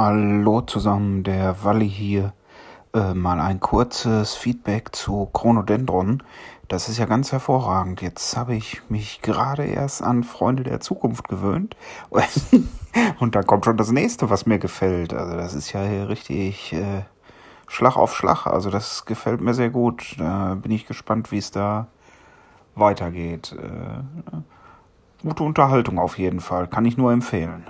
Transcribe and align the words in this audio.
Hallo 0.00 0.60
zusammen, 0.60 1.24
der 1.24 1.64
Walli 1.64 1.90
hier. 1.90 2.32
Äh, 2.94 3.14
mal 3.14 3.40
ein 3.40 3.58
kurzes 3.58 4.36
Feedback 4.36 4.94
zu 4.94 5.26
Chronodendron. 5.32 6.22
Das 6.68 6.88
ist 6.88 6.98
ja 6.98 7.06
ganz 7.06 7.32
hervorragend. 7.32 8.00
Jetzt 8.00 8.36
habe 8.36 8.54
ich 8.54 8.80
mich 8.88 9.22
gerade 9.22 9.64
erst 9.64 10.04
an 10.04 10.22
Freunde 10.22 10.62
der 10.62 10.78
Zukunft 10.78 11.26
gewöhnt. 11.26 11.76
Und 13.18 13.34
da 13.34 13.42
kommt 13.42 13.64
schon 13.64 13.76
das 13.76 13.90
nächste, 13.90 14.30
was 14.30 14.46
mir 14.46 14.60
gefällt. 14.60 15.12
Also 15.12 15.36
das 15.36 15.52
ist 15.52 15.72
ja 15.72 15.82
hier 15.82 16.08
richtig 16.08 16.74
äh, 16.74 17.02
Schlag 17.66 17.96
auf 17.96 18.14
Schlag. 18.14 18.46
Also 18.46 18.70
das 18.70 19.04
gefällt 19.04 19.40
mir 19.40 19.52
sehr 19.52 19.70
gut. 19.70 20.14
Da 20.16 20.54
bin 20.54 20.70
ich 20.70 20.86
gespannt, 20.86 21.32
wie 21.32 21.38
es 21.38 21.50
da 21.50 21.88
weitergeht. 22.76 23.52
Äh, 23.60 25.26
gute 25.26 25.42
Unterhaltung 25.42 25.98
auf 25.98 26.20
jeden 26.20 26.38
Fall. 26.38 26.68
Kann 26.68 26.84
ich 26.84 26.96
nur 26.96 27.10
empfehlen. 27.10 27.66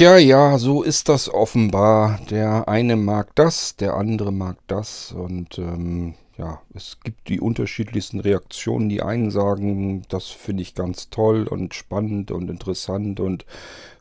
Tja, 0.00 0.16
ja, 0.16 0.56
so 0.56 0.82
ist 0.82 1.10
das 1.10 1.28
offenbar. 1.28 2.20
Der 2.30 2.66
eine 2.68 2.96
mag 2.96 3.34
das, 3.34 3.76
der 3.76 3.96
andere 3.96 4.32
mag 4.32 4.56
das. 4.66 5.12
Und 5.12 5.58
ähm, 5.58 6.14
ja, 6.40 6.62
es 6.72 6.96
gibt 7.04 7.28
die 7.28 7.38
unterschiedlichsten 7.38 8.18
Reaktionen. 8.18 8.88
Die 8.88 9.02
einen 9.02 9.30
sagen, 9.30 10.02
das 10.08 10.28
finde 10.28 10.62
ich 10.62 10.74
ganz 10.74 11.10
toll 11.10 11.46
und 11.46 11.74
spannend 11.74 12.30
und 12.30 12.48
interessant 12.48 13.20
und 13.20 13.44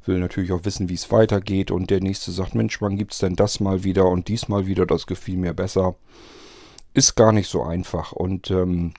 will 0.05 0.20
natürlich 0.20 0.53
auch 0.53 0.63
wissen, 0.63 0.88
wie 0.88 0.94
es 0.94 1.11
weitergeht. 1.11 1.70
Und 1.70 1.89
der 1.89 1.99
nächste 1.99 2.31
sagt, 2.31 2.55
Mensch, 2.55 2.81
wann 2.81 2.95
gibt 2.95 3.11
es 3.11 3.20
denn 3.20 3.35
das 3.35 3.59
mal 3.59 3.83
wieder 3.83 4.05
und 4.08 4.30
diesmal 4.30 4.67
wieder, 4.67 4.86
das 4.86 5.05
gefiel 5.05 5.36
mir 5.36 5.53
besser. 5.53 5.95
Ist 6.94 7.16
gar 7.16 7.33
nicht 7.33 7.49
so 7.49 7.61
einfach. 7.61 8.14
Und 8.14 8.49
ähm, 8.52 8.94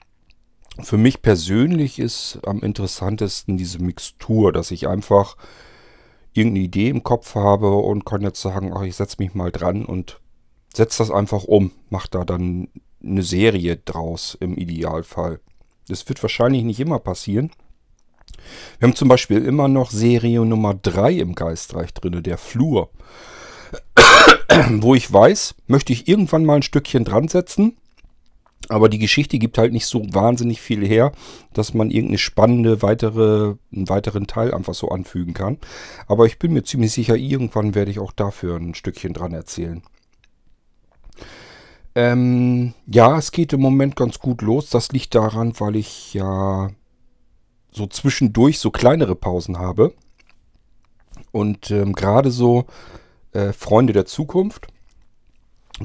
für 0.79 0.97
mich 0.97 1.23
persönlich 1.23 1.97
ist 1.97 2.39
am 2.45 2.59
interessantesten 2.59 3.57
diese 3.57 3.81
Mixtur, 3.81 4.53
dass 4.53 4.69
ich 4.69 4.87
einfach 4.87 5.35
irgendeine 6.33 6.65
Idee 6.65 6.89
im 6.89 7.01
Kopf 7.01 7.33
habe 7.33 7.75
und 7.75 8.05
kann 8.05 8.21
jetzt 8.21 8.41
sagen, 8.41 8.71
ach, 8.71 8.83
ich 8.83 8.95
setze 8.95 9.17
mich 9.17 9.33
mal 9.33 9.51
dran 9.51 9.83
und 9.83 10.21
setze 10.75 10.99
das 10.99 11.09
einfach 11.09 11.43
um. 11.43 11.71
Mache 11.89 12.07
da 12.11 12.23
dann 12.23 12.67
eine 13.03 13.23
Serie 13.23 13.77
draus 13.77 14.37
im 14.39 14.55
Idealfall. 14.55 15.39
Das 15.87 16.07
wird 16.07 16.21
wahrscheinlich 16.21 16.63
nicht 16.63 16.79
immer 16.79 16.99
passieren. 16.99 17.51
Wir 18.79 18.87
haben 18.87 18.95
zum 18.95 19.07
Beispiel 19.07 19.43
immer 19.43 19.67
noch 19.67 19.91
Serie 19.91 20.45
Nummer 20.45 20.73
3 20.73 21.13
im 21.13 21.35
Geistreich 21.35 21.93
drin, 21.93 22.23
der 22.23 22.37
Flur. 22.37 22.89
Wo 24.69 24.95
ich 24.95 25.11
weiß, 25.11 25.55
möchte 25.67 25.93
ich 25.93 26.07
irgendwann 26.07 26.45
mal 26.45 26.55
ein 26.55 26.63
Stückchen 26.63 27.03
dran 27.03 27.27
setzen 27.27 27.77
aber 28.69 28.89
die 28.89 28.99
Geschichte 28.99 29.39
gibt 29.39 29.57
halt 29.57 29.73
nicht 29.73 29.85
so 29.85 30.01
wahnsinnig 30.13 30.61
viel 30.61 30.85
her, 30.85 31.11
dass 31.53 31.73
man 31.73 31.91
irgendeine 31.91 32.19
spannende 32.19 32.81
weitere, 32.81 33.55
einen 33.73 33.89
weiteren 33.89 34.27
Teil 34.27 34.53
einfach 34.53 34.73
so 34.73 34.89
anfügen 34.89 35.33
kann. 35.33 35.57
Aber 36.07 36.25
ich 36.25 36.39
bin 36.39 36.53
mir 36.53 36.63
ziemlich 36.63 36.91
sicher, 36.93 37.15
irgendwann 37.15 37.75
werde 37.75 37.91
ich 37.91 37.99
auch 37.99 38.11
dafür 38.11 38.55
ein 38.55 38.75
Stückchen 38.75 39.13
dran 39.13 39.33
erzählen. 39.33 39.81
Ähm, 41.93 42.73
ja, 42.87 43.17
es 43.17 43.31
geht 43.31 43.53
im 43.53 43.61
Moment 43.61 43.95
ganz 43.95 44.19
gut 44.19 44.41
los. 44.41 44.69
Das 44.69 44.91
liegt 44.91 45.15
daran, 45.15 45.53
weil 45.59 45.75
ich 45.75 46.13
ja 46.13 46.69
so 47.71 47.87
zwischendurch 47.87 48.59
so 48.59 48.71
kleinere 48.71 49.15
Pausen 49.15 49.59
habe. 49.59 49.93
Und 51.31 51.71
ähm, 51.71 51.93
gerade 51.93 52.31
so 52.31 52.65
äh, 53.33 53.53
Freunde 53.53 53.93
der 53.93 54.05
Zukunft 54.05 54.67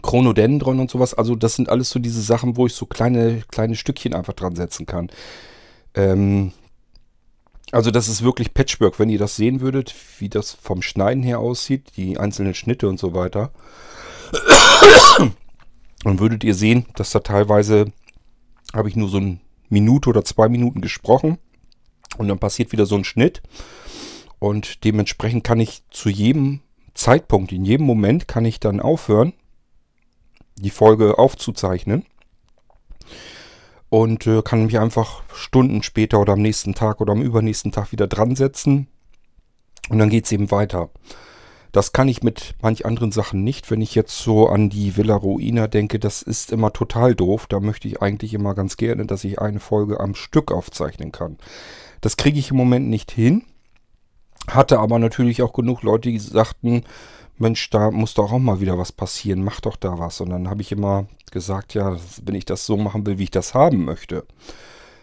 Chronodendron 0.02 0.80
und 0.80 0.90
sowas. 0.90 1.14
Also 1.14 1.34
das 1.34 1.54
sind 1.54 1.68
alles 1.68 1.90
so 1.90 1.98
diese 1.98 2.20
Sachen, 2.20 2.56
wo 2.56 2.66
ich 2.66 2.74
so 2.74 2.86
kleine, 2.86 3.42
kleine 3.48 3.76
Stückchen 3.76 4.14
einfach 4.14 4.32
dran 4.32 4.56
setzen 4.56 4.86
kann. 4.86 5.10
Ähm, 5.94 6.52
also 7.72 7.90
das 7.90 8.08
ist 8.08 8.22
wirklich 8.22 8.54
Patchwork. 8.54 8.98
Wenn 8.98 9.08
ihr 9.08 9.18
das 9.18 9.36
sehen 9.36 9.60
würdet, 9.60 9.94
wie 10.18 10.28
das 10.28 10.52
vom 10.52 10.82
Schneiden 10.82 11.22
her 11.22 11.40
aussieht, 11.40 11.96
die 11.96 12.18
einzelnen 12.18 12.54
Schnitte 12.54 12.88
und 12.88 12.98
so 12.98 13.14
weiter, 13.14 13.50
dann 16.06 16.20
würdet 16.20 16.44
ihr 16.44 16.54
sehen, 16.54 16.86
dass 16.94 17.10
da 17.10 17.20
teilweise 17.20 17.92
habe 18.74 18.88
ich 18.88 18.96
nur 18.96 19.08
so 19.08 19.18
eine 19.18 19.38
Minute 19.68 20.08
oder 20.08 20.24
zwei 20.24 20.48
Minuten 20.48 20.80
gesprochen 20.80 21.38
und 22.18 22.28
dann 22.28 22.38
passiert 22.38 22.72
wieder 22.72 22.86
so 22.86 22.96
ein 22.96 23.04
Schnitt 23.04 23.42
und 24.38 24.84
dementsprechend 24.84 25.44
kann 25.44 25.60
ich 25.60 25.82
zu 25.90 26.08
jedem 26.08 26.60
Zeitpunkt, 26.94 27.52
in 27.52 27.64
jedem 27.64 27.86
Moment 27.86 28.28
kann 28.28 28.44
ich 28.44 28.60
dann 28.60 28.80
aufhören 28.80 29.32
die 30.58 30.70
Folge 30.70 31.18
aufzuzeichnen. 31.18 32.04
Und 33.88 34.26
äh, 34.26 34.42
kann 34.42 34.66
mich 34.66 34.78
einfach 34.78 35.22
Stunden 35.32 35.82
später 35.82 36.20
oder 36.20 36.32
am 36.32 36.42
nächsten 36.42 36.74
Tag 36.74 37.00
oder 37.00 37.12
am 37.12 37.22
übernächsten 37.22 37.72
Tag 37.72 37.92
wieder 37.92 38.08
dran 38.08 38.34
setzen. 38.34 38.88
Und 39.88 39.98
dann 39.98 40.10
geht 40.10 40.24
es 40.24 40.32
eben 40.32 40.50
weiter. 40.50 40.90
Das 41.76 41.92
kann 41.92 42.08
ich 42.08 42.22
mit 42.22 42.54
manch 42.62 42.86
anderen 42.86 43.12
Sachen 43.12 43.44
nicht. 43.44 43.70
Wenn 43.70 43.82
ich 43.82 43.94
jetzt 43.94 44.16
so 44.18 44.48
an 44.48 44.70
die 44.70 44.96
Villa 44.96 45.14
Ruina 45.14 45.66
denke, 45.66 45.98
das 45.98 46.22
ist 46.22 46.50
immer 46.50 46.72
total 46.72 47.14
doof. 47.14 47.46
Da 47.48 47.60
möchte 47.60 47.86
ich 47.86 48.00
eigentlich 48.00 48.32
immer 48.32 48.54
ganz 48.54 48.78
gerne, 48.78 49.04
dass 49.04 49.24
ich 49.24 49.42
eine 49.42 49.60
Folge 49.60 50.00
am 50.00 50.14
Stück 50.14 50.52
aufzeichnen 50.52 51.12
kann. 51.12 51.36
Das 52.00 52.16
kriege 52.16 52.38
ich 52.38 52.50
im 52.50 52.56
Moment 52.56 52.88
nicht 52.88 53.10
hin. 53.10 53.42
Hatte 54.48 54.78
aber 54.78 54.98
natürlich 54.98 55.42
auch 55.42 55.52
genug 55.52 55.82
Leute, 55.82 56.08
die 56.08 56.18
sagten, 56.18 56.84
Mensch, 57.36 57.68
da 57.68 57.90
muss 57.90 58.14
doch 58.14 58.32
auch 58.32 58.38
mal 58.38 58.62
wieder 58.62 58.78
was 58.78 58.92
passieren, 58.92 59.44
mach 59.44 59.60
doch 59.60 59.76
da 59.76 59.98
was. 59.98 60.22
Und 60.22 60.30
dann 60.30 60.48
habe 60.48 60.62
ich 60.62 60.72
immer 60.72 61.04
gesagt, 61.30 61.74
ja, 61.74 61.98
wenn 62.22 62.36
ich 62.36 62.46
das 62.46 62.64
so 62.64 62.78
machen 62.78 63.04
will, 63.04 63.18
wie 63.18 63.24
ich 63.24 63.30
das 63.30 63.52
haben 63.52 63.84
möchte, 63.84 64.24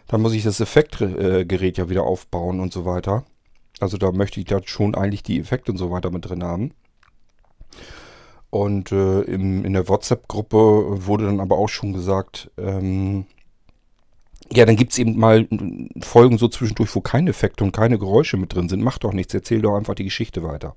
dann 0.08 0.24
muss 0.24 0.34
ich 0.34 0.42
das 0.42 0.60
Effektgerät 0.60 1.78
ja 1.78 1.88
wieder 1.88 2.02
aufbauen 2.02 2.60
und 2.60 2.74
so 2.74 2.84
weiter. 2.84 3.26
Also 3.84 3.98
da 3.98 4.12
möchte 4.12 4.40
ich 4.40 4.46
da 4.46 4.60
schon 4.64 4.96
eigentlich 4.96 5.24
die 5.24 5.40
Effekte 5.40 5.72
und 5.72 5.78
so 5.78 5.92
weiter 5.92 6.10
mit 6.10 6.28
drin 6.28 6.44
haben. 6.44 6.72
Und 8.50 8.92
äh, 8.92 9.22
im, 9.22 9.66
in 9.66 9.74
der 9.74 9.90
WhatsApp-Gruppe 9.90 11.06
wurde 11.06 11.26
dann 11.26 11.40
aber 11.40 11.58
auch 11.58 11.70
schon 11.70 11.92
gesagt, 11.92 12.50
ähm, 12.58 13.26
ja, 14.52 14.66
dann 14.66 14.76
gibt 14.76 14.92
es 14.92 15.00
eben 15.00 15.18
mal 15.18 15.48
Folgen 16.02 16.38
so 16.38 16.48
zwischendurch, 16.48 16.96
wo 16.96 17.02
keine 17.02 17.32
Effekte 17.32 17.64
und 17.64 17.72
keine 17.72 17.98
Geräusche 17.98 18.38
mit 18.38 18.54
drin 18.54 18.70
sind. 18.70 18.82
Mach 18.82 19.00
doch 19.00 19.14
nichts, 19.14 19.34
erzähl 19.34 19.62
doch 19.62 19.76
einfach 19.76 19.96
die 19.96 20.04
Geschichte 20.04 20.44
weiter. 20.44 20.76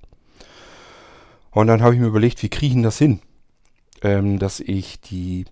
Und 1.52 1.68
dann 1.68 1.82
habe 1.82 1.94
ich 1.94 2.00
mir 2.00 2.08
überlegt, 2.08 2.42
wie 2.42 2.48
kriege 2.48 2.76
ich 2.76 2.82
das 2.82 2.98
hin? 2.98 3.20
Ähm, 4.02 4.38
dass 4.38 4.58
ich 4.60 5.00
die 5.00 5.44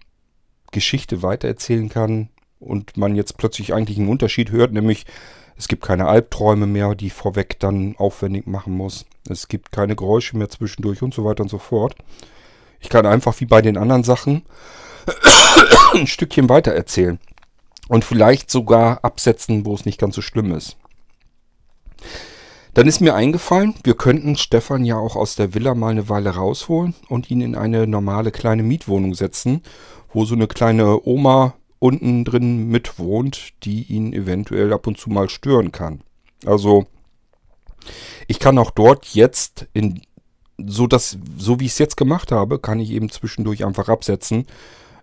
Geschichte 0.72 1.22
weitererzählen 1.22 1.88
kann 1.88 2.31
und 2.59 2.97
man 2.97 3.15
jetzt 3.15 3.36
plötzlich 3.36 3.75
eigentlich 3.75 3.98
einen 3.98 4.09
Unterschied 4.09 4.50
hört, 4.50 4.72
nämlich 4.72 5.06
es 5.56 5.69
gibt 5.69 5.84
keine 5.84 6.06
Albträume 6.06 6.66
mehr, 6.66 6.94
die 6.94 7.10
vorweg 7.10 7.59
dann 7.60 7.94
aufwendig 7.97 8.47
machen 8.47 8.76
muss. 8.76 9.06
Es 9.28 9.48
gibt 9.48 9.72
keine 9.72 9.97
Geräusche 9.97 10.37
mehr 10.37 10.48
zwischendurch 10.48 11.03
und 11.03 11.15
so 11.15 11.25
weiter 11.25 11.42
und 11.42 11.48
so 11.48 11.59
fort. 11.59 11.94
Ich 12.81 12.88
kann 12.88 13.06
einfach 13.06 13.41
wie 13.41 13.47
bei 13.47 13.62
den 13.62 13.76
anderen 13.76 14.04
Sachen 14.04 14.42
ein 15.94 16.06
Stückchen 16.06 16.48
weiter 16.48 16.72
erzählen. 16.72 17.19
Und 17.88 18.04
vielleicht 18.04 18.50
sogar 18.50 19.04
absetzen, 19.04 19.65
wo 19.65 19.75
es 19.75 19.84
nicht 19.84 20.00
ganz 20.00 20.15
so 20.15 20.22
schlimm 20.22 20.53
ist. 20.53 20.76
Dann 22.72 22.88
ist 22.88 23.00
mir 23.00 23.15
eingefallen, 23.15 23.75
wir 23.84 23.94
könnten 23.94 24.36
Stefan 24.36 24.84
ja 24.84 24.97
auch 24.97 25.15
aus 25.15 25.36
der 25.36 25.54
Villa 25.54 25.75
mal 25.75 25.91
eine 25.91 26.09
Weile 26.09 26.31
rausholen 26.31 26.94
und 27.09 27.31
ihn 27.31 27.41
in 27.41 27.54
eine 27.54 27.86
normale 27.86 28.32
kleine 28.32 28.65
Mietwohnung 28.65 29.15
setzen, 29.15 29.62
wo 30.12 30.25
so 30.25 30.34
eine 30.34 30.48
kleine 30.48 31.06
Oma 31.06 31.54
unten 31.84 32.25
drin 32.25 32.69
mitwohnt, 32.69 33.53
die 33.65 33.83
ihn 33.84 34.12
eventuell 34.12 34.72
ab 34.72 34.87
und 34.87 34.99
zu 34.99 35.11
mal 35.11 35.28
stören 35.28 35.71
kann. 35.71 36.03
Also 36.47 36.87
ich 38.27 38.39
kann 38.39 38.59
auch 38.59 38.71
dort 38.71 39.06
jetzt 39.09 39.67
in 39.72 40.01
so 40.57 40.86
dass 40.86 41.19
so 41.36 41.59
wie 41.59 41.66
ich 41.66 41.72
es 41.72 41.78
jetzt 41.78 41.97
gemacht 41.97 42.31
habe, 42.33 42.59
kann 42.59 42.78
ich 42.78 42.91
eben 42.91 43.10
zwischendurch 43.10 43.65
einfach 43.65 43.89
absetzen 43.89 44.47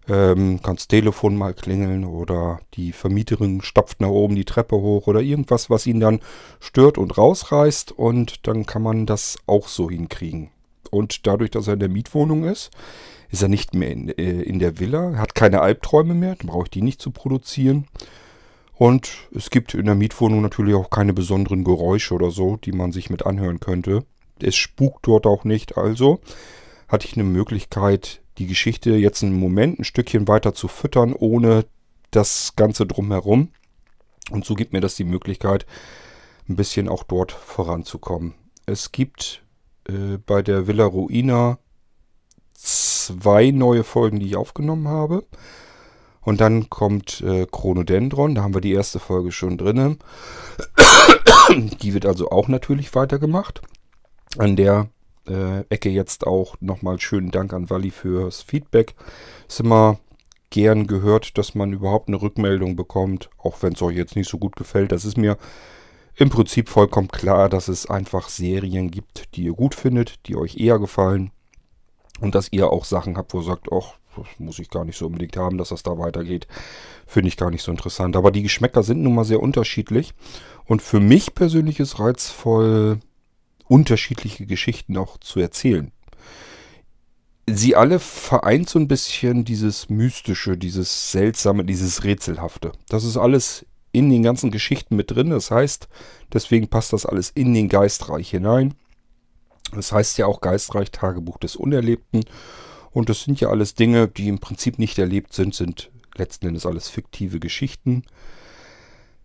ähm, 0.08 0.62
kann 0.62 0.76
das 0.76 0.88
Telefon 0.88 1.38
mal 1.38 1.54
klingeln 1.54 2.06
oder 2.06 2.60
die 2.74 2.92
Vermieterin 2.92 3.62
stapft 3.62 4.02
nach 4.02 4.10
oben 4.10 4.36
die 4.36 4.46
Treppe 4.46 4.76
hoch 4.76 5.08
oder 5.08 5.22
irgendwas, 5.22 5.70
was 5.70 5.86
ihn 5.86 6.00
dann 6.00 6.22
stört 6.60 6.98
und 6.98 7.18
rausreißt 7.18 7.92
und 7.92 8.48
dann 8.48 8.66
kann 8.66 8.82
man 8.82 9.06
das 9.06 9.38
auch 9.46 9.68
so 9.68 9.90
hinkriegen. 9.90 10.50
Und 10.90 11.28
dadurch, 11.28 11.52
dass 11.52 11.68
er 11.68 11.74
in 11.74 11.80
der 11.80 11.90
Mietwohnung 11.90 12.44
ist, 12.44 12.72
ist 13.32 13.42
er 13.42 13.48
nicht 13.48 13.74
mehr 13.74 13.92
in, 13.92 14.10
äh, 14.10 14.42
in 14.42 14.60
der 14.60 14.80
Villa, 14.80 15.18
hat 15.18 15.36
keine 15.36 15.62
Albträume 15.62 16.14
mehr, 16.14 16.36
dann 16.36 16.48
brauche 16.48 16.66
ich 16.66 16.72
die 16.72 16.82
nicht 16.82 17.02
zu 17.02 17.12
produzieren. 17.12 17.88
Und 18.74 19.30
es 19.34 19.50
gibt 19.50 19.74
in 19.74 19.86
der 19.86 19.96
Mietwohnung 19.96 20.42
natürlich 20.42 20.76
auch 20.76 20.90
keine 20.90 21.14
besonderen 21.14 21.64
Geräusche 21.64 22.14
oder 22.14 22.32
so, 22.32 22.58
die 22.58 22.72
man 22.72 22.92
sich 22.92 23.10
mit 23.10 23.26
anhören 23.26 23.60
könnte. 23.60 24.06
Es 24.42 24.56
spukt 24.56 25.08
dort 25.08 25.26
auch 25.26 25.44
nicht, 25.44 25.78
also 25.78 26.20
hatte 26.88 27.08
ich 27.08 27.14
eine 27.14 27.24
Möglichkeit, 27.24 28.22
die 28.38 28.48
Geschichte 28.48 28.92
jetzt 28.92 29.24
einen 29.24 29.40
Moment 29.40 29.80
ein 29.80 29.84
Stückchen 29.84 30.28
weiter 30.28 30.54
zu 30.54 30.68
füttern, 30.68 31.14
ohne 31.14 31.66
das 32.10 32.56
Ganze 32.56 32.86
drumherum. 32.86 33.50
Und 34.30 34.46
so 34.46 34.56
gibt 34.56 34.74
mir 34.74 34.82
das 34.82 34.96
die 34.96 35.04
Möglichkeit, 35.04 35.66
ein 36.50 36.56
bisschen 36.56 36.90
auch 36.90 37.04
dort 37.04 37.32
voranzukommen. 37.32 38.34
Es 38.66 38.92
gibt 38.92 39.44
äh, 39.88 40.18
bei 40.26 40.42
der 40.42 40.68
Villa 40.68 40.86
Ruina 40.86 41.60
zwei 43.20 43.52
neue 43.52 43.84
Folgen, 43.84 44.20
die 44.20 44.28
ich 44.28 44.36
aufgenommen 44.36 44.88
habe. 44.88 45.26
Und 46.22 46.40
dann 46.40 46.70
kommt 46.70 47.22
äh, 47.22 47.48
Chronodendron, 47.52 48.36
da 48.36 48.44
haben 48.44 48.54
wir 48.54 48.62
die 48.62 48.74
erste 48.74 49.00
Folge 49.00 49.32
schon 49.32 49.58
drin. 49.58 49.98
die 51.82 51.94
wird 51.94 52.06
also 52.06 52.30
auch 52.30 52.48
natürlich 52.48 52.94
weitergemacht. 52.94 53.62
An 54.38 54.56
der 54.56 54.90
äh, 55.28 55.62
Ecke 55.70 55.90
jetzt 55.90 56.28
auch 56.28 56.56
nochmal 56.60 57.00
schönen 57.00 57.32
Dank 57.32 57.54
an 57.54 57.70
Wally 57.70 57.90
fürs 57.90 58.42
Feedback. 58.42 58.94
Ist 59.48 59.62
immer 59.62 60.00
gern 60.52 60.86
gehört, 60.86 61.38
dass 61.38 61.56
man 61.56 61.74
überhaupt 61.74 62.08
eine 62.08 62.22
Rückmeldung 62.22 62.76
bekommt, 62.76 63.30
auch 63.40 63.62
wenn 63.62 63.74
es 63.74 63.82
euch 63.82 63.98
jetzt 63.98 64.16
nicht 64.16 64.30
so 64.30 64.38
gut 64.38 64.56
gefällt. 64.56 64.92
Das 64.92 65.06
ist 65.06 65.18
mir 65.18 65.38
im 66.16 66.30
Prinzip 66.30 66.70
vollkommen 66.70 67.08
klar, 67.08 67.50
dass 67.50 67.68
es 67.68 67.90
einfach 67.90 68.30
Serien 68.30 68.92
gibt, 68.92 69.36
die 69.36 69.46
ihr 69.46 69.54
gut 69.54 69.74
findet, 69.74 70.28
die 70.28 70.36
euch 70.36 70.58
eher 70.58 70.78
gefallen. 70.78 71.32
Und 72.22 72.36
dass 72.36 72.48
ihr 72.52 72.70
auch 72.70 72.86
Sachen 72.86 73.18
habt, 73.18 73.34
wo 73.34 73.40
ihr 73.40 73.46
sagt, 73.46 73.68
ach, 73.74 73.96
das 74.16 74.28
muss 74.40 74.60
ich 74.60 74.70
gar 74.70 74.86
nicht 74.86 74.98
so 74.98 75.08
unbedingt 75.08 75.36
haben, 75.38 75.58
dass 75.58 75.70
das 75.70 75.84
da 75.84 75.98
weitergeht. 75.98 76.48
Finde 77.08 77.28
ich 77.28 77.38
gar 77.38 77.50
nicht 77.50 77.64
so 77.64 77.72
interessant. 77.72 78.16
Aber 78.16 78.32
die 78.32 78.44
Geschmäcker 78.44 78.84
sind 78.84 79.02
nun 79.02 79.16
mal 79.16 79.26
sehr 79.26 79.42
unterschiedlich. 79.42 80.14
Und 80.66 80.82
für 80.82 81.00
mich 81.00 81.34
persönlich 81.34 81.80
ist 81.80 82.00
reizvoll, 82.00 83.00
unterschiedliche 83.68 84.46
Geschichten 84.46 84.98
auch 84.98 85.18
zu 85.18 85.40
erzählen. 85.40 85.92
Sie 87.48 87.76
alle 87.76 88.00
vereint 88.00 88.70
so 88.70 88.80
ein 88.80 88.88
bisschen 88.88 89.44
dieses 89.44 89.90
Mystische, 89.90 90.58
dieses 90.58 91.12
Seltsame, 91.12 91.66
dieses 91.66 92.04
Rätselhafte. 92.04 92.72
Das 92.88 93.04
ist 93.04 93.18
alles 93.18 93.66
in 93.92 94.10
den 94.10 94.24
ganzen 94.24 94.52
Geschichten 94.52 94.96
mit 94.96 95.12
drin. 95.12 95.32
Das 95.32 95.52
heißt, 95.52 95.88
deswegen 96.32 96.68
passt 96.68 96.94
das 96.94 97.06
alles 97.06 97.30
in 97.30 97.54
den 97.54 97.68
Geistreich 97.68 98.30
hinein. 98.30 98.76
Das 99.74 99.92
heißt 99.92 100.18
ja 100.18 100.26
auch 100.26 100.42
Geistreich 100.42 100.92
Tagebuch 100.92 101.38
des 101.38 101.56
Unerlebten. 101.56 102.24
Und 102.92 103.10
das 103.10 103.24
sind 103.24 103.40
ja 103.40 103.50
alles 103.50 103.74
Dinge, 103.74 104.08
die 104.08 104.28
im 104.28 104.40
Prinzip 104.40 104.78
nicht 104.78 105.00
erlebt 105.00 105.34
sind, 105.34 105.56
sind 105.56 105.92
letzten 106.16 106.48
Endes 106.48 106.66
alles 106.66 106.90
fiktive 106.90 107.40
Geschichten. 107.40 108.04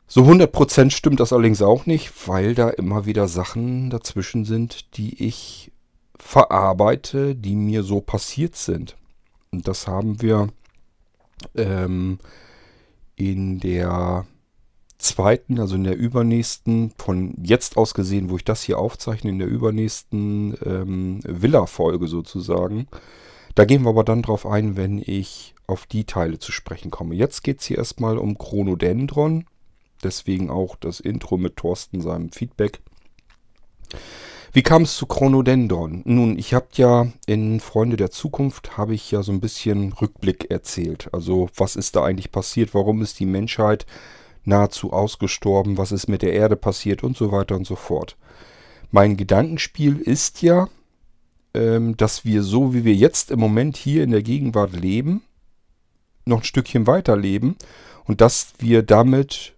So 0.06 0.22
100% 0.22 0.90
stimmt 0.90 1.18
das 1.18 1.32
allerdings 1.32 1.62
auch 1.62 1.86
nicht, 1.86 2.12
weil 2.28 2.54
da 2.54 2.70
immer 2.70 3.06
wieder 3.06 3.26
Sachen 3.26 3.90
dazwischen 3.90 4.44
sind, 4.44 4.96
die 4.96 5.26
ich 5.26 5.72
verarbeite, 6.16 7.34
die 7.34 7.56
mir 7.56 7.82
so 7.82 8.00
passiert 8.00 8.54
sind. 8.54 8.96
Und 9.50 9.66
das 9.66 9.88
haben 9.88 10.22
wir 10.22 10.48
ähm, 11.56 12.18
in 13.16 13.58
der 13.58 14.26
zweiten, 14.98 15.60
also 15.60 15.76
in 15.76 15.84
der 15.84 15.96
übernächsten, 15.96 16.92
von 16.98 17.34
jetzt 17.42 17.76
aus 17.76 17.94
gesehen, 17.94 18.30
wo 18.30 18.36
ich 18.36 18.44
das 18.44 18.62
hier 18.62 18.78
aufzeichne, 18.78 19.30
in 19.30 19.38
der 19.38 19.48
übernächsten 19.48 20.56
ähm, 20.64 21.20
Villa-Folge 21.24 22.06
sozusagen. 22.08 22.88
Da 23.54 23.64
gehen 23.64 23.82
wir 23.82 23.90
aber 23.90 24.04
dann 24.04 24.22
drauf 24.22 24.46
ein, 24.46 24.76
wenn 24.76 25.02
ich 25.04 25.54
auf 25.66 25.86
die 25.86 26.04
Teile 26.04 26.38
zu 26.38 26.52
sprechen 26.52 26.90
komme. 26.90 27.14
Jetzt 27.14 27.42
geht 27.42 27.60
es 27.60 27.66
hier 27.66 27.78
erstmal 27.78 28.18
um 28.18 28.38
Chronodendron. 28.38 29.46
Deswegen 30.02 30.50
auch 30.50 30.76
das 30.76 31.00
Intro 31.00 31.36
mit 31.38 31.56
Thorsten, 31.56 32.00
seinem 32.00 32.30
Feedback. 32.30 32.80
Wie 34.52 34.62
kam 34.62 34.82
es 34.82 34.96
zu 34.96 35.06
Chronodendron? 35.06 36.02
Nun, 36.04 36.38
ich 36.38 36.54
habe 36.54 36.68
ja 36.74 37.08
in 37.26 37.60
Freunde 37.60 37.96
der 37.96 38.10
Zukunft 38.10 38.76
habe 38.78 38.94
ich 38.94 39.10
ja 39.10 39.22
so 39.22 39.32
ein 39.32 39.40
bisschen 39.40 39.92
Rückblick 39.92 40.50
erzählt. 40.50 41.08
Also 41.12 41.48
was 41.56 41.76
ist 41.76 41.96
da 41.96 42.04
eigentlich 42.04 42.32
passiert? 42.32 42.72
Warum 42.72 43.02
ist 43.02 43.20
die 43.20 43.26
Menschheit 43.26 43.86
nahezu 44.46 44.92
ausgestorben, 44.92 45.76
was 45.76 45.92
ist 45.92 46.08
mit 46.08 46.22
der 46.22 46.32
Erde 46.32 46.56
passiert 46.56 47.02
und 47.02 47.16
so 47.16 47.32
weiter 47.32 47.56
und 47.56 47.66
so 47.66 47.76
fort. 47.76 48.16
Mein 48.90 49.16
Gedankenspiel 49.16 49.98
ist 49.98 50.42
ja, 50.42 50.68
ähm, 51.54 51.96
dass 51.96 52.24
wir 52.24 52.42
so, 52.42 52.72
wie 52.72 52.84
wir 52.84 52.94
jetzt 52.94 53.30
im 53.30 53.40
Moment 53.40 53.76
hier 53.76 54.04
in 54.04 54.12
der 54.12 54.22
Gegenwart 54.22 54.72
leben, 54.72 55.22
noch 56.24 56.38
ein 56.38 56.44
Stückchen 56.44 56.86
weiter 56.86 57.16
leben 57.16 57.56
und 58.04 58.20
dass 58.20 58.54
wir 58.58 58.82
damit 58.82 59.54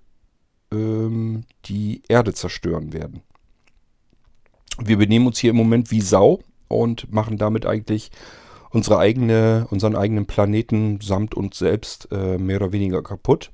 ähm, 0.73 1.44
die 1.67 2.02
Erde 2.08 2.35
zerstören 2.35 2.93
werden. 2.93 3.23
Wir 4.81 4.96
benehmen 4.96 5.26
uns 5.26 5.38
hier 5.38 5.50
im 5.50 5.56
Moment 5.56 5.90
wie 5.90 6.00
Sau 6.00 6.40
und 6.69 7.12
machen 7.12 7.37
damit 7.37 7.67
eigentlich 7.67 8.11
unsere 8.70 8.99
eigene, 8.99 9.67
unseren 9.70 9.96
eigenen 9.96 10.26
Planeten 10.26 11.00
samt 11.00 11.35
uns 11.35 11.58
selbst 11.58 12.08
äh, 12.12 12.38
mehr 12.38 12.58
oder 12.58 12.73
weniger 12.73 13.02
kaputt. 13.02 13.50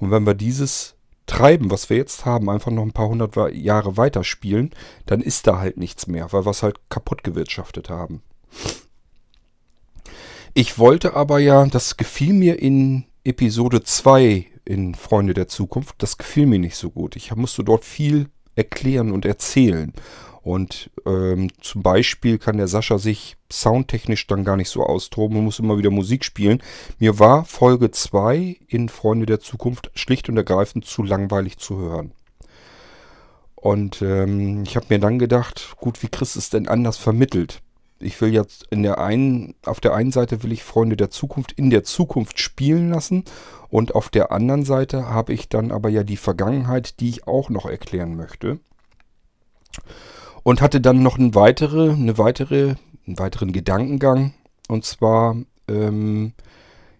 Und 0.00 0.10
wenn 0.10 0.26
wir 0.26 0.34
dieses 0.34 0.96
Treiben, 1.26 1.70
was 1.70 1.90
wir 1.90 1.96
jetzt 1.96 2.24
haben, 2.24 2.50
einfach 2.50 2.72
noch 2.72 2.82
ein 2.82 2.92
paar 2.92 3.08
hundert 3.08 3.36
Jahre 3.54 3.96
weiterspielen, 3.96 4.70
dann 5.06 5.20
ist 5.20 5.46
da 5.46 5.60
halt 5.60 5.76
nichts 5.76 6.06
mehr, 6.08 6.32
weil 6.32 6.44
wir 6.44 6.50
es 6.50 6.64
halt 6.64 6.80
kaputt 6.88 7.22
gewirtschaftet 7.22 7.88
haben. 7.88 8.22
Ich 10.54 10.78
wollte 10.78 11.14
aber 11.14 11.38
ja, 11.38 11.64
das 11.66 11.96
gefiel 11.96 12.32
mir 12.32 12.58
in 12.58 13.04
Episode 13.22 13.84
2 13.84 14.46
in 14.64 14.94
Freunde 14.94 15.34
der 15.34 15.46
Zukunft, 15.46 15.96
das 15.98 16.18
gefiel 16.18 16.46
mir 16.46 16.58
nicht 16.58 16.76
so 16.76 16.90
gut. 16.90 17.14
Ich 17.14 17.34
musste 17.36 17.62
dort 17.62 17.84
viel 17.84 18.28
erklären 18.56 19.12
und 19.12 19.24
erzählen. 19.24 19.92
Und 20.42 20.90
ähm, 21.06 21.50
zum 21.60 21.82
Beispiel 21.82 22.38
kann 22.38 22.56
der 22.56 22.68
Sascha 22.68 22.98
sich 22.98 23.36
soundtechnisch 23.52 24.26
dann 24.26 24.44
gar 24.44 24.56
nicht 24.56 24.70
so 24.70 24.82
austoben 24.82 25.36
und 25.36 25.44
muss 25.44 25.58
immer 25.58 25.76
wieder 25.76 25.90
Musik 25.90 26.24
spielen. 26.24 26.62
Mir 26.98 27.18
war 27.18 27.44
Folge 27.44 27.90
2 27.90 28.56
in 28.66 28.88
Freunde 28.88 29.26
der 29.26 29.40
Zukunft 29.40 29.90
schlicht 29.94 30.28
und 30.28 30.36
ergreifend 30.36 30.86
zu 30.86 31.02
langweilig 31.02 31.58
zu 31.58 31.78
hören. 31.78 32.12
Und 33.54 34.00
ähm, 34.00 34.62
ich 34.62 34.76
habe 34.76 34.86
mir 34.88 34.98
dann 34.98 35.18
gedacht, 35.18 35.74
gut, 35.76 36.02
wie 36.02 36.08
kriegst 36.08 36.36
du 36.36 36.38
es 36.38 36.48
denn 36.48 36.68
anders 36.68 36.96
vermittelt? 36.96 37.60
Ich 37.98 38.18
will 38.22 38.32
jetzt 38.32 38.66
in 38.70 38.82
der 38.82 38.98
einen, 38.98 39.54
auf 39.66 39.80
der 39.80 39.92
einen 39.92 40.12
Seite 40.12 40.42
will 40.42 40.52
ich 40.52 40.64
Freunde 40.64 40.96
der 40.96 41.10
Zukunft 41.10 41.52
in 41.52 41.68
der 41.68 41.84
Zukunft 41.84 42.40
spielen 42.40 42.88
lassen 42.88 43.24
und 43.68 43.94
auf 43.94 44.08
der 44.08 44.32
anderen 44.32 44.64
Seite 44.64 45.10
habe 45.10 45.34
ich 45.34 45.50
dann 45.50 45.70
aber 45.70 45.90
ja 45.90 46.02
die 46.02 46.16
Vergangenheit, 46.16 46.98
die 47.00 47.10
ich 47.10 47.26
auch 47.26 47.50
noch 47.50 47.66
erklären 47.66 48.16
möchte 48.16 48.58
und 50.42 50.60
hatte 50.60 50.80
dann 50.80 51.02
noch 51.02 51.18
eine 51.18 51.34
weitere, 51.34 51.90
eine 51.90 52.18
weitere, 52.18 52.74
einen 53.06 53.18
weiteren 53.18 53.52
Gedankengang. 53.52 54.34
Und 54.68 54.84
zwar, 54.84 55.36
ähm, 55.68 56.32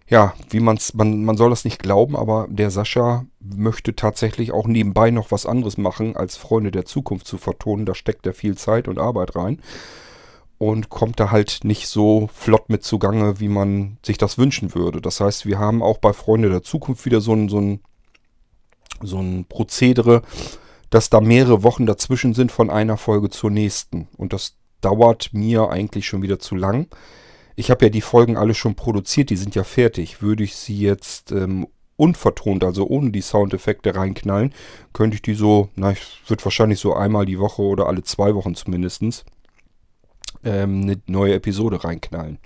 ja, 0.07 0.33
wie 0.49 0.59
man's, 0.59 0.93
man, 0.93 1.23
man 1.23 1.37
soll 1.37 1.49
das 1.49 1.63
nicht 1.63 1.81
glauben, 1.81 2.15
aber 2.15 2.47
der 2.49 2.69
Sascha 2.69 3.25
möchte 3.39 3.95
tatsächlich 3.95 4.51
auch 4.51 4.67
nebenbei 4.67 5.09
noch 5.09 5.31
was 5.31 5.45
anderes 5.45 5.77
machen, 5.77 6.15
als 6.15 6.37
Freunde 6.37 6.71
der 6.71 6.85
Zukunft 6.85 7.25
zu 7.27 7.37
vertonen. 7.37 7.85
Da 7.85 7.95
steckt 7.95 8.25
er 8.25 8.33
viel 8.33 8.57
Zeit 8.57 8.87
und 8.87 8.99
Arbeit 8.99 9.35
rein. 9.35 9.61
Und 10.57 10.89
kommt 10.89 11.19
da 11.19 11.31
halt 11.31 11.61
nicht 11.63 11.87
so 11.87 12.29
flott 12.31 12.69
mit 12.69 12.83
zugange, 12.83 13.39
wie 13.39 13.47
man 13.47 13.97
sich 14.05 14.19
das 14.19 14.37
wünschen 14.37 14.75
würde. 14.75 15.01
Das 15.01 15.19
heißt, 15.19 15.47
wir 15.47 15.57
haben 15.57 15.81
auch 15.81 15.97
bei 15.97 16.13
Freunde 16.13 16.49
der 16.49 16.61
Zukunft 16.61 17.03
wieder 17.05 17.19
so 17.19 17.33
ein, 17.33 17.49
so 17.49 17.59
ein, 17.59 17.79
so 19.01 19.17
ein 19.17 19.45
Prozedere, 19.45 20.21
dass 20.91 21.09
da 21.09 21.21
mehrere 21.21 21.63
Wochen 21.63 21.87
dazwischen 21.87 22.35
sind 22.35 22.51
von 22.51 22.69
einer 22.69 22.97
Folge 22.97 23.31
zur 23.31 23.49
nächsten. 23.49 24.07
Und 24.17 24.33
das 24.33 24.57
dauert 24.81 25.29
mir 25.33 25.69
eigentlich 25.69 26.05
schon 26.05 26.21
wieder 26.21 26.37
zu 26.37 26.53
lang. 26.53 26.87
Ich 27.55 27.71
habe 27.71 27.85
ja 27.85 27.89
die 27.89 28.01
Folgen 28.01 28.37
alle 28.37 28.53
schon 28.53 28.75
produziert, 28.75 29.29
die 29.29 29.37
sind 29.37 29.55
ja 29.55 29.63
fertig. 29.63 30.21
Würde 30.21 30.43
ich 30.43 30.55
sie 30.55 30.77
jetzt 30.77 31.31
ähm, 31.31 31.67
unvertont, 31.95 32.63
also 32.63 32.87
ohne 32.87 33.11
die 33.11 33.21
Soundeffekte 33.21 33.95
reinknallen, 33.95 34.53
könnte 34.91 35.15
ich 35.15 35.21
die 35.21 35.33
so, 35.33 35.69
na, 35.75 35.91
ich 35.91 36.01
würde 36.27 36.43
wahrscheinlich 36.43 36.79
so 36.79 36.93
einmal 36.93 37.25
die 37.25 37.39
Woche 37.39 37.61
oder 37.61 37.87
alle 37.87 38.03
zwei 38.03 38.35
Wochen 38.35 38.55
zumindest 38.55 39.23
ähm, 40.43 40.81
eine 40.81 41.01
neue 41.07 41.35
Episode 41.35 41.83
reinknallen. 41.83 42.37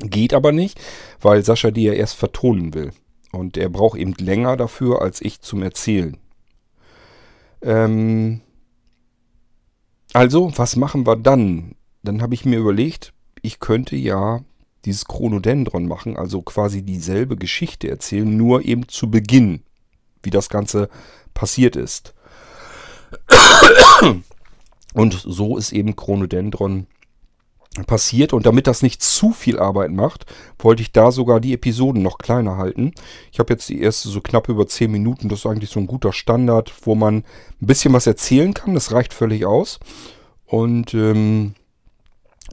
Geht 0.00 0.32
aber 0.32 0.52
nicht, 0.52 0.80
weil 1.20 1.44
Sascha 1.44 1.70
die 1.70 1.82
ja 1.82 1.92
erst 1.92 2.14
vertonen 2.14 2.72
will. 2.72 2.92
Und 3.32 3.58
er 3.58 3.68
braucht 3.68 3.98
eben 3.98 4.14
länger 4.14 4.56
dafür 4.56 5.02
als 5.02 5.20
ich 5.20 5.40
zum 5.42 5.62
Erzählen. 5.62 6.16
Ähm, 7.62 8.40
also, 10.12 10.52
was 10.56 10.76
machen 10.76 11.06
wir 11.06 11.16
dann? 11.16 11.74
Dann 12.02 12.22
habe 12.22 12.34
ich 12.34 12.44
mir 12.44 12.58
überlegt, 12.58 13.12
ich 13.42 13.60
könnte 13.60 13.96
ja 13.96 14.44
dieses 14.84 15.04
Chronodendron 15.04 15.86
machen, 15.86 16.16
also 16.16 16.42
quasi 16.42 16.82
dieselbe 16.82 17.36
Geschichte 17.36 17.88
erzählen, 17.88 18.36
nur 18.36 18.64
eben 18.64 18.88
zu 18.88 19.10
Beginn, 19.10 19.62
wie 20.22 20.30
das 20.30 20.48
Ganze 20.48 20.88
passiert 21.34 21.76
ist. 21.76 22.14
Und 24.94 25.14
so 25.14 25.56
ist 25.56 25.72
eben 25.72 25.96
Chronodendron 25.96 26.86
passiert. 27.84 28.32
Und 28.32 28.46
damit 28.46 28.66
das 28.66 28.82
nicht 28.82 29.02
zu 29.02 29.32
viel 29.32 29.58
Arbeit 29.58 29.90
macht, 29.90 30.26
wollte 30.58 30.82
ich 30.82 30.92
da 30.92 31.10
sogar 31.10 31.40
die 31.40 31.52
Episoden 31.52 32.02
noch 32.02 32.18
kleiner 32.18 32.56
halten. 32.56 32.92
Ich 33.32 33.38
habe 33.38 33.52
jetzt 33.52 33.68
die 33.68 33.80
erste 33.80 34.08
so 34.08 34.20
knapp 34.20 34.48
über 34.48 34.66
10 34.66 34.90
Minuten. 34.90 35.28
Das 35.28 35.40
ist 35.40 35.46
eigentlich 35.46 35.70
so 35.70 35.80
ein 35.80 35.86
guter 35.86 36.12
Standard, 36.12 36.72
wo 36.82 36.94
man 36.94 37.16
ein 37.16 37.66
bisschen 37.66 37.92
was 37.92 38.06
erzählen 38.06 38.54
kann. 38.54 38.74
Das 38.74 38.92
reicht 38.92 39.14
völlig 39.14 39.46
aus. 39.46 39.80
Und 40.46 40.94
ähm, 40.94 41.54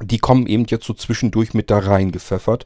die 0.02 0.18
kommen 0.18 0.48
eben 0.48 0.66
jetzt 0.68 0.86
so 0.86 0.94
zwischendurch 0.94 1.54
mit 1.54 1.70
da 1.70 1.80
reingepfeffert, 1.80 2.66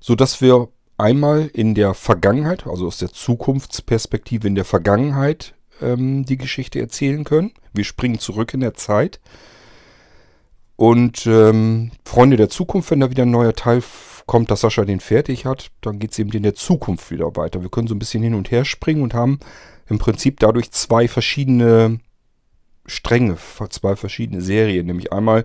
sodass 0.00 0.40
wir 0.40 0.68
einmal 0.96 1.46
in 1.52 1.74
der 1.74 1.94
Vergangenheit, 1.94 2.66
also 2.66 2.86
aus 2.86 2.98
der 2.98 3.12
Zukunftsperspektive 3.12 4.48
in 4.48 4.56
der 4.56 4.64
Vergangenheit, 4.64 5.54
ähm, 5.80 6.24
die 6.24 6.36
Geschichte 6.36 6.80
erzählen 6.80 7.24
können. 7.24 7.52
Wir 7.72 7.84
springen 7.84 8.18
zurück 8.18 8.54
in 8.54 8.60
der 8.60 8.74
Zeit. 8.74 9.20
Und 10.78 11.26
ähm, 11.26 11.90
Freunde 12.04 12.36
der 12.36 12.50
Zukunft, 12.50 12.92
wenn 12.92 13.00
da 13.00 13.10
wieder 13.10 13.24
ein 13.24 13.32
neuer 13.32 13.52
Teil 13.52 13.82
kommt, 14.26 14.48
dass 14.48 14.60
Sascha 14.60 14.84
den 14.84 15.00
fertig 15.00 15.44
hat, 15.44 15.72
dann 15.80 15.98
geht 15.98 16.12
es 16.12 16.20
eben 16.20 16.30
in 16.30 16.44
der 16.44 16.54
Zukunft 16.54 17.10
wieder 17.10 17.34
weiter. 17.34 17.62
Wir 17.62 17.68
können 17.68 17.88
so 17.88 17.96
ein 17.96 17.98
bisschen 17.98 18.22
hin 18.22 18.34
und 18.34 18.52
her 18.52 18.64
springen 18.64 19.02
und 19.02 19.12
haben 19.12 19.40
im 19.88 19.98
Prinzip 19.98 20.38
dadurch 20.38 20.70
zwei 20.70 21.08
verschiedene 21.08 21.98
Stränge, 22.86 23.38
zwei 23.70 23.96
verschiedene 23.96 24.40
Serien. 24.40 24.86
Nämlich 24.86 25.12
einmal 25.12 25.42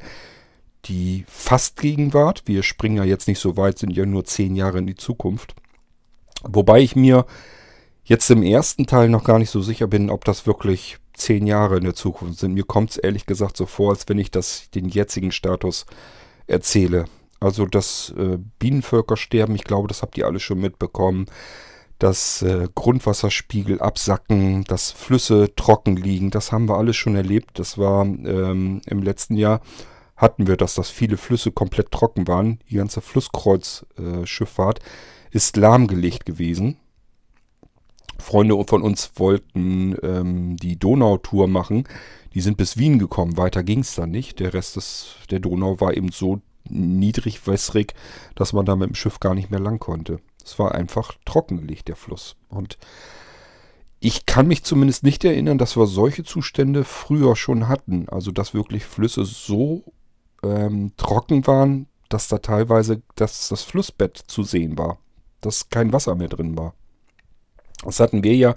die 0.86 1.26
Fast-Gegenwart. 1.28 2.44
Wir 2.46 2.62
springen 2.62 2.98
ja 2.98 3.04
jetzt 3.04 3.28
nicht 3.28 3.40
so 3.40 3.58
weit, 3.58 3.80
sind 3.80 3.90
ja 3.98 4.06
nur 4.06 4.26
zehn 4.26 4.56
Jahre 4.56 4.78
in 4.78 4.86
die 4.86 4.94
Zukunft. 4.94 5.56
Wobei 6.44 6.82
ich 6.82 6.96
mir 6.96 7.26
jetzt 8.04 8.30
im 8.30 8.44
ersten 8.44 8.86
Teil 8.86 9.10
noch 9.10 9.24
gar 9.24 9.40
nicht 9.40 9.50
so 9.50 9.62
sicher 9.64 9.88
bin, 9.88 10.12
ob 10.12 10.26
das 10.26 10.46
wirklich 10.46 11.00
zehn 11.14 11.48
Jahre 11.48 11.78
in 11.78 11.84
der 11.84 11.96
Zukunft 11.96 12.40
sind. 12.40 12.54
Mir 12.54 12.66
kommt 12.66 12.92
es 12.92 12.98
ehrlich 12.98 13.26
gesagt 13.26 13.58
so 13.58 13.66
vor, 13.66 13.92
als 13.92 14.08
wenn 14.08 14.20
ich 14.20 14.32
das 14.32 14.70
den 14.72 14.90
jetzigen 14.90 15.32
Status 15.32 15.86
erzähle. 16.48 17.06
Also 17.40 17.66
das 17.66 18.14
äh, 18.18 18.38
Bienenvölkersterben, 18.60 19.56
ich 19.56 19.64
glaube, 19.64 19.88
das 19.88 20.02
habt 20.02 20.18
ihr 20.18 20.26
alle 20.26 20.40
schon 20.40 20.60
mitbekommen. 20.60 21.26
Dass 22.00 22.42
äh, 22.42 22.68
Grundwasserspiegel 22.74 23.80
absacken, 23.80 24.64
dass 24.66 24.92
Flüsse 24.92 25.54
trocken 25.56 25.96
liegen, 25.96 26.32
das 26.32 26.52
haben 26.52 26.68
wir 26.68 26.78
alles 26.78 26.96
schon 26.96 27.16
erlebt. 27.16 27.60
Das 27.60 27.78
war 27.78 28.04
ähm, 28.04 28.82
im 28.86 29.04
letzten 29.04 29.36
Jahr 29.36 29.62
hatten 30.16 30.48
wir 30.48 30.58
das, 30.58 30.76
dass 30.76 30.90
viele 30.90 31.18
Flüsse 31.18 31.52
komplett 31.52 31.92
trocken 31.92 32.28
waren. 32.28 32.60
Die 32.70 32.76
ganze 32.76 33.02
Flusskreuzschifffahrt 33.02 34.80
äh, 34.80 34.84
ist 35.32 35.58
lahmgelegt 35.58 36.26
gewesen. 36.26 36.78
Freunde 38.20 38.62
von 38.68 38.82
uns 38.82 39.12
wollten 39.16 39.96
ähm, 40.02 40.58
die 40.58 40.78
Donautour 40.78 41.48
machen. 41.48 41.86
Die 42.34 42.42
sind 42.42 42.58
bis 42.58 42.78
Wien 42.78 43.00
gekommen. 43.00 43.38
Weiter 43.38 43.64
ging 43.64 43.80
es 43.80 43.96
dann 43.96 44.12
nicht. 44.12 44.40
Der 44.40 44.54
Rest 44.54 44.76
des, 44.76 45.16
der 45.30 45.40
Donau 45.40 45.80
war 45.80 45.96
eben 45.96 46.12
so 46.12 46.42
niedrig 46.70 47.46
wässrig, 47.48 47.94
dass 48.36 48.54
man 48.54 48.66
da 48.66 48.76
mit 48.76 48.90
dem 48.90 48.96
Schiff 48.96 49.20
gar 49.20 49.36
nicht 49.36 49.52
mehr 49.52 49.60
lang 49.60 49.80
konnte. 49.80 50.20
Es 50.44 50.58
war 50.60 50.74
einfach 50.74 51.14
trockengelegt, 51.26 51.88
der 51.88 51.96
Fluss. 51.96 52.36
Und 52.50 52.78
ich 54.00 54.26
kann 54.26 54.48
mich 54.48 54.64
zumindest 54.64 55.04
nicht 55.04 55.24
erinnern, 55.24 55.58
dass 55.58 55.78
wir 55.78 55.88
solche 55.88 56.24
Zustände 56.24 56.84
früher 56.84 57.36
schon 57.36 57.68
hatten. 57.68 58.10
Also, 58.10 58.32
dass 58.32 58.54
wirklich 58.54 58.86
Flüsse 58.86 59.24
so 59.26 59.84
ähm, 60.44 60.92
trocken 60.98 61.48
waren, 61.48 61.88
dass 62.10 62.28
da 62.28 62.40
teilweise 62.40 63.02
das, 63.16 63.48
das 63.48 63.64
Flussbett 63.64 64.18
zu 64.18 64.44
sehen 64.44 64.78
war. 64.78 64.98
Dass 65.42 65.70
kein 65.70 65.94
Wasser 65.94 66.16
mehr 66.16 66.28
drin 66.28 66.58
war. 66.58 66.74
Das 67.86 68.00
hatten 68.00 68.24
wir 68.24 68.36
ja 68.36 68.56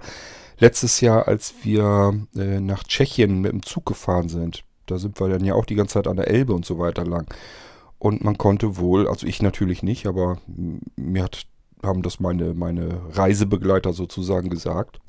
letztes 0.59 1.01
Jahr, 1.01 1.27
als 1.27 1.53
wir 1.63 2.13
äh, 2.35 2.59
nach 2.59 2.83
Tschechien 2.83 3.41
mit 3.41 3.51
dem 3.51 3.63
Zug 3.63 3.85
gefahren 3.85 4.29
sind. 4.29 4.63
Da 4.85 4.97
sind 4.97 5.19
wir 5.19 5.27
dann 5.27 5.45
ja 5.45 5.53
auch 5.53 5.65
die 5.65 5.75
ganze 5.75 5.95
Zeit 5.95 6.07
an 6.07 6.17
der 6.17 6.29
Elbe 6.29 6.53
und 6.53 6.65
so 6.65 6.79
weiter 6.79 7.05
lang. 7.05 7.27
Und 7.99 8.23
man 8.23 8.37
konnte 8.37 8.77
wohl, 8.77 9.07
also 9.07 9.25
ich 9.25 9.41
natürlich 9.41 9.83
nicht, 9.83 10.07
aber 10.07 10.37
mir 10.95 11.23
hat, 11.23 11.45
haben 11.83 12.03
das 12.03 12.19
meine, 12.19 12.53
meine 12.53 13.01
Reisebegleiter 13.11 13.93
sozusagen 13.93 14.49
gesagt, 14.49 14.99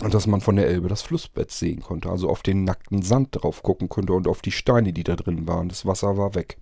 dass 0.00 0.26
man 0.26 0.40
von 0.40 0.56
der 0.56 0.66
Elbe 0.66 0.88
das 0.88 1.02
Flussbett 1.02 1.50
sehen 1.50 1.80
konnte. 1.80 2.10
Also 2.10 2.28
auf 2.28 2.42
den 2.42 2.64
nackten 2.64 3.02
Sand 3.02 3.28
drauf 3.32 3.62
gucken 3.62 3.88
konnte 3.88 4.12
und 4.12 4.28
auf 4.28 4.42
die 4.42 4.52
Steine, 4.52 4.92
die 4.92 5.04
da 5.04 5.16
drin 5.16 5.46
waren. 5.48 5.68
Das 5.68 5.86
Wasser 5.86 6.16
war 6.16 6.34
weg. 6.34 6.58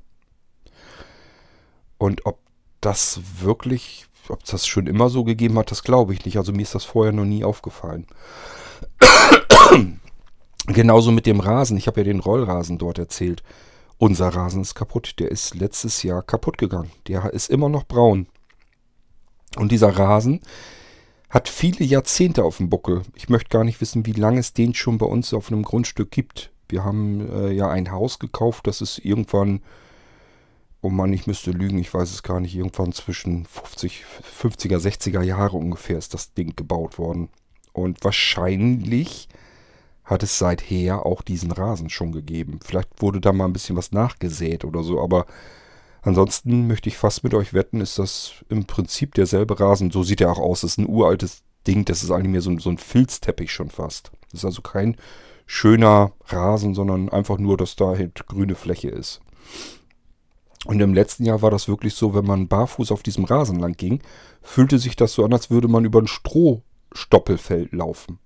Und 1.98 2.26
ob 2.26 2.38
das 2.80 3.20
wirklich 3.40 4.06
ob 4.28 4.42
es 4.44 4.50
das 4.50 4.66
schon 4.66 4.86
immer 4.86 5.08
so 5.08 5.24
gegeben 5.24 5.58
hat, 5.58 5.70
das 5.70 5.82
glaube 5.82 6.14
ich 6.14 6.24
nicht. 6.24 6.36
Also 6.36 6.52
mir 6.52 6.62
ist 6.62 6.74
das 6.74 6.84
vorher 6.84 7.12
noch 7.12 7.24
nie 7.24 7.44
aufgefallen. 7.44 8.06
Genauso 10.66 11.10
mit 11.10 11.26
dem 11.26 11.40
Rasen. 11.40 11.76
Ich 11.76 11.86
habe 11.86 12.00
ja 12.00 12.04
den 12.04 12.20
Rollrasen 12.20 12.78
dort 12.78 12.98
erzählt. 12.98 13.42
Unser 13.98 14.28
Rasen 14.28 14.62
ist 14.62 14.74
kaputt. 14.74 15.14
Der 15.18 15.30
ist 15.30 15.54
letztes 15.54 16.02
Jahr 16.02 16.22
kaputt 16.22 16.58
gegangen. 16.58 16.90
Der 17.08 17.32
ist 17.32 17.50
immer 17.50 17.68
noch 17.68 17.84
braun. 17.84 18.26
Und 19.56 19.72
dieser 19.72 19.96
Rasen 19.96 20.40
hat 21.28 21.48
viele 21.48 21.84
Jahrzehnte 21.84 22.44
auf 22.44 22.58
dem 22.58 22.68
Buckel. 22.68 23.02
Ich 23.14 23.28
möchte 23.28 23.48
gar 23.48 23.64
nicht 23.64 23.80
wissen, 23.80 24.06
wie 24.06 24.12
lange 24.12 24.40
es 24.40 24.52
den 24.52 24.74
schon 24.74 24.98
bei 24.98 25.06
uns 25.06 25.32
auf 25.34 25.50
einem 25.50 25.62
Grundstück 25.62 26.10
gibt. 26.10 26.50
Wir 26.68 26.84
haben 26.84 27.28
äh, 27.32 27.52
ja 27.52 27.70
ein 27.70 27.90
Haus 27.90 28.18
gekauft, 28.18 28.66
das 28.66 28.80
ist 28.80 28.98
irgendwann 28.98 29.62
oh 30.82 30.90
Mann, 30.90 31.12
ich 31.12 31.26
müsste 31.26 31.52
lügen, 31.52 31.78
ich 31.78 31.94
weiß 31.94 32.10
es 32.10 32.24
gar 32.24 32.40
nicht, 32.40 32.54
irgendwann 32.56 32.92
zwischen 32.92 33.46
50, 33.46 34.04
50er, 34.40 34.78
60er 34.78 35.22
Jahre 35.22 35.56
ungefähr 35.56 35.96
ist 35.96 36.12
das 36.12 36.34
Ding 36.34 36.54
gebaut 36.56 36.98
worden. 36.98 37.28
Und 37.72 38.04
wahrscheinlich 38.04 39.28
hat 40.04 40.24
es 40.24 40.38
seither 40.38 41.06
auch 41.06 41.22
diesen 41.22 41.52
Rasen 41.52 41.88
schon 41.88 42.10
gegeben. 42.10 42.58
Vielleicht 42.64 43.00
wurde 43.00 43.20
da 43.20 43.32
mal 43.32 43.44
ein 43.44 43.52
bisschen 43.52 43.76
was 43.76 43.92
nachgesät 43.92 44.64
oder 44.64 44.82
so, 44.82 45.00
aber 45.00 45.26
ansonsten 46.02 46.66
möchte 46.66 46.88
ich 46.88 46.98
fast 46.98 47.22
mit 47.22 47.32
euch 47.32 47.54
wetten, 47.54 47.80
ist 47.80 48.00
das 48.00 48.32
im 48.48 48.64
Prinzip 48.64 49.14
derselbe 49.14 49.58
Rasen. 49.58 49.92
So 49.92 50.02
sieht 50.02 50.20
er 50.20 50.32
auch 50.32 50.40
aus. 50.40 50.62
Das 50.62 50.72
ist 50.72 50.78
ein 50.78 50.88
uraltes 50.88 51.44
Ding, 51.64 51.84
das 51.84 52.02
ist 52.02 52.10
eigentlich 52.10 52.32
mehr 52.32 52.42
so, 52.42 52.58
so 52.58 52.70
ein 52.70 52.78
Filzteppich 52.78 53.52
schon 53.52 53.70
fast. 53.70 54.10
Das 54.32 54.40
ist 54.40 54.44
also 54.44 54.62
kein 54.62 54.96
schöner 55.46 56.12
Rasen, 56.26 56.74
sondern 56.74 57.08
einfach 57.08 57.38
nur, 57.38 57.56
dass 57.56 57.76
da 57.76 57.96
halt 57.96 58.26
grüne 58.26 58.56
Fläche 58.56 58.88
ist. 58.88 59.20
Und 60.64 60.80
im 60.80 60.94
letzten 60.94 61.24
Jahr 61.24 61.42
war 61.42 61.50
das 61.50 61.66
wirklich 61.66 61.94
so, 61.94 62.14
wenn 62.14 62.24
man 62.24 62.48
barfuß 62.48 62.92
auf 62.92 63.02
diesem 63.02 63.24
Rasen 63.24 63.58
lang 63.58 63.72
ging, 63.76 64.00
fühlte 64.42 64.78
sich 64.78 64.94
das 64.94 65.12
so 65.12 65.24
an, 65.24 65.32
als 65.32 65.50
würde 65.50 65.68
man 65.68 65.84
über 65.84 66.00
ein 66.00 66.06
Strohstoppelfeld 66.06 67.72
laufen. 67.72 68.18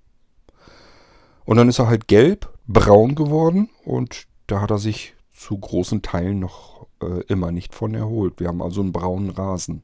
Und 1.45 1.57
dann 1.57 1.69
ist 1.69 1.79
er 1.79 1.89
halt 1.89 2.09
gelb, 2.09 2.53
braun 2.67 3.15
geworden 3.15 3.71
und 3.85 4.27
da 4.47 4.61
hat 4.61 4.71
er 4.71 4.79
sich 4.79 5.15
zu 5.33 5.57
großen 5.57 6.03
Teilen 6.03 6.41
noch 6.41 6.87
äh, 7.01 7.23
immer 7.29 7.53
nicht 7.53 7.75
von 7.75 7.95
erholt. 7.95 8.41
Wir 8.41 8.49
haben 8.49 8.63
also 8.63 8.81
einen 8.81 8.93
braunen 8.93 9.31
Rasen. 9.31 9.83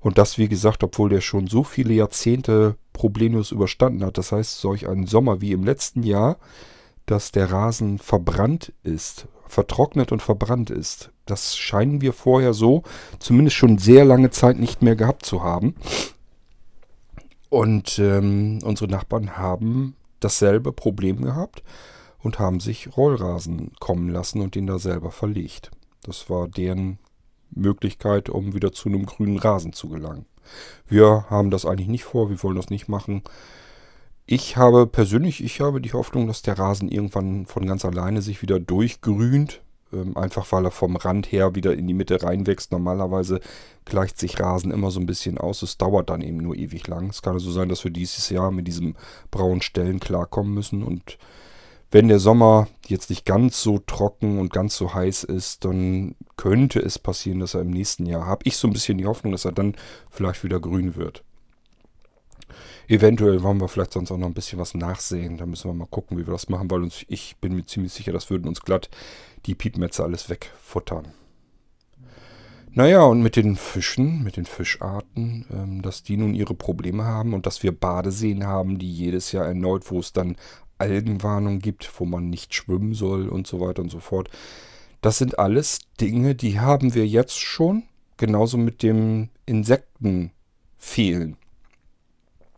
Und 0.00 0.18
das, 0.18 0.36
wie 0.36 0.48
gesagt, 0.48 0.84
obwohl 0.84 1.08
der 1.08 1.22
schon 1.22 1.46
so 1.46 1.64
viele 1.64 1.94
Jahrzehnte 1.94 2.76
problemlos 2.92 3.52
überstanden 3.52 4.04
hat. 4.04 4.18
Das 4.18 4.32
heißt, 4.32 4.60
solch 4.60 4.86
einen 4.86 5.06
Sommer 5.06 5.40
wie 5.40 5.52
im 5.52 5.64
letzten 5.64 6.02
Jahr, 6.02 6.36
dass 7.06 7.32
der 7.32 7.50
Rasen 7.50 7.98
verbrannt 7.98 8.72
ist, 8.82 9.28
vertrocknet 9.48 10.12
und 10.12 10.22
verbrannt 10.22 10.70
ist. 10.70 11.10
Das 11.26 11.56
scheinen 11.56 12.00
wir 12.00 12.12
vorher 12.12 12.52
so, 12.54 12.82
zumindest 13.18 13.56
schon 13.56 13.78
sehr 13.78 14.04
lange 14.04 14.30
Zeit 14.30 14.58
nicht 14.58 14.82
mehr 14.82 14.96
gehabt 14.96 15.24
zu 15.24 15.42
haben. 15.42 15.74
Und 17.48 17.98
ähm, 17.98 18.58
unsere 18.64 18.90
Nachbarn 18.90 19.36
haben 19.36 19.96
dasselbe 20.20 20.72
Problem 20.72 21.22
gehabt 21.22 21.62
und 22.18 22.38
haben 22.38 22.58
sich 22.58 22.96
Rollrasen 22.96 23.72
kommen 23.78 24.08
lassen 24.08 24.40
und 24.40 24.54
den 24.54 24.66
da 24.66 24.78
selber 24.78 25.10
verlegt. 25.10 25.70
Das 26.02 26.28
war 26.28 26.48
deren 26.48 26.98
Möglichkeit, 27.50 28.28
um 28.28 28.54
wieder 28.54 28.72
zu 28.72 28.88
einem 28.88 29.06
grünen 29.06 29.38
Rasen 29.38 29.72
zu 29.72 29.88
gelangen. 29.88 30.26
Wir 30.88 31.26
haben 31.30 31.50
das 31.50 31.64
eigentlich 31.64 31.88
nicht 31.88 32.04
vor, 32.04 32.30
wir 32.30 32.42
wollen 32.42 32.56
das 32.56 32.70
nicht 32.70 32.88
machen. 32.88 33.22
Ich 34.26 34.56
habe 34.56 34.86
persönlich, 34.86 35.44
ich 35.44 35.60
habe 35.60 35.82
die 35.82 35.92
Hoffnung, 35.92 36.26
dass 36.26 36.40
der 36.40 36.58
Rasen 36.58 36.88
irgendwann 36.88 37.44
von 37.44 37.66
ganz 37.66 37.84
alleine 37.84 38.22
sich 38.22 38.40
wieder 38.40 38.58
durchgrünt. 38.58 39.60
Ähm, 39.92 40.16
einfach 40.16 40.50
weil 40.50 40.64
er 40.64 40.70
vom 40.70 40.96
Rand 40.96 41.30
her 41.30 41.54
wieder 41.54 41.74
in 41.74 41.86
die 41.86 41.94
Mitte 41.94 42.22
reinwächst. 42.22 42.72
Normalerweise 42.72 43.40
gleicht 43.84 44.18
sich 44.18 44.40
Rasen 44.40 44.70
immer 44.70 44.90
so 44.90 44.98
ein 44.98 45.06
bisschen 45.06 45.36
aus. 45.36 45.62
Es 45.62 45.76
dauert 45.76 46.08
dann 46.10 46.22
eben 46.22 46.38
nur 46.38 46.56
ewig 46.56 46.86
lang. 46.88 47.10
Es 47.10 47.20
kann 47.20 47.34
also 47.34 47.50
sein, 47.50 47.68
dass 47.68 47.84
wir 47.84 47.90
dieses 47.90 48.30
Jahr 48.30 48.50
mit 48.50 48.66
diesem 48.66 48.96
braunen 49.30 49.60
Stellen 49.62 50.00
klarkommen 50.00 50.54
müssen. 50.54 50.82
Und 50.82 51.18
wenn 51.90 52.08
der 52.08 52.18
Sommer 52.18 52.66
jetzt 52.86 53.10
nicht 53.10 53.26
ganz 53.26 53.62
so 53.62 53.78
trocken 53.78 54.38
und 54.38 54.52
ganz 54.52 54.74
so 54.76 54.94
heiß 54.94 55.24
ist, 55.24 55.66
dann 55.66 56.16
könnte 56.36 56.80
es 56.80 56.98
passieren, 56.98 57.40
dass 57.40 57.54
er 57.54 57.60
im 57.60 57.70
nächsten 57.70 58.06
Jahr, 58.06 58.26
habe 58.26 58.42
ich 58.44 58.56
so 58.56 58.66
ein 58.66 58.72
bisschen 58.72 58.98
die 58.98 59.06
Hoffnung, 59.06 59.32
dass 59.32 59.44
er 59.44 59.52
dann 59.52 59.76
vielleicht 60.10 60.44
wieder 60.44 60.60
grün 60.60 60.96
wird. 60.96 61.22
Eventuell 62.88 63.42
wollen 63.42 63.60
wir 63.60 63.68
vielleicht 63.68 63.92
sonst 63.92 64.10
auch 64.10 64.18
noch 64.18 64.26
ein 64.26 64.34
bisschen 64.34 64.58
was 64.58 64.74
nachsehen. 64.74 65.38
Da 65.38 65.46
müssen 65.46 65.70
wir 65.70 65.74
mal 65.74 65.86
gucken, 65.86 66.18
wie 66.18 66.26
wir 66.26 66.32
das 66.32 66.48
machen, 66.48 66.70
weil 66.70 66.82
uns, 66.82 67.04
ich 67.08 67.36
bin 67.40 67.54
mir 67.54 67.64
ziemlich 67.64 67.92
sicher, 67.92 68.12
das 68.12 68.30
würden 68.30 68.48
uns 68.48 68.60
glatt 68.60 68.90
die 69.46 69.54
Piepmetze 69.54 70.02
alles 70.02 70.28
wegfuttern. 70.28 71.12
Naja, 72.76 73.04
und 73.04 73.22
mit 73.22 73.36
den 73.36 73.54
Fischen, 73.54 74.24
mit 74.24 74.36
den 74.36 74.46
Fischarten, 74.46 75.46
ähm, 75.52 75.82
dass 75.82 76.02
die 76.02 76.16
nun 76.16 76.34
ihre 76.34 76.54
Probleme 76.54 77.04
haben 77.04 77.32
und 77.32 77.46
dass 77.46 77.62
wir 77.62 77.70
Badeseen 77.70 78.44
haben, 78.44 78.78
die 78.78 78.92
jedes 78.92 79.30
Jahr 79.30 79.46
erneut, 79.46 79.90
wo 79.92 80.00
es 80.00 80.12
dann 80.12 80.36
Algenwarnung 80.78 81.60
gibt, 81.60 81.88
wo 82.00 82.04
man 82.04 82.30
nicht 82.30 82.52
schwimmen 82.52 82.94
soll 82.94 83.28
und 83.28 83.46
so 83.46 83.60
weiter 83.60 83.80
und 83.80 83.90
so 83.90 84.00
fort. 84.00 84.28
Das 85.02 85.18
sind 85.18 85.38
alles 85.38 85.80
Dinge, 86.00 86.34
die 86.34 86.58
haben 86.58 86.94
wir 86.94 87.06
jetzt 87.06 87.38
schon, 87.38 87.84
genauso 88.16 88.58
mit 88.58 88.82
dem 88.82 89.28
Insektenfehlen. 89.46 91.36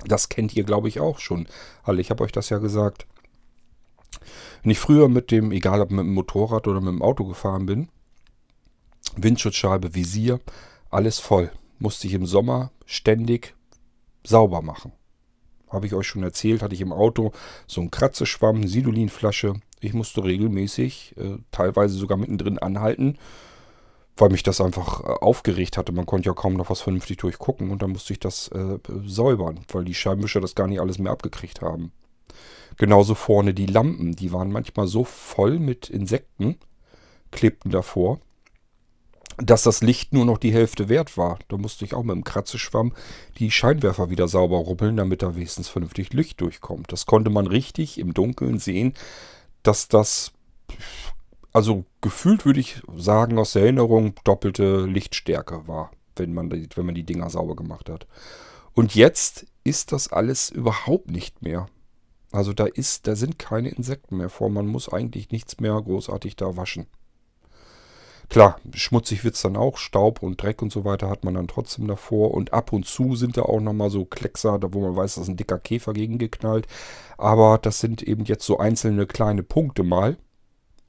Das 0.06 0.28
kennt 0.28 0.54
ihr, 0.56 0.64
glaube 0.64 0.88
ich, 0.88 1.00
auch 1.00 1.18
schon. 1.18 1.48
Alle, 1.82 2.00
ich 2.00 2.10
habe 2.10 2.24
euch 2.24 2.32
das 2.32 2.48
ja 2.50 2.58
gesagt. 2.58 3.06
Wenn 4.62 4.70
ich 4.70 4.78
früher 4.78 5.08
mit 5.08 5.30
dem, 5.30 5.52
egal 5.52 5.80
ob 5.80 5.90
mit 5.90 6.00
dem 6.00 6.14
Motorrad 6.14 6.66
oder 6.66 6.80
mit 6.80 6.88
dem 6.88 7.02
Auto 7.02 7.24
gefahren 7.24 7.66
bin, 7.66 7.88
Windschutzscheibe, 9.16 9.94
Visier, 9.94 10.40
alles 10.90 11.18
voll. 11.18 11.50
Musste 11.78 12.06
ich 12.06 12.14
im 12.14 12.26
Sommer 12.26 12.70
ständig 12.84 13.54
sauber 14.24 14.62
machen. 14.62 14.92
Habe 15.68 15.86
ich 15.86 15.94
euch 15.94 16.06
schon 16.06 16.22
erzählt, 16.22 16.62
hatte 16.62 16.74
ich 16.74 16.80
im 16.80 16.92
Auto 16.92 17.32
so 17.66 17.80
einen 17.80 17.90
Kratzeschwamm, 17.90 18.66
Sidolinflasche. 18.66 19.54
Ich 19.80 19.94
musste 19.94 20.24
regelmäßig, 20.24 21.14
äh, 21.16 21.38
teilweise 21.50 21.96
sogar 21.96 22.16
mittendrin 22.16 22.58
anhalten, 22.58 23.18
weil 24.16 24.30
mich 24.30 24.42
das 24.42 24.60
einfach 24.60 25.00
äh, 25.00 25.06
aufgeregt 25.06 25.76
hatte. 25.76 25.92
Man 25.92 26.06
konnte 26.06 26.28
ja 26.28 26.34
kaum 26.34 26.54
noch 26.54 26.70
was 26.70 26.80
vernünftig 26.80 27.18
durchgucken 27.18 27.70
und 27.70 27.82
dann 27.82 27.90
musste 27.90 28.12
ich 28.12 28.20
das 28.20 28.48
äh, 28.48 28.78
säubern, 29.04 29.60
weil 29.68 29.84
die 29.84 29.94
Scheibenwischer 29.94 30.40
das 30.40 30.54
gar 30.54 30.66
nicht 30.66 30.80
alles 30.80 30.98
mehr 30.98 31.12
abgekriegt 31.12 31.60
haben. 31.60 31.92
Genauso 32.78 33.14
vorne 33.14 33.54
die 33.54 33.66
Lampen, 33.66 34.16
die 34.16 34.32
waren 34.32 34.52
manchmal 34.52 34.86
so 34.86 35.04
voll 35.04 35.58
mit 35.58 35.88
Insekten, 35.88 36.56
klebten 37.30 37.70
davor, 37.70 38.20
dass 39.38 39.62
das 39.62 39.82
Licht 39.82 40.12
nur 40.12 40.24
noch 40.24 40.38
die 40.38 40.52
Hälfte 40.52 40.88
wert 40.88 41.16
war. 41.16 41.38
Da 41.48 41.56
musste 41.56 41.84
ich 41.84 41.94
auch 41.94 42.02
mit 42.02 42.16
dem 42.16 42.24
Kratzeschwamm 42.24 42.92
die 43.38 43.50
Scheinwerfer 43.50 44.10
wieder 44.10 44.28
sauber 44.28 44.58
rubbeln, 44.58 44.96
damit 44.96 45.22
da 45.22 45.34
wenigstens 45.34 45.68
vernünftig 45.68 46.12
Licht 46.12 46.40
durchkommt. 46.40 46.92
Das 46.92 47.06
konnte 47.06 47.30
man 47.30 47.46
richtig 47.46 47.98
im 47.98 48.14
Dunkeln 48.14 48.58
sehen, 48.58 48.94
dass 49.62 49.88
das, 49.88 50.32
also 51.56 51.86
gefühlt 52.02 52.44
würde 52.44 52.60
ich 52.60 52.82
sagen, 52.98 53.38
aus 53.38 53.54
der 53.54 53.62
Erinnerung 53.62 54.12
doppelte 54.24 54.84
Lichtstärke 54.84 55.66
war, 55.66 55.90
wenn 56.14 56.34
man 56.34 56.50
die, 56.50 56.68
wenn 56.74 56.84
man 56.84 56.94
die 56.94 57.02
Dinger 57.02 57.30
sauber 57.30 57.56
gemacht 57.56 57.88
hat. 57.88 58.06
Und 58.74 58.94
jetzt 58.94 59.46
ist 59.64 59.90
das 59.90 60.12
alles 60.12 60.50
überhaupt 60.50 61.10
nicht 61.10 61.40
mehr. 61.40 61.66
Also 62.30 62.52
da 62.52 62.66
ist, 62.66 63.06
da 63.06 63.16
sind 63.16 63.38
keine 63.38 63.70
Insekten 63.70 64.18
mehr 64.18 64.28
vor. 64.28 64.50
Man 64.50 64.66
muss 64.66 64.90
eigentlich 64.90 65.30
nichts 65.30 65.58
mehr 65.58 65.80
großartig 65.80 66.36
da 66.36 66.58
waschen. 66.58 66.88
Klar, 68.28 68.60
schmutzig 68.74 69.24
wird 69.24 69.36
es 69.36 69.40
dann 69.40 69.56
auch, 69.56 69.78
Staub 69.78 70.22
und 70.22 70.42
Dreck 70.42 70.60
und 70.60 70.72
so 70.72 70.84
weiter 70.84 71.08
hat 71.08 71.24
man 71.24 71.32
dann 71.32 71.48
trotzdem 71.48 71.88
davor. 71.88 72.34
Und 72.34 72.52
ab 72.52 72.70
und 72.74 72.84
zu 72.84 73.16
sind 73.16 73.38
da 73.38 73.42
auch 73.42 73.62
nochmal 73.62 73.88
so 73.88 74.04
Kleckser, 74.04 74.60
wo 74.74 74.80
man 74.82 74.94
weiß, 74.94 75.14
da 75.14 75.22
ist 75.22 75.28
ein 75.28 75.38
dicker 75.38 75.58
Käfer 75.58 75.94
gegen 75.94 76.18
geknallt. 76.18 76.66
Aber 77.16 77.56
das 77.56 77.80
sind 77.80 78.02
eben 78.02 78.26
jetzt 78.26 78.44
so 78.44 78.58
einzelne 78.58 79.06
kleine 79.06 79.42
Punkte 79.42 79.84
mal. 79.84 80.18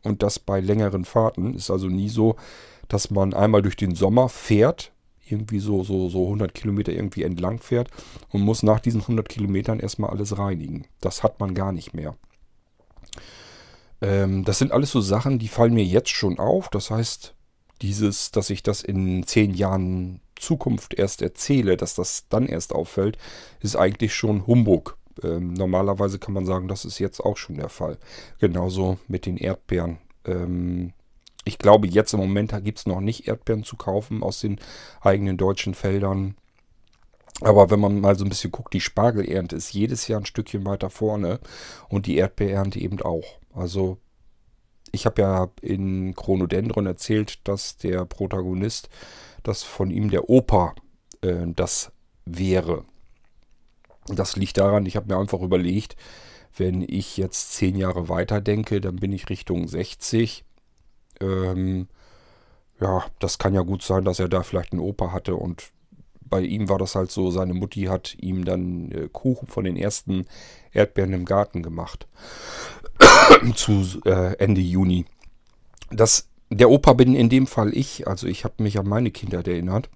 Und 0.04 0.24
das 0.24 0.40
bei 0.40 0.60
längeren 0.60 1.06
Fahrten. 1.06 1.54
Ist 1.54 1.70
also 1.70 1.88
nie 1.88 2.10
so, 2.10 2.36
dass 2.88 3.12
man 3.12 3.34
einmal 3.34 3.62
durch 3.62 3.76
den 3.76 3.96
Sommer 3.96 4.30
fährt, 4.30 4.92
irgendwie 5.30 5.60
so, 5.60 5.84
so, 5.84 6.10
so 6.10 6.26
100 6.26 6.54
Kilometer 6.54 6.92
irgendwie 6.92 7.24
entlang 7.24 7.60
fährt 7.60 7.90
und 8.30 8.42
muss 8.42 8.64
nach 8.64 8.80
diesen 8.80 9.02
100 9.02 9.28
Kilometern 9.28 9.80
erstmal 9.80 10.12
alles 10.12 10.38
reinigen. 10.38 10.86
Das 11.02 11.24
hat 11.24 11.40
man 11.40 11.54
gar 11.54 11.72
nicht 11.72 11.94
mehr. 11.94 12.16
Ähm, 14.02 14.46
das 14.46 14.60
sind 14.60 14.72
alles 14.72 14.92
so 14.92 15.02
Sachen, 15.02 15.40
die 15.40 15.48
fallen 15.48 15.74
mir 15.74 15.84
jetzt 15.84 16.10
schon 16.10 16.40
auf. 16.40 16.70
Das 16.70 16.92
heißt, 16.92 17.34
dieses, 17.82 18.32
dass 18.32 18.50
ich 18.50 18.64
das 18.64 18.82
in 18.82 19.24
zehn 19.24 19.54
Jahren 19.54 20.22
Zukunft 20.36 20.94
erst 20.94 21.22
erzähle, 21.22 21.78
dass 21.78 21.96
das 21.96 22.26
dann 22.30 22.46
erst 22.46 22.74
auffällt, 22.74 23.18
ist 23.60 23.76
eigentlich 23.76 24.14
schon 24.16 24.46
Humbug. 24.48 24.98
Ähm, 25.24 25.54
normalerweise 25.54 26.20
kann 26.20 26.34
man 26.34 26.46
sagen, 26.46 26.68
das 26.68 26.86
ist 26.86 27.00
jetzt 27.00 27.20
auch 27.20 27.38
schon 27.38 27.58
der 27.58 27.70
Fall. 27.70 27.98
Genauso 28.40 28.98
mit 29.08 29.26
den 29.26 29.38
Erdbeeren. 29.38 29.98
Ähm, 30.26 30.94
ich 31.46 31.58
glaube, 31.58 31.88
jetzt 31.88 32.14
im 32.14 32.20
Moment 32.20 32.54
gibt 32.64 32.80
es 32.80 32.86
noch 32.86 33.00
nicht 33.00 33.28
Erdbeeren 33.28 33.64
zu 33.64 33.78
kaufen 33.78 34.22
aus 34.22 34.42
den 34.42 34.60
eigenen 35.02 35.38
deutschen 35.38 35.74
Feldern. 35.74 36.36
Aber 37.42 37.70
wenn 37.70 37.80
man 37.80 38.02
mal 38.02 38.18
so 38.18 38.26
ein 38.26 38.30
bisschen 38.30 38.52
guckt, 38.52 38.74
die 38.74 38.82
Spargelernte 38.82 39.56
ist 39.56 39.72
jedes 39.72 40.08
Jahr 40.08 40.20
ein 40.20 40.26
Stückchen 40.26 40.66
weiter 40.66 40.90
vorne 40.90 41.40
und 41.88 42.06
die 42.06 42.18
Erdbeerernte 42.18 42.80
eben 42.80 43.02
auch. 43.02 43.40
Also 43.54 43.98
ich 44.92 45.06
habe 45.06 45.22
ja 45.22 45.50
in 45.62 46.16
Chronodendron 46.16 46.86
erzählt, 46.86 47.48
dass 47.48 47.78
der 47.78 48.06
Protagonist, 48.06 48.90
dass 49.44 49.64
von 49.64 49.92
ihm 49.92 50.10
der 50.10 50.30
Opa 50.30 50.74
äh, 51.22 51.46
das 51.46 51.92
wäre. 52.26 52.86
Das 54.10 54.36
liegt 54.36 54.58
daran, 54.58 54.86
ich 54.86 54.96
habe 54.96 55.14
mir 55.14 55.20
einfach 55.20 55.42
überlegt, 55.42 55.96
wenn 56.56 56.82
ich 56.82 57.18
jetzt 57.18 57.54
zehn 57.54 57.76
Jahre 57.76 58.10
weiter 58.10 58.42
denke, 58.42 58.82
dann 58.82 58.98
bin 58.98 59.12
ich 59.12 59.30
Richtung 59.30 59.68
60. 59.68 60.44
Ähm, 61.20 61.88
ja, 62.80 63.06
das 63.20 63.38
kann 63.38 63.54
ja 63.54 63.62
gut 63.62 63.84
sein, 63.84 64.06
dass 64.06 64.20
er 64.20 64.30
da 64.30 64.44
vielleicht 64.44 64.72
einen 64.72 64.82
Opa 64.82 65.12
hatte 65.12 65.36
und 65.36 65.72
bei 66.30 66.42
ihm 66.42 66.70
war 66.70 66.78
das 66.78 66.96
halt 66.96 67.12
so, 67.12 67.32
seine 67.32 67.54
Mutti 67.54 67.84
hat 67.84 68.16
ihm 68.20 68.46
dann 68.46 68.92
äh, 68.92 69.10
Kuchen 69.12 69.48
von 69.48 69.64
den 69.64 69.78
ersten 69.78 70.26
Erdbeeren 70.74 71.14
im 71.14 71.26
Garten 71.26 71.64
gemacht. 71.64 72.08
zu 73.56 74.02
äh, 74.06 74.36
Ende 74.38 74.62
Juni. 74.62 75.06
Das, 75.90 76.28
der 76.50 76.70
Opa 76.70 76.94
bin 76.94 77.16
in 77.16 77.30
dem 77.30 77.48
Fall 77.48 77.76
ich, 77.76 78.08
also 78.08 78.28
ich 78.28 78.44
habe 78.44 78.62
mich 78.62 78.78
an 78.78 78.88
meine 78.88 79.12
Kindheit 79.12 79.48
erinnert. 79.48 79.90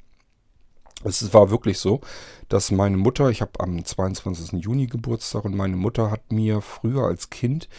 Es 1.03 1.33
war 1.33 1.49
wirklich 1.49 1.79
so, 1.79 2.01
dass 2.49 2.71
meine 2.71 2.97
Mutter, 2.97 3.29
ich 3.29 3.41
habe 3.41 3.59
am 3.59 3.83
22. 3.83 4.63
Juni 4.63 4.87
Geburtstag 4.87 5.45
und 5.45 5.55
meine 5.55 5.75
Mutter 5.75 6.11
hat 6.11 6.31
mir 6.31 6.61
früher 6.61 7.05
als 7.05 7.29
Kind 7.29 7.69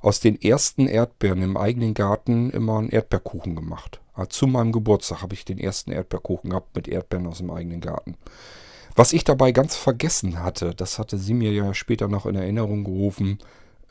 aus 0.00 0.20
den 0.20 0.40
ersten 0.40 0.86
Erdbeeren 0.86 1.42
im 1.42 1.56
eigenen 1.56 1.94
Garten 1.94 2.50
immer 2.50 2.78
einen 2.78 2.90
Erdbeerkuchen 2.90 3.56
gemacht. 3.56 4.00
Ah, 4.14 4.26
zu 4.28 4.46
meinem 4.46 4.70
Geburtstag 4.70 5.22
habe 5.22 5.34
ich 5.34 5.44
den 5.44 5.58
ersten 5.58 5.90
Erdbeerkuchen 5.90 6.50
gehabt 6.50 6.76
mit 6.76 6.88
Erdbeeren 6.88 7.26
aus 7.26 7.38
dem 7.38 7.50
eigenen 7.50 7.80
Garten. 7.80 8.16
Was 8.94 9.12
ich 9.12 9.24
dabei 9.24 9.50
ganz 9.50 9.74
vergessen 9.74 10.42
hatte, 10.42 10.74
das 10.74 10.98
hatte 10.98 11.18
sie 11.18 11.34
mir 11.34 11.52
ja 11.52 11.74
später 11.74 12.06
noch 12.06 12.26
in 12.26 12.36
Erinnerung 12.36 12.84
gerufen, 12.84 13.38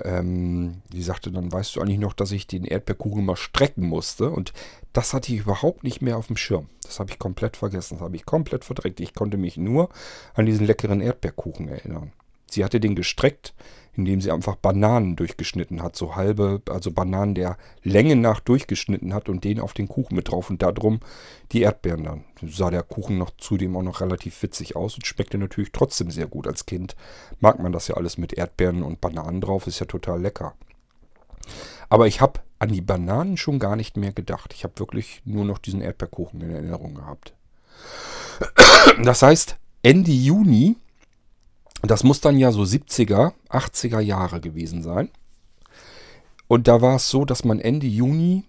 ähm, 0.03 0.81
die 0.91 1.03
sagte 1.03 1.31
dann, 1.31 1.51
weißt 1.51 1.75
du 1.75 1.81
eigentlich 1.81 1.99
noch, 1.99 2.13
dass 2.13 2.31
ich 2.31 2.47
den 2.47 2.65
Erdbeerkuchen 2.65 3.25
mal 3.25 3.35
strecken 3.35 3.87
musste? 3.87 4.29
Und 4.29 4.53
das 4.93 5.13
hatte 5.13 5.33
ich 5.33 5.41
überhaupt 5.41 5.83
nicht 5.83 6.01
mehr 6.01 6.17
auf 6.17 6.27
dem 6.27 6.37
Schirm. 6.37 6.69
Das 6.83 6.99
habe 6.99 7.11
ich 7.11 7.19
komplett 7.19 7.57
vergessen. 7.57 7.95
Das 7.95 8.03
habe 8.03 8.15
ich 8.15 8.25
komplett 8.25 8.65
verdreckt. 8.65 8.99
Ich 8.99 9.13
konnte 9.13 9.37
mich 9.37 9.57
nur 9.57 9.89
an 10.33 10.45
diesen 10.45 10.65
leckeren 10.65 11.01
Erdbeerkuchen 11.01 11.67
erinnern. 11.67 12.11
Sie 12.47 12.63
hatte 12.63 12.79
den 12.79 12.95
gestreckt, 12.95 13.53
indem 13.95 14.21
sie 14.21 14.31
einfach 14.31 14.55
Bananen 14.55 15.15
durchgeschnitten 15.15 15.83
hat, 15.83 15.95
so 15.95 16.15
halbe, 16.15 16.61
also 16.69 16.91
Bananen 16.91 17.35
der 17.35 17.57
Länge 17.83 18.15
nach 18.15 18.39
durchgeschnitten 18.39 19.13
hat 19.13 19.29
und 19.29 19.43
den 19.43 19.59
auf 19.59 19.73
den 19.73 19.87
Kuchen 19.87 20.15
mit 20.15 20.29
drauf 20.29 20.49
und 20.49 20.61
darum 20.61 20.99
die 21.51 21.61
Erdbeeren 21.61 22.03
dann. 22.03 22.23
Sah 22.41 22.71
der 22.71 22.83
Kuchen 22.83 23.17
noch 23.17 23.31
zudem 23.37 23.75
auch 23.77 23.83
noch 23.83 24.01
relativ 24.01 24.41
witzig 24.41 24.75
aus 24.75 24.95
und 24.95 25.05
schmeckte 25.05 25.37
natürlich 25.37 25.71
trotzdem 25.71 26.11
sehr 26.11 26.27
gut. 26.27 26.47
Als 26.47 26.65
Kind 26.65 26.95
mag 27.39 27.59
man 27.59 27.71
das 27.71 27.87
ja 27.87 27.95
alles 27.95 28.17
mit 28.17 28.33
Erdbeeren 28.33 28.83
und 28.83 29.01
Bananen 29.01 29.41
drauf, 29.41 29.67
ist 29.67 29.79
ja 29.79 29.85
total 29.85 30.21
lecker. 30.21 30.55
Aber 31.89 32.07
ich 32.07 32.21
habe 32.21 32.39
an 32.59 32.69
die 32.69 32.81
Bananen 32.81 33.37
schon 33.37 33.59
gar 33.59 33.75
nicht 33.75 33.97
mehr 33.97 34.13
gedacht. 34.13 34.53
Ich 34.53 34.63
habe 34.63 34.79
wirklich 34.79 35.21
nur 35.25 35.45
noch 35.45 35.57
diesen 35.57 35.81
Erdbeerkuchen 35.81 36.41
in 36.41 36.51
Erinnerung 36.51 36.95
gehabt. 36.95 37.33
Das 39.03 39.21
heißt, 39.21 39.57
Ende 39.81 40.11
Juni 40.11 40.77
das 41.91 42.03
muss 42.03 42.21
dann 42.21 42.37
ja 42.37 42.51
so 42.51 42.61
70er, 42.61 43.33
80er 43.49 43.99
Jahre 43.99 44.39
gewesen 44.39 44.83
sein. 44.83 45.09
Und 46.47 46.67
da 46.67 46.81
war 46.81 46.97
es 46.97 47.09
so, 47.09 47.25
dass 47.25 47.43
man 47.43 47.59
Ende 47.59 47.87
Juni 47.87 48.43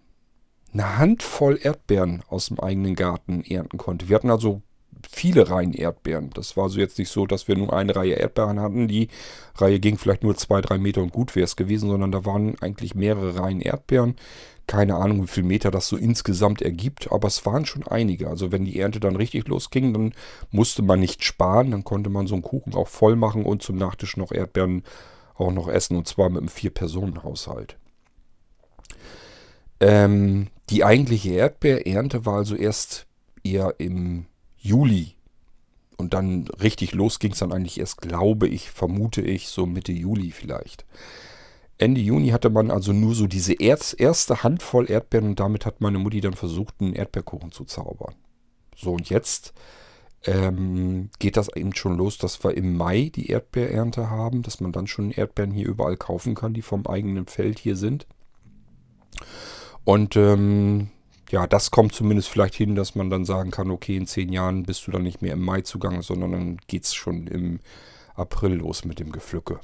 eine 0.73 0.99
Handvoll 0.99 1.59
Erdbeeren 1.63 2.23
aus 2.29 2.47
dem 2.47 2.61
eigenen 2.61 2.97
Garten 2.97 3.43
ernten 3.43 3.79
konnte. 3.79 4.09
Wir 4.09 4.17
hatten 4.17 4.31
also 4.31 4.63
viele 5.09 5.49
Reihen 5.49 5.73
Erdbeeren. 5.73 6.31
Das 6.31 6.57
war 6.57 6.69
so 6.69 6.79
jetzt 6.79 6.99
nicht 6.99 7.11
so, 7.11 7.27
dass 7.27 7.49
wir 7.49 7.57
nur 7.57 7.73
eine 7.73 7.95
Reihe 7.95 8.15
Erdbeeren 8.15 8.61
hatten. 8.61 8.89
Die 8.89 9.09
Reihe 9.57 9.81
ging 9.81 9.99
vielleicht 9.99 10.23
nur 10.23 10.37
zwei, 10.37 10.61
drei 10.61 10.79
Meter 10.79 11.03
und 11.03 11.13
gut 11.13 11.35
wäre 11.37 11.45
es 11.45 11.57
gewesen, 11.57 11.89
sondern 11.89 12.13
da 12.13 12.25
waren 12.25 12.57
eigentlich 12.61 12.95
mehrere 12.95 13.39
Reihen 13.39 13.61
Erdbeeren. 13.61 14.17
Keine 14.67 14.97
Ahnung, 14.97 15.23
wie 15.23 15.29
viele 15.29 15.47
Meter 15.47 15.71
das 15.71 15.89
so 15.89 15.97
insgesamt 15.97 16.63
ergibt, 16.63 17.13
aber 17.13 17.29
es 17.29 17.45
waren 17.45 17.67
schon 17.67 17.87
einige. 17.87 18.29
Also 18.29 18.51
wenn 18.51 18.65
die 18.65 18.81
Ernte 18.81 18.99
dann 18.99 19.17
richtig 19.17 19.47
losging, 19.47 19.93
dann 19.93 20.15
musste 20.51 20.83
man 20.83 21.01
nicht 21.01 21.23
sparen, 21.23 21.71
dann 21.71 21.85
konnte 21.85 22.09
man 22.09 22.27
so 22.27 22.35
einen 22.35 22.43
Kuchen 22.43 22.75
auch 22.75 22.89
voll 22.89 23.17
machen 23.17 23.45
und 23.45 23.63
zum 23.63 23.77
Nachtisch 23.77 24.17
noch 24.17 24.33
Erdbeeren 24.33 24.83
auch 25.37 25.53
noch 25.53 25.69
essen 25.69 25.97
und 25.97 26.09
zwar 26.09 26.31
mit 26.31 26.39
einem 26.39 26.49
Vier-Personen-Haushalt. 26.49 27.77
Ähm, 29.81 30.49
die 30.71 30.85
eigentliche 30.85 31.33
Erdbeerernte 31.33 32.25
war 32.25 32.37
also 32.37 32.55
erst 32.55 33.07
eher 33.43 33.75
im 33.79 34.27
Juli. 34.57 35.15
Und 35.97 36.15
dann 36.15 36.49
richtig 36.61 36.93
los 36.93 37.19
ging 37.19 37.33
es 37.33 37.39
dann 37.39 37.53
eigentlich 37.53 37.79
erst, 37.79 38.01
glaube 38.01 38.49
ich, 38.49 38.71
vermute 38.71 39.21
ich, 39.21 39.49
so 39.49 39.67
Mitte 39.67 39.93
Juli 39.93 40.31
vielleicht. 40.31 40.85
Ende 41.79 42.01
Juni 42.01 42.29
hatte 42.29 42.51
man 42.51 42.71
also 42.71 42.93
nur 42.93 43.15
so 43.15 43.27
diese 43.27 43.55
erste 43.55 44.43
Handvoll 44.43 44.91
Erdbeeren 44.91 45.31
und 45.31 45.41
damit 45.41 45.67
hat 45.67 45.81
meine 45.81 45.99
Mutti 45.99 46.21
dann 46.21 46.35
versucht, 46.35 46.75
einen 46.81 46.95
Erdbeerkuchen 46.95 47.51
zu 47.51 47.65
zaubern. 47.65 48.15
So, 48.77 48.93
und 48.93 49.11
jetzt 49.11 49.55
ähm, 50.25 51.11
geht 51.19 51.37
das 51.37 51.55
eben 51.55 51.75
schon 51.75 51.97
los, 51.97 52.19
dass 52.19 52.45
wir 52.45 52.57
im 52.57 52.77
Mai 52.77 53.11
die 53.15 53.29
Erdbeerernte 53.29 54.09
haben, 54.09 54.43
dass 54.43 54.61
man 54.61 54.73
dann 54.73 54.87
schon 54.87 55.11
Erdbeeren 55.11 55.51
hier 55.51 55.67
überall 55.67 55.97
kaufen 55.97 56.35
kann, 56.35 56.55
die 56.55 56.63
vom 56.63 56.87
eigenen 56.87 57.27
Feld 57.27 57.59
hier 57.59 57.77
sind. 57.77 58.07
Und 59.85 60.17
ähm, 60.17 60.89
ja, 61.31 61.47
das 61.47 61.71
kommt 61.71 61.95
zumindest 61.95 62.29
vielleicht 62.29 62.55
hin, 62.55 62.75
dass 62.75 62.95
man 62.95 63.11
dann 63.11 63.25
sagen 63.25 63.51
kann, 63.51 63.71
okay, 63.71 63.97
in 63.97 64.07
zehn 64.07 64.33
Jahren 64.33 64.63
bist 64.63 64.87
du 64.87 64.91
dann 64.91 65.03
nicht 65.03 65.23
mehr 65.23 65.33
im 65.33 65.45
Mai 65.45 65.63
zugange, 65.63 66.03
sondern 66.03 66.33
dann 66.33 66.57
geht 66.69 66.85
es 66.85 66.95
schon 66.95 67.27
im 67.27 67.61
April 68.15 68.55
los 68.55 68.85
mit 68.85 69.01
dem 69.01 69.13
Gepflücke. 69.13 69.61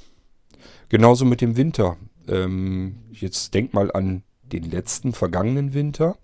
Genauso 0.89 1.25
mit 1.25 1.41
dem 1.41 1.57
Winter. 1.57 1.97
Ähm, 2.27 2.97
jetzt 3.11 3.53
denk 3.53 3.73
mal 3.73 3.91
an 3.91 4.23
den 4.43 4.69
letzten 4.69 5.13
vergangenen 5.13 5.73
Winter 5.73 6.17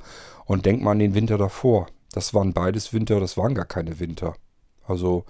und 0.46 0.66
denk 0.66 0.82
mal 0.82 0.92
an 0.92 1.00
den 1.00 1.14
Winter 1.14 1.38
davor. 1.38 1.88
Das 2.12 2.34
waren 2.34 2.54
beides 2.54 2.94
Winter, 2.94 3.20
das 3.20 3.38
waren 3.38 3.56
gar 3.56 3.66
keine 3.66 4.00
Winter. 4.00 4.36
Also 4.86 5.26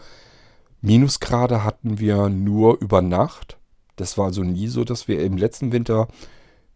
Minusgrade 0.81 1.63
hatten 1.63 1.99
wir 1.99 2.29
nur 2.29 2.79
über 2.79 3.01
Nacht. 3.01 3.57
Das 3.95 4.17
war 4.17 4.25
also 4.25 4.43
nie 4.43 4.67
so, 4.67 4.83
dass 4.83 5.07
wir 5.07 5.23
im 5.23 5.37
letzten 5.37 5.71
Winter 5.71 6.07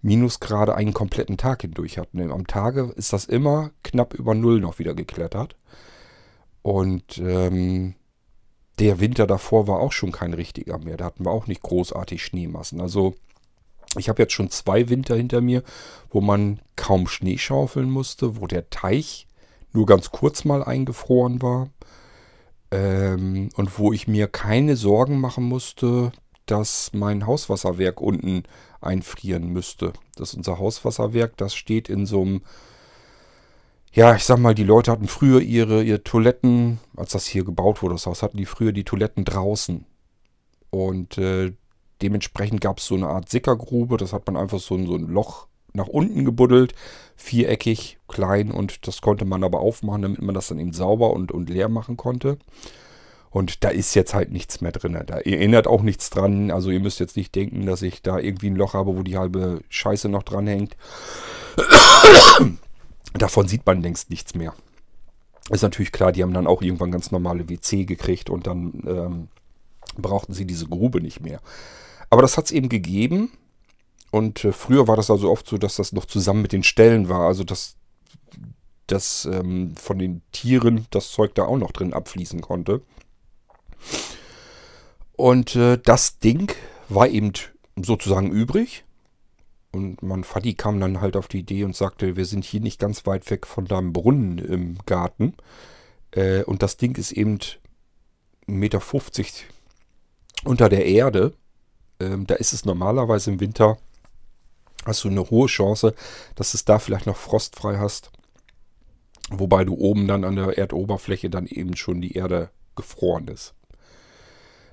Minusgrade 0.02 0.76
einen 0.76 0.94
kompletten 0.94 1.38
Tag 1.38 1.62
hindurch 1.62 1.98
hatten. 2.00 2.32
Am 2.32 2.48
Tage 2.48 2.92
ist 2.96 3.14
das 3.14 3.26
immer 3.26 3.72
knapp 3.84 4.16
über 4.16 4.34
Null 4.34 4.60
noch 4.60 4.80
wieder 4.80 4.96
geklettert. 4.96 5.56
Und 6.64 7.20
ähm, 7.20 7.96
der 8.82 9.00
Winter 9.00 9.28
davor 9.28 9.68
war 9.68 9.80
auch 9.80 9.92
schon 9.92 10.12
kein 10.12 10.34
richtiger 10.34 10.80
mehr. 10.80 10.98
Da 10.98 11.06
hatten 11.06 11.24
wir 11.24 11.32
auch 11.32 11.46
nicht 11.46 11.62
großartig 11.62 12.26
Schneemassen. 12.26 12.82
Also 12.82 13.14
ich 13.96 14.10
habe 14.10 14.24
jetzt 14.24 14.34
schon 14.34 14.50
zwei 14.50 14.90
Winter 14.90 15.16
hinter 15.16 15.40
mir, 15.40 15.62
wo 16.10 16.20
man 16.20 16.60
kaum 16.76 17.08
Schnee 17.08 17.38
schaufeln 17.38 17.92
musste, 17.92 18.42
wo 18.42 18.48
der 18.48 18.72
Teich 18.72 19.28
nur 19.72 19.86
ganz 19.86 20.10
kurz 20.10 20.46
mal 20.46 20.64
eingefroren 20.64 21.44
war 21.44 21.70
ähm, 22.72 23.50
und 23.56 23.78
wo 23.78 23.94
ich 23.94 24.08
mir 24.08 24.28
keine 24.28 24.76
Sorgen 24.76 25.20
machen 25.20 25.44
musste, 25.44 26.12
dass 26.48 26.92
mein 26.92 27.28
Hauswasserwerk 27.28 28.02
unten 28.02 28.44
einfrieren 28.82 29.50
müsste. 29.50 29.94
Das 30.16 30.30
ist 30.30 30.38
unser 30.38 30.58
Hauswasserwerk, 30.58 31.38
das 31.38 31.54
steht 31.54 31.88
in 31.88 32.08
so 32.08 32.22
einem, 32.22 32.42
ja, 33.94 34.16
ich 34.16 34.24
sag 34.24 34.40
mal, 34.40 34.56
die 34.56 34.64
Leute 34.64 34.92
hatten 34.92 35.08
früher 35.08 35.42
ihre, 35.42 35.84
ihre 35.84 36.04
Toiletten, 36.04 36.80
als 36.96 37.12
das 37.12 37.26
hier 37.26 37.44
gebaut 37.44 37.82
wurde, 37.82 37.96
das 37.96 38.06
Haus, 38.06 38.24
hatten 38.24 38.38
die 38.38 38.46
früher 38.46 38.72
die 38.72 38.86
Toiletten 38.86 39.26
draußen. 39.26 39.86
Und 40.70 41.18
äh, 41.18 41.54
dementsprechend 42.02 42.62
gab 42.62 42.80
es 42.80 42.88
so 42.88 42.96
eine 42.96 43.08
Art 43.08 43.30
Sickergrube, 43.30 43.98
das 43.98 44.14
hat 44.14 44.26
man 44.28 44.38
einfach 44.38 44.60
so, 44.60 44.84
so 44.86 44.96
ein 44.96 45.08
Loch 45.08 45.48
nach 45.74 45.88
unten 45.88 46.26
gebuddelt, 46.26 46.74
viereckig, 47.16 47.98
klein 48.08 48.52
und 48.52 48.88
das 48.88 49.02
konnte 49.02 49.26
man 49.26 49.44
aber 49.44 49.60
aufmachen, 49.60 50.02
damit 50.02 50.22
man 50.22 50.36
das 50.36 50.48
dann 50.48 50.60
eben 50.60 50.74
sauber 50.74 51.12
und, 51.12 51.32
und 51.32 51.50
leer 51.50 51.70
machen 51.70 51.98
konnte. 51.98 52.38
Und 53.30 53.64
da 53.64 53.70
ist 53.70 53.96
jetzt 53.96 54.14
halt 54.14 54.32
nichts 54.32 54.60
mehr 54.60 54.74
drin. 54.74 55.02
Da 55.06 55.20
erinnert 55.20 55.66
auch 55.66 55.84
nichts 55.84 56.10
dran. 56.10 56.52
Also 56.52 56.70
ihr 56.70 56.82
müsst 56.82 57.00
jetzt 57.00 57.16
nicht 57.16 57.34
denken, 57.34 57.66
dass 57.66 57.82
ich 57.82 58.02
da 58.02 58.20
irgendwie 58.20 58.48
ein 58.48 58.58
Loch 58.58 58.74
habe, 58.74 58.98
wo 58.98 59.04
die 59.04 59.18
halbe 59.18 59.62
Scheiße 59.70 60.10
noch 60.10 60.24
dran 60.24 60.48
hängt. 60.48 60.76
Davon 63.14 63.48
sieht 63.48 63.66
man 63.66 63.82
längst 63.82 64.10
nichts 64.10 64.36
mehr. 64.36 64.54
Ist 65.50 65.64
natürlich 65.64 65.92
klar, 65.92 66.12
die 66.12 66.24
haben 66.24 66.34
dann 66.34 66.48
auch 66.48 66.62
irgendwann 66.62 66.92
ganz 66.92 67.12
normale 67.12 67.50
WC 67.50 67.86
gekriegt 67.86 68.30
und 68.30 68.48
dann 68.48 68.84
ähm, 68.88 69.28
brauchten 69.98 70.34
sie 70.34 70.46
diese 70.46 70.68
Grube 70.68 71.02
nicht 71.02 71.20
mehr. 71.22 71.42
Aber 72.10 72.22
das 72.22 72.38
hat 72.38 72.46
es 72.46 72.52
eben 72.52 72.70
gegeben. 72.70 73.32
Und 74.12 74.44
äh, 74.46 74.52
früher 74.52 74.88
war 74.88 74.98
das 74.98 75.10
also 75.10 75.32
oft 75.32 75.48
so, 75.48 75.58
dass 75.58 75.76
das 75.76 75.94
noch 75.94 76.06
zusammen 76.06 76.42
mit 76.42 76.52
den 76.52 76.64
Ställen 76.64 77.10
war. 77.10 77.28
Also 77.28 77.44
dass, 77.44 77.76
dass 78.88 79.26
ähm, 79.26 79.76
von 79.76 79.98
den 80.00 80.22
Tieren 80.32 80.86
das 80.92 81.12
Zeug 81.12 81.34
da 81.36 81.46
auch 81.46 81.58
noch 81.58 81.72
drin 81.72 81.94
abfließen 81.94 82.42
konnte. 82.42 82.82
Und 85.14 85.56
äh, 85.56 85.78
das 85.78 86.20
Ding 86.20 86.52
war 86.90 87.08
eben 87.08 87.32
sozusagen 87.76 88.32
übrig. 88.32 88.84
Und 89.72 90.02
mein 90.04 90.24
Vati 90.24 90.54
kam 90.54 90.80
dann 90.80 91.00
halt 91.00 91.16
auf 91.16 91.28
die 91.28 91.40
Idee 91.40 91.64
und 91.64 91.76
sagte, 91.76 92.18
wir 92.18 92.26
sind 92.26 92.44
hier 92.44 92.60
nicht 92.60 92.80
ganz 92.80 93.06
weit 93.06 93.30
weg 93.30 93.48
von 93.48 93.66
deinem 93.66 93.94
Brunnen 93.94 94.38
im 94.38 94.78
Garten. 94.86 95.34
Äh, 96.12 96.44
und 96.44 96.62
das 96.62 96.78
Ding 96.78 96.98
ist 96.98 97.12
eben 97.14 97.38
1,50 97.38 98.48
Meter 98.48 98.82
unter 100.44 100.68
der 100.68 100.86
Erde. 100.86 101.34
Ähm, 102.00 102.28
da 102.28 102.36
ist 102.36 102.52
es 102.52 102.66
normalerweise 102.66 103.32
im 103.32 103.40
Winter, 103.40 103.78
hast 104.86 105.04
du 105.04 105.10
eine 105.10 105.30
hohe 105.30 105.48
Chance, 105.48 105.94
dass 106.36 106.54
es 106.54 106.66
da 106.66 106.80
vielleicht 106.80 107.06
noch 107.06 107.18
frostfrei 107.18 107.78
hast. 107.78 108.12
Wobei 109.30 109.64
du 109.64 109.76
oben 109.76 110.08
dann 110.08 110.26
an 110.26 110.36
der 110.36 110.58
Erdoberfläche 110.58 111.30
dann 111.30 111.48
eben 111.48 111.78
schon 111.78 112.02
die 112.02 112.14
Erde 112.14 112.50
gefroren 112.76 113.28
ist. 113.30 113.54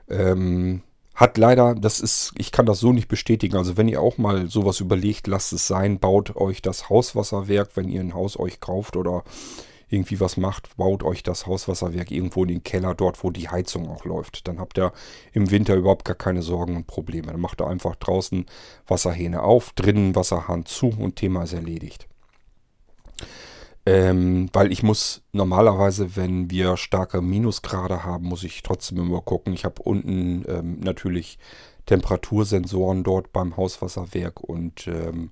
Ähm, 0.09 0.83
hat 1.19 1.37
leider, 1.37 1.75
das 1.75 1.99
ist, 1.99 2.33
ich 2.39 2.53
kann 2.53 2.65
das 2.65 2.79
so 2.79 2.93
nicht 2.93 3.09
bestätigen. 3.09 3.57
Also 3.57 3.77
wenn 3.77 3.89
ihr 3.89 4.01
auch 4.01 4.19
mal 4.19 4.49
sowas 4.49 4.79
überlegt, 4.79 5.27
lasst 5.27 5.53
es 5.53 5.67
sein, 5.67 5.99
baut 5.99 6.37
euch 6.37 6.63
das 6.63 6.89
Hauswasserwerk, 6.89 7.71
wenn 7.75 7.89
ihr 7.89 8.01
ein 8.01 8.15
Haus 8.15 8.39
euch 8.39 8.61
kauft 8.61 8.97
oder 8.97 9.25
irgendwie 9.89 10.21
was 10.21 10.37
macht, 10.37 10.77
baut 10.77 11.03
euch 11.03 11.25
das 11.25 11.47
Hauswasserwerk 11.47 12.13
irgendwo 12.13 12.43
in 12.45 12.51
den 12.51 12.63
Keller, 12.63 12.95
dort 12.95 13.25
wo 13.25 13.31
die 13.31 13.49
Heizung 13.49 13.89
auch 13.89 14.05
läuft. 14.05 14.47
Dann 14.47 14.61
habt 14.61 14.79
ihr 14.79 14.93
im 15.33 15.51
Winter 15.51 15.75
überhaupt 15.75 16.05
gar 16.05 16.15
keine 16.15 16.43
Sorgen 16.43 16.77
und 16.77 16.87
Probleme. 16.87 17.33
Dann 17.33 17.41
macht 17.41 17.61
ihr 17.61 17.67
einfach 17.67 17.97
draußen 17.97 18.47
Wasserhähne 18.87 19.43
auf, 19.43 19.73
drinnen 19.73 20.15
Wasserhahn 20.15 20.67
zu 20.67 20.95
und 20.97 21.17
Thema 21.17 21.43
ist 21.43 21.53
erledigt. 21.53 22.07
Ähm, 23.87 24.51
weil 24.53 24.71
ich 24.71 24.83
muss 24.83 25.23
normalerweise, 25.33 26.17
wenn 26.17 26.51
wir 26.51 26.77
starke 26.77 27.23
Minusgrade 27.23 28.05
haben, 28.05 28.27
muss 28.27 28.45
ich 28.45 28.62
trotzdem 28.62 28.99
immer 28.99 29.23
gucken. 29.23 29.55
Ich 29.55 29.64
habe 29.64 29.83
unten 29.83 30.45
ähm, 30.47 30.81
natürlich 30.81 31.38
Temperatursensoren 31.87 33.03
dort 33.03 33.33
beim 33.33 33.57
Hauswasserwerk 33.57 34.41
und 34.41 34.87
ähm, 34.88 35.31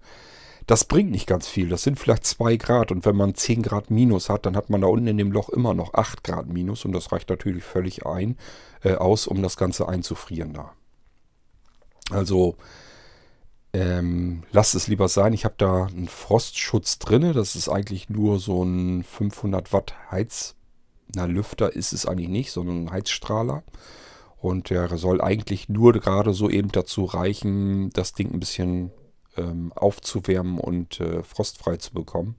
das 0.67 0.85
bringt 0.85 1.11
nicht 1.11 1.27
ganz 1.27 1.47
viel. 1.47 1.69
Das 1.69 1.83
sind 1.83 1.99
vielleicht 1.99 2.25
2 2.25 2.57
Grad 2.57 2.91
und 2.91 3.05
wenn 3.05 3.15
man 3.15 3.35
10 3.35 3.63
Grad 3.63 3.91
Minus 3.91 4.29
hat, 4.29 4.47
dann 4.47 4.57
hat 4.57 4.71
man 4.71 4.81
da 4.81 4.89
unten 4.89 5.07
in 5.07 5.19
dem 5.19 5.33
Loch 5.33 5.49
immer 5.51 5.75
noch 5.75 5.95
8 5.95 6.25
Grad 6.25 6.49
Minus 6.49 6.85
und 6.85 6.93
das 6.93 7.13
reicht 7.13 7.29
natürlich 7.29 7.63
völlig 7.63 8.07
ein, 8.07 8.37
äh, 8.83 8.95
aus, 8.95 9.27
um 9.27 9.43
das 9.43 9.57
Ganze 9.57 9.89
einzufrieren 9.89 10.55
da. 10.55 10.73
Also 12.11 12.57
ähm, 13.77 14.43
lasst 14.53 14.75
es 14.75 14.87
lieber 14.87 15.09
sein. 15.09 15.35
Ich 15.35 15.45
habe 15.45 15.55
da 15.59 15.85
einen 15.85 16.09
Frostschutz 16.09 16.99
drin. 16.99 17.33
Das 17.35 17.57
ist 17.57 17.69
eigentlich 17.69 18.09
nur 18.09 18.39
so 18.39 18.63
ein 18.63 19.03
500 19.03 19.73
Watt 19.73 19.95
Heiz. 20.11 20.55
Na, 21.15 21.27
Lüfter 21.27 21.75
ist 21.75 21.93
es 21.93 22.07
eigentlich 22.07 22.31
nicht, 22.31 22.53
sondern 22.53 22.85
ein 22.85 22.91
Heizstrahler. 22.91 23.63
Und 24.39 24.71
der 24.71 24.97
soll 24.97 25.21
eigentlich 25.21 25.69
nur 25.69 25.93
gerade 25.93 26.33
so 26.33 26.49
eben 26.49 26.73
dazu 26.73 27.05
reichen, 27.05 27.91
das 27.91 28.15
Ding 28.15 28.33
ein 28.33 28.41
bisschen 28.41 28.93
ähm, 29.37 29.73
aufzuwärmen 29.75 30.59
und 30.59 31.01
äh, 31.01 31.23
frostfrei 31.23 31.77
zu 31.77 31.93
bekommen. 31.93 32.37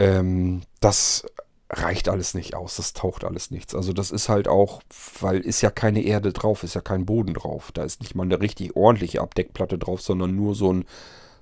Ähm, 0.00 0.62
das 0.80 1.26
reicht 1.68 2.08
alles 2.08 2.34
nicht 2.34 2.54
aus, 2.54 2.76
das 2.76 2.92
taucht 2.92 3.24
alles 3.24 3.50
nichts. 3.50 3.74
Also 3.74 3.92
das 3.92 4.10
ist 4.10 4.28
halt 4.28 4.46
auch, 4.48 4.82
weil 5.20 5.40
ist 5.40 5.62
ja 5.62 5.70
keine 5.70 6.02
Erde 6.02 6.32
drauf, 6.32 6.62
ist 6.62 6.74
ja 6.74 6.80
kein 6.80 7.06
Boden 7.06 7.34
drauf. 7.34 7.72
Da 7.72 7.82
ist 7.82 8.00
nicht 8.00 8.14
mal 8.14 8.22
eine 8.22 8.40
richtig 8.40 8.76
ordentliche 8.76 9.20
Abdeckplatte 9.20 9.78
drauf, 9.78 10.00
sondern 10.00 10.36
nur 10.36 10.54
so, 10.54 10.72
ein, 10.72 10.84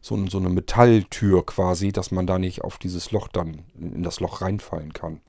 so, 0.00 0.14
ein, 0.14 0.28
so 0.28 0.38
eine 0.38 0.48
Metalltür 0.48 1.44
quasi, 1.44 1.92
dass 1.92 2.10
man 2.10 2.26
da 2.26 2.38
nicht 2.38 2.62
auf 2.62 2.78
dieses 2.78 3.10
Loch 3.10 3.28
dann, 3.28 3.64
in 3.78 4.02
das 4.02 4.20
Loch 4.20 4.40
reinfallen 4.40 4.92
kann. 4.94 5.20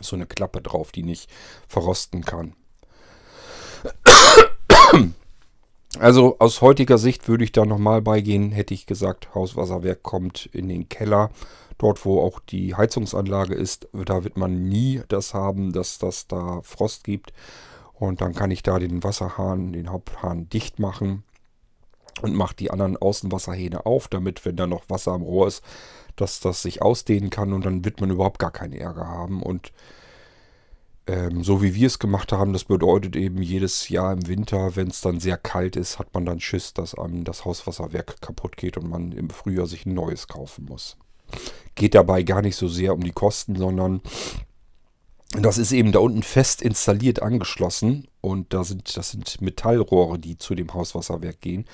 So 0.00 0.16
eine 0.16 0.26
Klappe 0.26 0.62
drauf, 0.62 0.90
die 0.90 1.04
nicht 1.04 1.30
verrosten 1.68 2.24
kann. 2.24 2.54
Also 5.98 6.38
aus 6.38 6.62
heutiger 6.62 6.98
Sicht 6.98 7.28
würde 7.28 7.44
ich 7.44 7.52
da 7.52 7.66
nochmal 7.66 8.00
beigehen, 8.00 8.50
hätte 8.50 8.74
ich 8.74 8.86
gesagt, 8.86 9.34
Hauswasserwerk 9.34 10.02
kommt 10.02 10.46
in 10.46 10.68
den 10.68 10.88
Keller 10.88 11.30
Dort, 11.82 12.04
wo 12.04 12.20
auch 12.20 12.38
die 12.38 12.76
Heizungsanlage 12.76 13.54
ist, 13.54 13.88
da 13.92 14.22
wird 14.22 14.36
man 14.36 14.68
nie 14.68 15.02
das 15.08 15.34
haben, 15.34 15.72
dass 15.72 15.98
das 15.98 16.28
da 16.28 16.60
Frost 16.62 17.02
gibt. 17.02 17.32
Und 17.92 18.20
dann 18.20 18.34
kann 18.34 18.52
ich 18.52 18.62
da 18.62 18.78
den 18.78 19.02
Wasserhahn, 19.02 19.72
den 19.72 19.90
Haupthahn 19.90 20.48
dicht 20.48 20.78
machen 20.78 21.24
und 22.20 22.36
mache 22.36 22.54
die 22.54 22.70
anderen 22.70 22.96
Außenwasserhähne 22.96 23.84
auf, 23.84 24.06
damit, 24.06 24.44
wenn 24.44 24.54
da 24.54 24.68
noch 24.68 24.84
Wasser 24.88 25.10
am 25.10 25.22
Rohr 25.22 25.48
ist, 25.48 25.64
dass 26.14 26.38
das 26.38 26.62
sich 26.62 26.82
ausdehnen 26.82 27.30
kann 27.30 27.52
und 27.52 27.66
dann 27.66 27.84
wird 27.84 28.00
man 28.00 28.10
überhaupt 28.10 28.38
gar 28.38 28.52
keinen 28.52 28.74
Ärger 28.74 29.08
haben. 29.08 29.42
Und 29.42 29.72
ähm, 31.06 31.42
so 31.42 31.62
wie 31.62 31.74
wir 31.74 31.88
es 31.88 31.98
gemacht 31.98 32.32
haben, 32.32 32.52
das 32.52 32.64
bedeutet 32.64 33.16
eben 33.16 33.42
jedes 33.42 33.88
Jahr 33.88 34.12
im 34.12 34.26
Winter, 34.28 34.76
wenn 34.76 34.88
es 34.88 35.00
dann 35.00 35.18
sehr 35.18 35.36
kalt 35.36 35.76
ist, 35.76 35.98
hat 35.98 36.14
man 36.14 36.24
dann 36.24 36.40
Schiss, 36.40 36.74
dass 36.74 36.94
einem 36.94 37.24
das 37.24 37.44
Hauswasserwerk 37.44 38.20
kaputt 38.20 38.56
geht 38.56 38.76
und 38.76 38.88
man 38.88 39.12
im 39.12 39.30
Frühjahr 39.30 39.66
sich 39.66 39.84
ein 39.84 39.94
neues 39.94 40.28
kaufen 40.28 40.66
muss. 40.66 40.96
Geht 41.74 41.94
dabei 41.94 42.22
gar 42.22 42.42
nicht 42.42 42.56
so 42.56 42.68
sehr 42.68 42.94
um 42.94 43.02
die 43.02 43.12
Kosten, 43.12 43.56
sondern 43.56 44.00
das 45.32 45.58
ist 45.58 45.72
eben 45.72 45.92
da 45.92 45.98
unten 45.98 46.22
fest 46.22 46.60
installiert 46.60 47.22
angeschlossen 47.22 48.06
und 48.20 48.52
da 48.52 48.64
sind, 48.64 48.96
das 48.96 49.10
sind 49.10 49.40
Metallrohre, 49.40 50.18
die 50.18 50.36
zu 50.36 50.54
dem 50.54 50.72
Hauswasserwerk 50.74 51.40
gehen. 51.40 51.64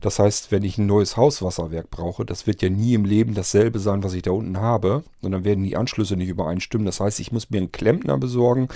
Das 0.00 0.18
heißt, 0.18 0.52
wenn 0.52 0.62
ich 0.62 0.78
ein 0.78 0.86
neues 0.86 1.16
Hauswasserwerk 1.16 1.90
brauche, 1.90 2.24
das 2.24 2.46
wird 2.46 2.62
ja 2.62 2.70
nie 2.70 2.94
im 2.94 3.04
Leben 3.04 3.34
dasselbe 3.34 3.78
sein, 3.78 4.04
was 4.04 4.14
ich 4.14 4.22
da 4.22 4.30
unten 4.30 4.58
habe. 4.58 5.02
Und 5.22 5.32
dann 5.32 5.44
werden 5.44 5.64
die 5.64 5.76
Anschlüsse 5.76 6.16
nicht 6.16 6.28
übereinstimmen. 6.28 6.86
Das 6.86 7.00
heißt, 7.00 7.18
ich 7.18 7.32
muss 7.32 7.50
mir 7.50 7.58
einen 7.58 7.72
Klempner 7.72 8.16
besorgen, 8.16 8.68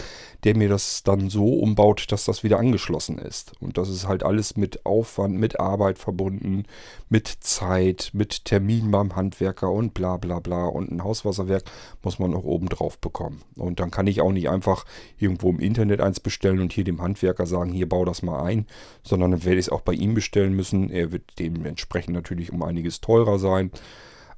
der 0.42 0.56
mir 0.56 0.68
das 0.68 1.04
dann 1.04 1.30
so 1.30 1.46
umbaut, 1.54 2.06
dass 2.10 2.24
das 2.24 2.42
wieder 2.42 2.58
angeschlossen 2.58 3.18
ist. 3.18 3.52
Und 3.60 3.78
das 3.78 3.88
ist 3.88 4.08
halt 4.08 4.24
alles 4.24 4.56
mit 4.56 4.84
Aufwand, 4.84 5.38
mit 5.38 5.60
Arbeit 5.60 5.98
verbunden, 5.98 6.64
mit 7.08 7.28
Zeit, 7.28 8.10
mit 8.12 8.44
Termin 8.44 8.90
beim 8.90 9.14
Handwerker 9.14 9.70
und 9.70 9.94
bla 9.94 10.16
bla 10.16 10.40
bla. 10.40 10.66
Und 10.66 10.90
ein 10.90 11.04
Hauswasserwerk 11.04 11.62
muss 12.02 12.18
man 12.18 12.34
auch 12.34 12.44
oben 12.44 12.68
drauf 12.68 12.98
bekommen. 12.98 13.42
Und 13.56 13.78
dann 13.78 13.92
kann 13.92 14.08
ich 14.08 14.20
auch 14.20 14.32
nicht 14.32 14.48
einfach 14.48 14.84
irgendwo 15.18 15.50
im 15.50 15.60
Internet 15.60 16.00
eins 16.00 16.18
bestellen 16.18 16.60
und 16.60 16.72
hier 16.72 16.84
dem 16.84 17.00
Handwerker 17.00 17.46
sagen, 17.46 17.72
hier 17.72 17.88
bau 17.88 18.04
das 18.04 18.22
mal 18.22 18.42
ein, 18.42 18.66
sondern 19.04 19.30
dann 19.30 19.44
werde 19.44 19.60
ich 19.60 19.66
es 19.66 19.72
auch 19.72 19.82
bei 19.82 19.92
ihm 19.92 20.14
bestellen 20.14 20.54
müssen. 20.54 20.90
Er 20.90 21.11
wird 21.12 21.38
dementsprechend 21.38 22.14
natürlich 22.14 22.52
um 22.52 22.62
einiges 22.62 23.00
teurer 23.00 23.38
sein. 23.38 23.70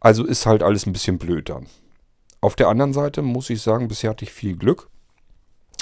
Also 0.00 0.24
ist 0.24 0.46
halt 0.46 0.62
alles 0.62 0.86
ein 0.86 0.92
bisschen 0.92 1.18
blöd 1.18 1.48
dann. 1.48 1.66
Auf 2.40 2.56
der 2.56 2.68
anderen 2.68 2.92
Seite 2.92 3.22
muss 3.22 3.48
ich 3.48 3.62
sagen, 3.62 3.88
bisher 3.88 4.10
hatte 4.10 4.24
ich 4.24 4.32
viel 4.32 4.56
Glück. 4.56 4.90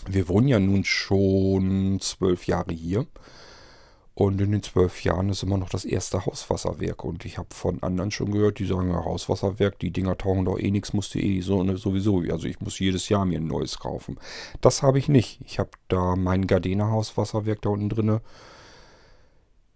Wir 0.07 0.29
wohnen 0.29 0.49
ja 0.49 0.61
nun 0.61 0.85
schon 0.85 1.99
zwölf 2.01 2.47
Jahre 2.47 2.73
hier. 2.73 3.07
Und 4.15 4.41
in 4.41 4.53
den 4.53 4.63
zwölf 4.63 5.03
Jahren 5.05 5.31
ist 5.31 5.43
immer 5.43 5.57
noch 5.57 5.71
das 5.71 5.85
erste 5.85 6.27
Hauswasserwerk. 6.27 7.03
Und 7.03 7.25
ich 7.25 7.39
habe 7.39 7.49
von 7.53 7.83
anderen 7.83 8.11
schon 8.11 8.31
gehört, 8.31 8.59
die 8.59 8.67
sagen, 8.67 8.91
ja, 8.91 9.05
Hauswasserwerk, 9.05 9.79
die 9.79 9.91
Dinger 9.91 10.19
tauchen 10.19 10.45
doch 10.45 10.59
eh 10.59 10.71
nichts, 10.71 10.93
musst 10.93 11.15
du 11.15 11.19
eh 11.19 11.41
so, 11.41 11.63
ne, 11.63 11.79
sowieso. 11.79 12.23
Also 12.31 12.47
ich 12.47 12.61
muss 12.61 12.79
jedes 12.79 13.09
Jahr 13.09 13.25
mir 13.25 13.41
ein 13.41 13.47
neues 13.47 13.79
kaufen. 13.79 14.19
Das 14.61 14.83
habe 14.83 14.99
ich 14.99 15.09
nicht. 15.09 15.41
Ich 15.47 15.59
habe 15.59 15.71
da 15.89 16.15
mein 16.15 16.47
Gardena 16.47 16.91
Hauswasserwerk 16.91 17.63
da 17.63 17.71
unten 17.71 17.89
drinne. 17.89 18.21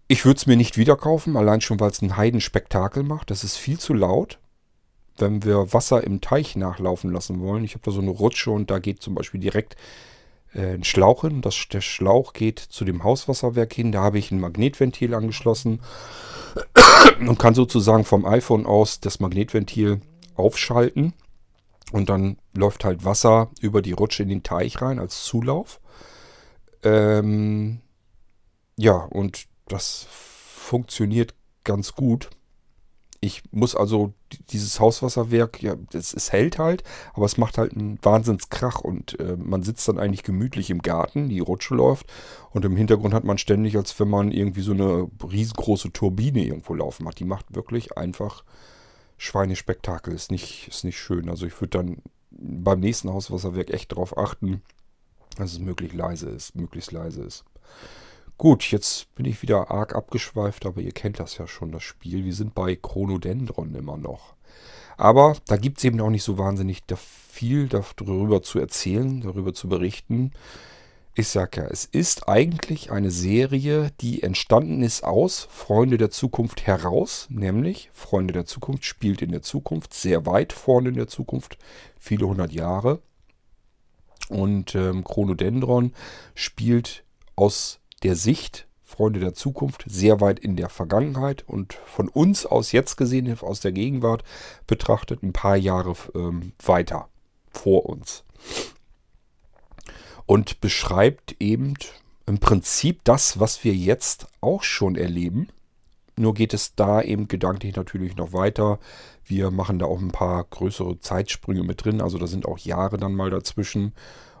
Ich 0.07 0.23
würde 0.23 0.37
es 0.37 0.45
mir 0.45 0.55
nicht 0.55 0.77
wieder 0.77 0.95
kaufen, 0.95 1.35
allein 1.35 1.59
schon, 1.61 1.79
weil 1.79 1.91
es 1.91 2.01
ein 2.01 2.15
Heidenspektakel 2.15 3.03
macht. 3.03 3.29
Das 3.29 3.43
ist 3.43 3.57
viel 3.57 3.77
zu 3.77 3.93
laut. 3.93 4.39
Wenn 5.17 5.43
wir 5.43 5.73
Wasser 5.73 6.03
im 6.03 6.21
Teich 6.21 6.55
nachlaufen 6.55 7.11
lassen 7.11 7.41
wollen, 7.41 7.63
ich 7.63 7.73
habe 7.73 7.83
da 7.83 7.91
so 7.91 8.01
eine 8.01 8.11
Rutsche 8.11 8.51
und 8.51 8.71
da 8.71 8.79
geht 8.79 9.01
zum 9.01 9.15
Beispiel 9.15 9.41
direkt 9.41 9.75
äh, 10.53 10.75
ein 10.75 10.83
Schlauch 10.85 11.21
hin. 11.21 11.41
Das, 11.41 11.55
der 11.71 11.81
Schlauch 11.81 12.33
geht 12.33 12.59
zu 12.59 12.85
dem 12.85 13.03
Hauswasserwerk 13.03 13.73
hin. 13.73 13.91
Da 13.91 14.01
habe 14.01 14.17
ich 14.17 14.31
ein 14.31 14.39
Magnetventil 14.39 15.13
angeschlossen 15.13 15.81
und 17.19 17.37
kann 17.37 17.55
sozusagen 17.55 18.05
vom 18.05 18.25
iPhone 18.25 18.65
aus 18.65 19.01
das 19.01 19.19
Magnetventil 19.19 20.01
aufschalten. 20.35 21.13
Und 21.91 22.09
dann 22.09 22.37
läuft 22.53 22.85
halt 22.85 23.03
Wasser 23.03 23.49
über 23.59 23.81
die 23.81 23.93
Rutsche 23.93 24.23
in 24.23 24.29
den 24.29 24.43
Teich 24.43 24.81
rein 24.81 24.99
als 24.99 25.23
Zulauf. 25.23 25.81
Ähm, 26.83 27.81
ja, 28.77 28.93
und 28.93 29.47
das 29.67 30.07
funktioniert 30.09 31.33
ganz 31.63 31.93
gut. 31.93 32.29
Ich 33.19 33.41
muss 33.51 33.75
also 33.75 34.13
dieses 34.51 34.79
Hauswasserwerk, 34.79 35.61
ja, 35.63 35.75
es, 35.91 36.13
es 36.13 36.31
hält 36.31 36.59
halt, 36.59 36.83
aber 37.13 37.25
es 37.25 37.37
macht 37.37 37.57
halt 37.57 37.73
einen 37.73 37.97
Wahnsinnskrach 38.03 38.79
und 38.79 39.19
äh, 39.19 39.35
man 39.37 39.63
sitzt 39.63 39.87
dann 39.87 39.97
eigentlich 39.97 40.23
gemütlich 40.23 40.69
im 40.69 40.83
Garten, 40.83 41.27
die 41.27 41.39
Rutsche 41.39 41.73
läuft 41.73 42.05
und 42.51 42.63
im 42.63 42.77
Hintergrund 42.77 43.15
hat 43.15 43.23
man 43.23 43.39
ständig, 43.39 43.75
als 43.75 43.99
wenn 43.99 44.09
man 44.09 44.31
irgendwie 44.31 44.61
so 44.61 44.71
eine 44.71 45.09
riesengroße 45.23 45.91
Turbine 45.93 46.45
irgendwo 46.45 46.75
laufen 46.75 47.07
hat. 47.07 47.19
Die 47.19 47.25
macht 47.25 47.55
wirklich 47.55 47.97
einfach 47.97 48.43
Schweinespektakel. 49.17 50.13
Ist 50.13 50.31
nicht, 50.31 50.67
ist 50.67 50.83
nicht 50.83 50.99
schön. 50.99 51.29
Also 51.29 51.47
ich 51.47 51.59
würde 51.59 51.77
dann 51.79 51.97
beim 52.29 52.79
nächsten 52.79 53.11
Hauswasserwerk 53.11 53.71
echt 53.71 53.91
darauf 53.91 54.17
achten, 54.17 54.61
dass 55.37 55.53
es 55.53 55.59
möglichst 55.59 55.95
leise 55.95 56.29
ist, 56.29 56.55
möglichst 56.55 56.91
leise 56.91 57.23
ist. 57.23 57.43
Gut, 58.37 58.69
jetzt 58.71 59.13
bin 59.15 59.25
ich 59.25 59.41
wieder 59.41 59.71
arg 59.71 59.95
abgeschweift, 59.95 60.67
aber 60.67 60.81
ihr 60.81 60.91
kennt 60.91 61.19
das 61.19 61.39
ja 61.39 61.47
schon, 61.47 61.71
das 61.71 61.81
Spiel. 61.81 62.23
Wir 62.23 62.35
sind 62.35 62.53
bei 62.53 62.75
Chronodendron 62.75 63.73
immer 63.73 63.97
noch. 63.97 64.35
Aber 64.95 65.35
da 65.47 65.57
gibt 65.57 65.79
es 65.79 65.83
eben 65.85 65.99
auch 66.01 66.11
nicht 66.11 66.23
so 66.23 66.37
wahnsinnig 66.37 66.83
viel 66.95 67.67
darüber 67.67 68.43
zu 68.43 68.59
erzählen, 68.59 69.21
darüber 69.21 69.55
zu 69.55 69.67
berichten. 69.67 70.33
Ich 71.15 71.29
sage 71.29 71.61
ja, 71.61 71.67
es 71.67 71.85
ist 71.85 72.29
eigentlich 72.29 72.91
eine 72.91 73.09
Serie, 73.09 73.91
die 74.01 74.21
entstanden 74.21 74.83
ist 74.83 75.03
aus 75.03 75.47
Freunde 75.49 75.97
der 75.97 76.11
Zukunft 76.11 76.67
heraus, 76.67 77.25
nämlich 77.31 77.89
Freunde 77.91 78.33
der 78.33 78.45
Zukunft 78.45 78.85
spielt 78.85 79.23
in 79.23 79.31
der 79.31 79.41
Zukunft, 79.41 79.95
sehr 79.95 80.27
weit 80.27 80.53
vorne 80.53 80.89
in 80.89 80.95
der 80.95 81.07
Zukunft, 81.07 81.57
viele 81.97 82.27
hundert 82.27 82.53
Jahre. 82.53 83.01
Und 84.29 84.75
ähm, 84.75 85.03
Chronodendron 85.03 85.93
spielt 86.35 87.03
aus 87.35 87.79
der 88.03 88.15
Sicht, 88.15 88.67
Freunde 88.83 89.19
der 89.19 89.33
Zukunft, 89.33 89.83
sehr 89.87 90.21
weit 90.21 90.39
in 90.39 90.55
der 90.55 90.69
Vergangenheit 90.69 91.43
und 91.47 91.73
von 91.85 92.07
uns 92.07 92.45
aus 92.45 92.71
jetzt 92.71 92.95
gesehen, 92.95 93.37
aus 93.41 93.59
der 93.59 93.71
Gegenwart 93.71 94.23
betrachtet, 94.65 95.23
ein 95.23 95.33
paar 95.33 95.57
Jahre 95.57 95.93
ähm, 96.15 96.53
weiter 96.63 97.09
vor 97.51 97.85
uns. 97.85 98.23
Und 100.25 100.61
beschreibt 100.61 101.35
eben 101.39 101.73
im 102.25 102.39
Prinzip 102.39 103.01
das, 103.03 103.39
was 103.39 103.63
wir 103.63 103.73
jetzt 103.73 104.27
auch 104.41 104.63
schon 104.63 104.95
erleben. 104.95 105.49
Nur 106.17 106.33
geht 106.33 106.53
es 106.53 106.75
da 106.75 107.01
eben 107.01 107.27
gedanklich 107.27 107.75
natürlich 107.75 108.15
noch 108.15 108.33
weiter. 108.33 108.79
Wir 109.23 109.51
machen 109.51 109.79
da 109.79 109.85
auch 109.85 109.99
ein 109.99 110.11
paar 110.11 110.43
größere 110.43 110.99
Zeitsprünge 110.99 111.63
mit 111.63 111.83
drin. 111.83 112.01
Also 112.01 112.17
da 112.17 112.27
sind 112.27 112.45
auch 112.45 112.57
Jahre 112.57 112.97
dann 112.97 113.13
mal 113.13 113.29
dazwischen. 113.29 113.93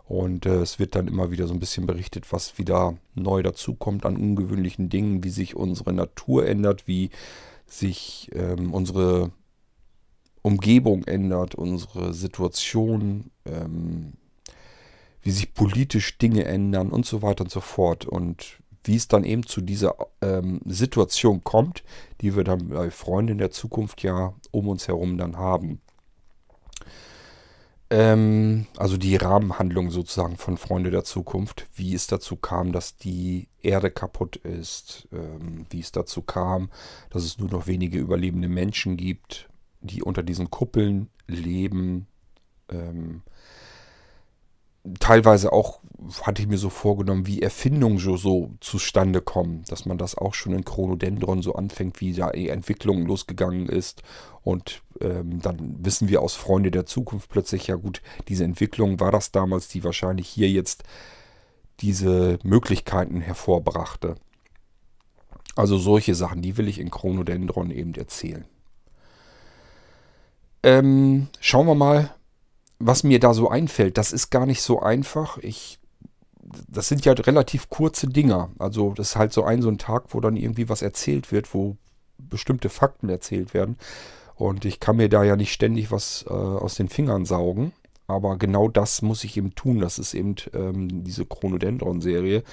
Und 0.07 0.45
äh, 0.45 0.61
es 0.61 0.79
wird 0.79 0.95
dann 0.95 1.07
immer 1.07 1.31
wieder 1.31 1.47
so 1.47 1.53
ein 1.53 1.59
bisschen 1.59 1.85
berichtet, 1.85 2.31
was 2.31 2.57
wieder 2.57 2.95
neu 3.13 3.43
dazukommt 3.43 4.05
an 4.05 4.15
ungewöhnlichen 4.15 4.89
Dingen, 4.89 5.23
wie 5.23 5.29
sich 5.29 5.55
unsere 5.55 5.91
Natur 5.91 6.47
ändert, 6.47 6.87
wie 6.87 7.09
sich 7.65 8.29
ähm, 8.33 8.73
unsere 8.73 9.31
Umgebung 10.41 11.03
ändert, 11.03 11.55
unsere 11.55 12.13
Situation, 12.13 13.31
ähm, 13.45 14.13
wie 15.21 15.31
sich 15.31 15.53
politisch 15.53 16.17
Dinge 16.17 16.45
ändern 16.45 16.89
und 16.89 17.05
so 17.05 17.21
weiter 17.21 17.43
und 17.43 17.51
so 17.51 17.59
fort. 17.59 18.05
Und 18.05 18.59
wie 18.85 18.95
es 18.95 19.09
dann 19.09 19.25
eben 19.25 19.45
zu 19.45 19.59
dieser 19.59 19.95
ähm, 20.21 20.61
Situation 20.65 21.43
kommt, 21.43 21.83
die 22.21 22.37
wir 22.37 22.45
dann 22.45 22.69
bei 22.69 22.89
Freunden 22.91 23.37
der 23.37 23.51
Zukunft 23.51 24.01
ja 24.03 24.33
um 24.51 24.69
uns 24.69 24.87
herum 24.87 25.17
dann 25.17 25.37
haben. 25.37 25.81
Ähm, 27.89 28.67
also 28.75 28.97
die 28.97 29.15
Rahmenhandlung 29.15 29.91
sozusagen 29.91 30.37
von 30.37 30.57
Freunde 30.57 30.91
der 30.91 31.03
Zukunft, 31.05 31.67
wie 31.75 31.93
es 31.93 32.07
dazu 32.07 32.35
kam, 32.35 32.73
dass 32.73 32.97
die 32.97 33.47
Erde 33.61 33.91
kaputt 33.91 34.35
ist, 34.37 35.07
ähm, 35.13 35.65
wie 35.69 35.79
es 35.79 35.91
dazu 35.91 36.21
kam, 36.21 36.69
dass 37.09 37.23
es 37.23 37.39
nur 37.39 37.49
noch 37.49 37.67
wenige 37.67 37.97
überlebende 37.97 38.49
Menschen 38.49 38.97
gibt, 38.97 39.49
die 39.79 40.03
unter 40.03 40.23
diesen 40.23 40.49
Kuppeln 40.49 41.09
leben. 41.27 42.07
Ähm, 42.69 43.21
teilweise 44.99 45.51
auch 45.51 45.79
hatte 46.21 46.41
ich 46.41 46.47
mir 46.47 46.57
so 46.57 46.69
vorgenommen, 46.69 47.27
wie 47.27 47.41
Erfindungen 47.41 47.97
so, 47.97 48.17
so 48.17 48.51
zustande 48.61 49.21
kommen, 49.21 49.63
dass 49.67 49.85
man 49.85 49.97
das 49.97 50.17
auch 50.17 50.33
schon 50.33 50.53
in 50.53 50.63
Chronodendron 50.63 51.41
so 51.41 51.53
anfängt, 51.53 51.99
wie 52.01 52.13
da 52.13 52.31
die 52.31 52.49
Entwicklung 52.49 53.05
losgegangen 53.05 53.67
ist. 53.67 54.03
Und 54.43 54.83
ähm, 55.01 55.41
dann 55.41 55.75
wissen 55.83 56.07
wir 56.07 56.21
aus 56.21 56.35
Freunde 56.35 56.71
der 56.71 56.85
Zukunft 56.85 57.29
plötzlich, 57.29 57.67
ja 57.67 57.75
gut, 57.75 58.01
diese 58.27 58.43
Entwicklung 58.43 58.99
war 58.99 59.11
das 59.11 59.31
damals, 59.31 59.67
die 59.67 59.83
wahrscheinlich 59.83 60.27
hier 60.27 60.49
jetzt 60.49 60.83
diese 61.81 62.39
Möglichkeiten 62.43 63.21
hervorbrachte. 63.21 64.15
Also 65.55 65.77
solche 65.77 66.15
Sachen, 66.15 66.41
die 66.41 66.57
will 66.57 66.67
ich 66.67 66.79
in 66.79 66.91
Chronodendron 66.91 67.71
eben 67.71 67.95
erzählen. 67.95 68.45
Ähm, 70.63 71.27
schauen 71.39 71.67
wir 71.67 71.75
mal, 71.75 72.11
was 72.79 73.03
mir 73.03 73.19
da 73.19 73.33
so 73.33 73.49
einfällt, 73.49 73.97
das 73.97 74.11
ist 74.11 74.29
gar 74.29 74.45
nicht 74.45 74.61
so 74.61 74.79
einfach. 74.79 75.37
Ich, 75.39 75.79
das 76.67 76.87
sind 76.87 77.05
ja 77.05 77.13
relativ 77.13 77.69
kurze 77.69 78.07
Dinger. 78.07 78.49
Also 78.59 78.93
das 78.93 79.09
ist 79.09 79.15
halt 79.15 79.33
so 79.33 79.43
ein, 79.43 79.61
so 79.61 79.69
ein 79.69 79.77
Tag, 79.77 80.05
wo 80.09 80.19
dann 80.19 80.35
irgendwie 80.35 80.69
was 80.69 80.81
erzählt 80.81 81.31
wird, 81.31 81.53
wo 81.53 81.77
bestimmte 82.17 82.69
Fakten 82.69 83.09
erzählt 83.09 83.53
werden. 83.53 83.77
Und 84.35 84.65
ich 84.65 84.79
kann 84.79 84.97
mir 84.97 85.09
da 85.09 85.23
ja 85.23 85.35
nicht 85.35 85.51
ständig 85.51 85.91
was 85.91 86.25
äh, 86.27 86.33
aus 86.33 86.75
den 86.75 86.89
Fingern 86.89 87.25
saugen. 87.25 87.73
Aber 88.05 88.37
genau 88.37 88.69
das 88.69 89.01
muss 89.01 89.23
ich 89.23 89.35
eben 89.35 89.53
tun. 89.55 89.79
Das 89.79 89.99
ist 89.99 90.13
eben 90.13 90.35
ähm, 90.53 91.03
diese 91.03 91.25
Chronodendron-Serie. 91.25 92.43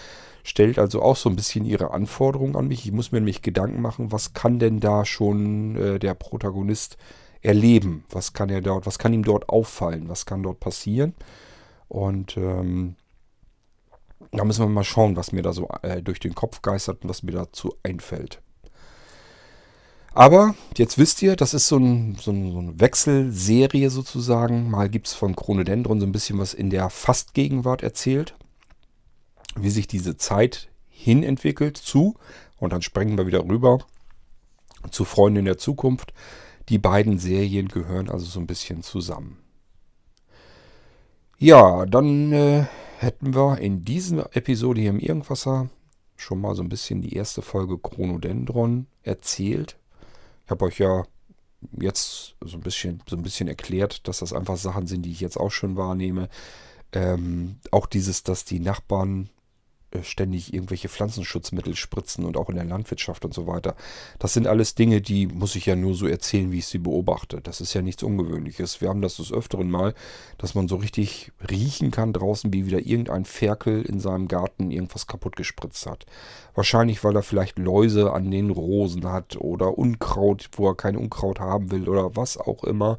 Stellt 0.43 0.79
also 0.79 1.01
auch 1.01 1.17
so 1.17 1.29
ein 1.29 1.37
bisschen 1.37 1.65
ihre 1.65 1.93
Anforderungen 1.93 2.57
an 2.57 2.69
mich. 2.69 2.85
Ich 2.87 2.93
muss 2.93 3.13
mir 3.13 3.19
nämlich 3.19 3.43
Gedanken 3.43 3.81
machen, 3.81 4.11
was 4.11 4.33
kann 4.33 4.59
denn 4.59 4.81
da 4.81 5.05
schon 5.05 5.77
äh, 5.77 5.99
der 5.99 6.15
Protagonist 6.15 6.97
erleben? 7.45 8.05
Was 8.11 8.33
kann 8.33 8.49
er 8.49 8.61
dort, 8.61 8.87
was 8.87 8.99
kann 8.99 9.13
ihm 9.13 9.25
dort 9.25 9.49
auffallen? 9.49 10.09
Was 10.09 10.27
kann 10.27 10.43
dort 10.43 10.61
passieren? 10.61 11.15
Und 11.89 12.37
ähm, 12.37 12.97
da 14.33 14.45
müssen 14.45 14.65
wir 14.65 14.69
mal 14.69 14.85
schauen, 14.85 15.17
was 15.17 15.33
mir 15.33 15.43
da 15.43 15.53
so 15.53 15.69
äh, 15.83 16.03
durch 16.03 16.21
den 16.21 16.35
Kopf 16.35 16.63
geistert 16.63 17.03
und 17.03 17.09
was 17.09 17.23
mir 17.23 17.33
dazu 17.33 17.75
einfällt. 17.83 18.41
Aber 20.15 20.55
jetzt 20.77 20.97
wisst 20.97 21.23
ihr, 21.23 21.35
das 21.35 21.55
ist 21.55 21.67
so, 21.67 21.77
ein, 21.77 22.17
so, 22.21 22.31
ein, 22.31 22.53
so 22.53 22.59
eine 22.59 22.81
Wechselserie 22.81 23.91
sozusagen. 23.91 24.71
Mal 24.71 24.89
gibt 24.89 25.09
es 25.09 25.15
von 25.15 25.35
Chronodendron 25.35 26.01
so 26.01 26.07
ein 26.07 26.13
bisschen 26.13 26.39
was 26.39 26.55
in 26.55 26.71
der 26.71 26.89
Fastgegenwart 26.89 27.83
erzählt. 27.83 28.37
Wie 29.57 29.71
sich 29.71 29.89
diese 29.89 30.17
Zeit 30.17 30.69
hin 30.89 31.23
entwickelt 31.23 31.77
zu, 31.77 32.15
und 32.59 32.73
dann 32.73 32.83
sprengen 32.83 33.19
wir 33.19 33.27
wieder 33.27 33.45
rüber, 33.45 33.79
zu 34.91 35.05
Freunden 35.05 35.41
in 35.41 35.45
der 35.45 35.59
Zukunft. 35.59 36.13
Die 36.69 36.79
beiden 36.79 37.19
Serien 37.19 37.69
gehören 37.69 38.09
also 38.09 38.27
so 38.27 38.41
ein 38.41 38.47
bisschen 38.47 38.83
zusammen. 38.83 39.39
Ja, 41.39 41.85
dann 41.87 42.33
äh, 42.33 42.65
hätten 42.99 43.35
wir 43.35 43.59
in 43.59 43.85
dieser 43.85 44.35
Episode 44.35 44.81
hier 44.81 44.91
im 44.91 45.01
Irgendwasser 45.01 45.69
schon 46.17 46.41
mal 46.41 46.55
so 46.55 46.63
ein 46.63 46.69
bisschen 46.69 47.03
die 47.03 47.15
erste 47.15 47.43
Folge 47.43 47.79
Chronodendron 47.79 48.87
erzählt. 49.03 49.77
Ich 50.45 50.51
habe 50.51 50.65
euch 50.65 50.79
ja 50.79 51.05
jetzt 51.79 52.37
so 52.41 52.57
ein 52.57 52.63
bisschen, 52.63 53.03
so 53.09 53.17
ein 53.17 53.23
bisschen 53.23 53.49
erklärt, 53.49 54.07
dass 54.09 54.21
das 54.21 54.33
einfach 54.33 54.57
Sachen 54.57 54.87
sind, 54.87 55.03
die 55.03 55.13
ich 55.13 55.21
jetzt 55.21 55.39
auch 55.39 55.51
schon 55.51 55.77
wahrnehme. 55.77 56.29
Ähm, 56.93 57.57
auch 57.73 57.87
dieses, 57.87 58.23
dass 58.23 58.45
die 58.45 58.61
Nachbarn 58.61 59.29
ständig 60.03 60.53
irgendwelche 60.53 60.89
Pflanzenschutzmittel 60.89 61.77
spritzen 61.77 62.25
und 62.25 62.37
auch 62.37 62.49
in 62.49 62.57
der 62.57 62.65
Landwirtschaft 62.65 63.25
und 63.25 63.33
so 63.35 63.47
weiter. 63.47 63.77
Das 64.19 64.33
sind 64.33 64.47
alles 64.47 64.75
Dinge, 64.75 65.01
die 65.01 65.27
muss 65.27 65.55
ich 65.55 65.67
ja 65.67 65.77
nur 65.77 65.95
so 65.95 66.07
erzählen, 66.07 66.51
wie 66.51 66.59
ich 66.59 66.67
sie 66.67 66.79
beobachte. 66.79 67.41
Das 67.41 67.61
ist 67.61 67.75
ja 67.75 67.83
nichts 67.83 68.03
Ungewöhnliches. 68.03 68.81
Wir 68.81 68.89
haben 68.89 69.03
das 69.03 69.17
des 69.17 69.33
Öfteren 69.33 69.71
mal, 69.71 69.95
dass 70.39 70.55
man 70.55 70.69
so 70.69 70.77
richtig 70.77 71.33
riechen 71.51 71.91
kann 71.91 72.13
draußen, 72.13 72.53
wie 72.53 72.67
wieder 72.67 72.81
irgendein 72.81 73.25
Ferkel 73.25 73.83
in 73.83 74.01
seinem 74.01 74.29
Garten 74.29 74.71
irgendwas 74.71 75.07
kaputt 75.07 75.37
gespritzt 75.37 75.87
hat. 75.87 76.07
Wahrscheinlich, 76.55 77.03
weil 77.05 77.17
er 77.17 77.23
vielleicht 77.23 77.59
Läuse 77.59 78.13
an 78.13 78.31
den 78.31 78.51
Rosen 78.51 79.11
hat 79.11 79.37
oder 79.37 79.79
Unkraut, 79.79 80.49
wo 80.57 80.69
er 80.69 80.77
kein 80.77 80.97
Unkraut 80.97 81.41
haben 81.41 81.71
will 81.71 81.89
oder 81.89 82.17
was 82.17 82.37
auch 82.37 82.65
immer. 82.65 82.99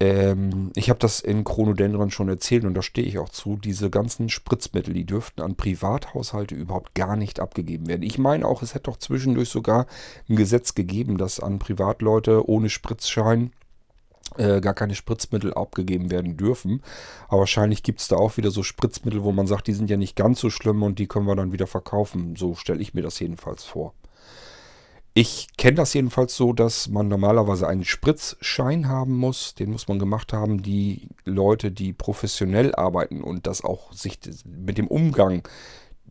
Ähm, 0.00 0.72
ich 0.74 0.88
habe 0.88 0.98
das 0.98 1.20
in 1.20 1.44
Chronodendron 1.44 2.10
schon 2.10 2.30
erzählt 2.30 2.64
und 2.64 2.72
da 2.74 2.82
stehe 2.82 3.06
ich 3.06 3.18
auch 3.18 3.28
zu. 3.28 3.56
Diese 3.56 3.90
ganzen 3.90 4.30
Spritzmittel, 4.30 4.94
die 4.94 5.04
dürften 5.04 5.42
an 5.42 5.56
Privathaushalte 5.56 6.54
überhaupt 6.54 6.94
gar 6.94 7.16
nicht 7.16 7.38
abgegeben 7.38 7.86
werden. 7.86 8.02
Ich 8.02 8.18
meine 8.18 8.46
auch, 8.46 8.62
es 8.62 8.74
hätte 8.74 8.84
doch 8.84 8.96
zwischendurch 8.96 9.50
sogar 9.50 9.86
ein 10.28 10.36
Gesetz 10.36 10.74
gegeben, 10.74 11.18
dass 11.18 11.38
an 11.38 11.58
Privatleute 11.58 12.48
ohne 12.48 12.70
Spritzschein 12.70 13.52
äh, 14.38 14.60
gar 14.60 14.74
keine 14.74 14.94
Spritzmittel 14.94 15.52
abgegeben 15.52 16.10
werden 16.10 16.38
dürfen. 16.38 16.82
Aber 17.28 17.40
wahrscheinlich 17.40 17.82
gibt 17.82 18.00
es 18.00 18.08
da 18.08 18.16
auch 18.16 18.38
wieder 18.38 18.50
so 18.50 18.62
Spritzmittel, 18.62 19.22
wo 19.22 19.32
man 19.32 19.46
sagt, 19.46 19.66
die 19.66 19.74
sind 19.74 19.90
ja 19.90 19.98
nicht 19.98 20.16
ganz 20.16 20.40
so 20.40 20.48
schlimm 20.48 20.82
und 20.82 20.98
die 20.98 21.08
können 21.08 21.26
wir 21.26 21.36
dann 21.36 21.52
wieder 21.52 21.66
verkaufen. 21.66 22.36
So 22.36 22.54
stelle 22.54 22.80
ich 22.80 22.94
mir 22.94 23.02
das 23.02 23.18
jedenfalls 23.18 23.64
vor. 23.64 23.92
Ich 25.12 25.48
kenne 25.56 25.74
das 25.74 25.92
jedenfalls 25.92 26.36
so, 26.36 26.52
dass 26.52 26.88
man 26.88 27.08
normalerweise 27.08 27.66
einen 27.66 27.84
Spritzschein 27.84 28.88
haben 28.88 29.16
muss. 29.16 29.54
Den 29.54 29.72
muss 29.72 29.88
man 29.88 29.98
gemacht 29.98 30.32
haben. 30.32 30.62
Die 30.62 31.08
Leute, 31.24 31.72
die 31.72 31.92
professionell 31.92 32.74
arbeiten 32.74 33.22
und 33.22 33.46
das 33.46 33.64
auch 33.64 33.92
sich 33.92 34.20
mit 34.44 34.78
dem 34.78 34.86
Umgang 34.86 35.42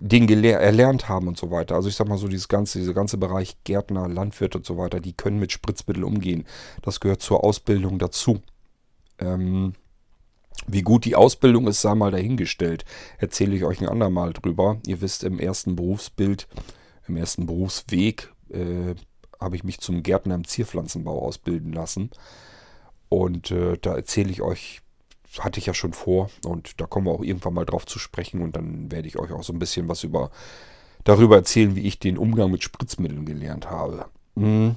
den 0.01 0.27
erlernt 0.43 1.09
haben 1.09 1.27
und 1.27 1.37
so 1.37 1.51
weiter. 1.51 1.75
Also 1.75 1.89
ich 1.89 1.95
sag 1.95 2.07
mal 2.07 2.17
so, 2.17 2.27
dieses 2.27 2.47
ganze, 2.47 2.79
dieser 2.79 2.93
ganze 2.93 3.17
Bereich 3.17 3.57
Gärtner, 3.65 4.07
Landwirt 4.07 4.55
und 4.55 4.65
so 4.65 4.77
weiter, 4.77 4.99
die 5.01 5.13
können 5.13 5.39
mit 5.39 5.51
Spritzmitteln 5.51 6.05
umgehen. 6.05 6.45
Das 6.81 6.99
gehört 6.99 7.21
zur 7.21 7.43
Ausbildung 7.43 7.99
dazu. 7.99 8.41
Ähm, 9.17 9.73
wie 10.67 10.81
gut 10.81 11.05
die 11.05 11.15
Ausbildung 11.15 11.67
ist, 11.67 11.81
sei 11.81 11.95
mal 11.95 12.11
dahingestellt. 12.11 12.85
Erzähle 13.17 13.55
ich 13.55 13.65
euch 13.65 13.81
ein 13.81 13.89
andermal 13.89 14.33
drüber. 14.33 14.77
Ihr 14.85 15.01
wisst, 15.01 15.23
im 15.23 15.39
ersten 15.39 15.75
Berufsbild, 15.75 16.47
im 17.07 17.17
ersten 17.17 17.45
Berufsweg 17.45 18.31
äh, 18.51 18.95
habe 19.39 19.55
ich 19.55 19.63
mich 19.63 19.79
zum 19.79 20.03
Gärtner 20.03 20.35
im 20.35 20.45
Zierpflanzenbau 20.45 21.21
ausbilden 21.21 21.71
lassen. 21.71 22.11
Und 23.07 23.51
äh, 23.51 23.77
da 23.81 23.95
erzähle 23.95 24.29
ich 24.29 24.41
euch, 24.41 24.81
hatte 25.39 25.59
ich 25.59 25.65
ja 25.65 25.73
schon 25.73 25.93
vor, 25.93 26.29
und 26.45 26.79
da 26.81 26.85
kommen 26.85 27.07
wir 27.07 27.11
auch 27.11 27.23
irgendwann 27.23 27.53
mal 27.53 27.65
drauf 27.65 27.85
zu 27.85 27.99
sprechen. 27.99 28.41
Und 28.41 28.55
dann 28.55 28.91
werde 28.91 29.07
ich 29.07 29.17
euch 29.17 29.31
auch 29.31 29.43
so 29.43 29.53
ein 29.53 29.59
bisschen 29.59 29.87
was 29.87 30.03
über 30.03 30.31
darüber 31.03 31.37
erzählen, 31.37 31.75
wie 31.75 31.87
ich 31.87 31.99
den 31.99 32.17
Umgang 32.17 32.51
mit 32.51 32.63
Spritzmitteln 32.63 33.25
gelernt 33.25 33.69
habe. 33.69 34.05
Mhm. 34.35 34.75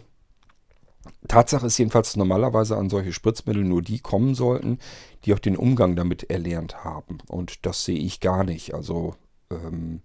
Tatsache 1.27 1.67
ist 1.67 1.79
jedenfalls, 1.79 2.09
dass 2.09 2.17
normalerweise 2.17 2.77
an 2.77 2.89
solche 2.89 3.13
Spritzmittel 3.13 3.65
nur 3.65 3.83
die 3.83 3.99
kommen 3.99 4.35
sollten, 4.35 4.79
die 5.25 5.35
auch 5.35 5.39
den 5.39 5.57
Umgang 5.57 5.97
damit 5.97 6.31
erlernt 6.31 6.85
haben. 6.85 7.19
Und 7.27 7.67
das 7.67 7.85
sehe 7.85 7.99
ich 7.99 8.21
gar 8.21 8.45
nicht. 8.45 8.75
Also 8.75 9.15
ähm, 9.51 10.03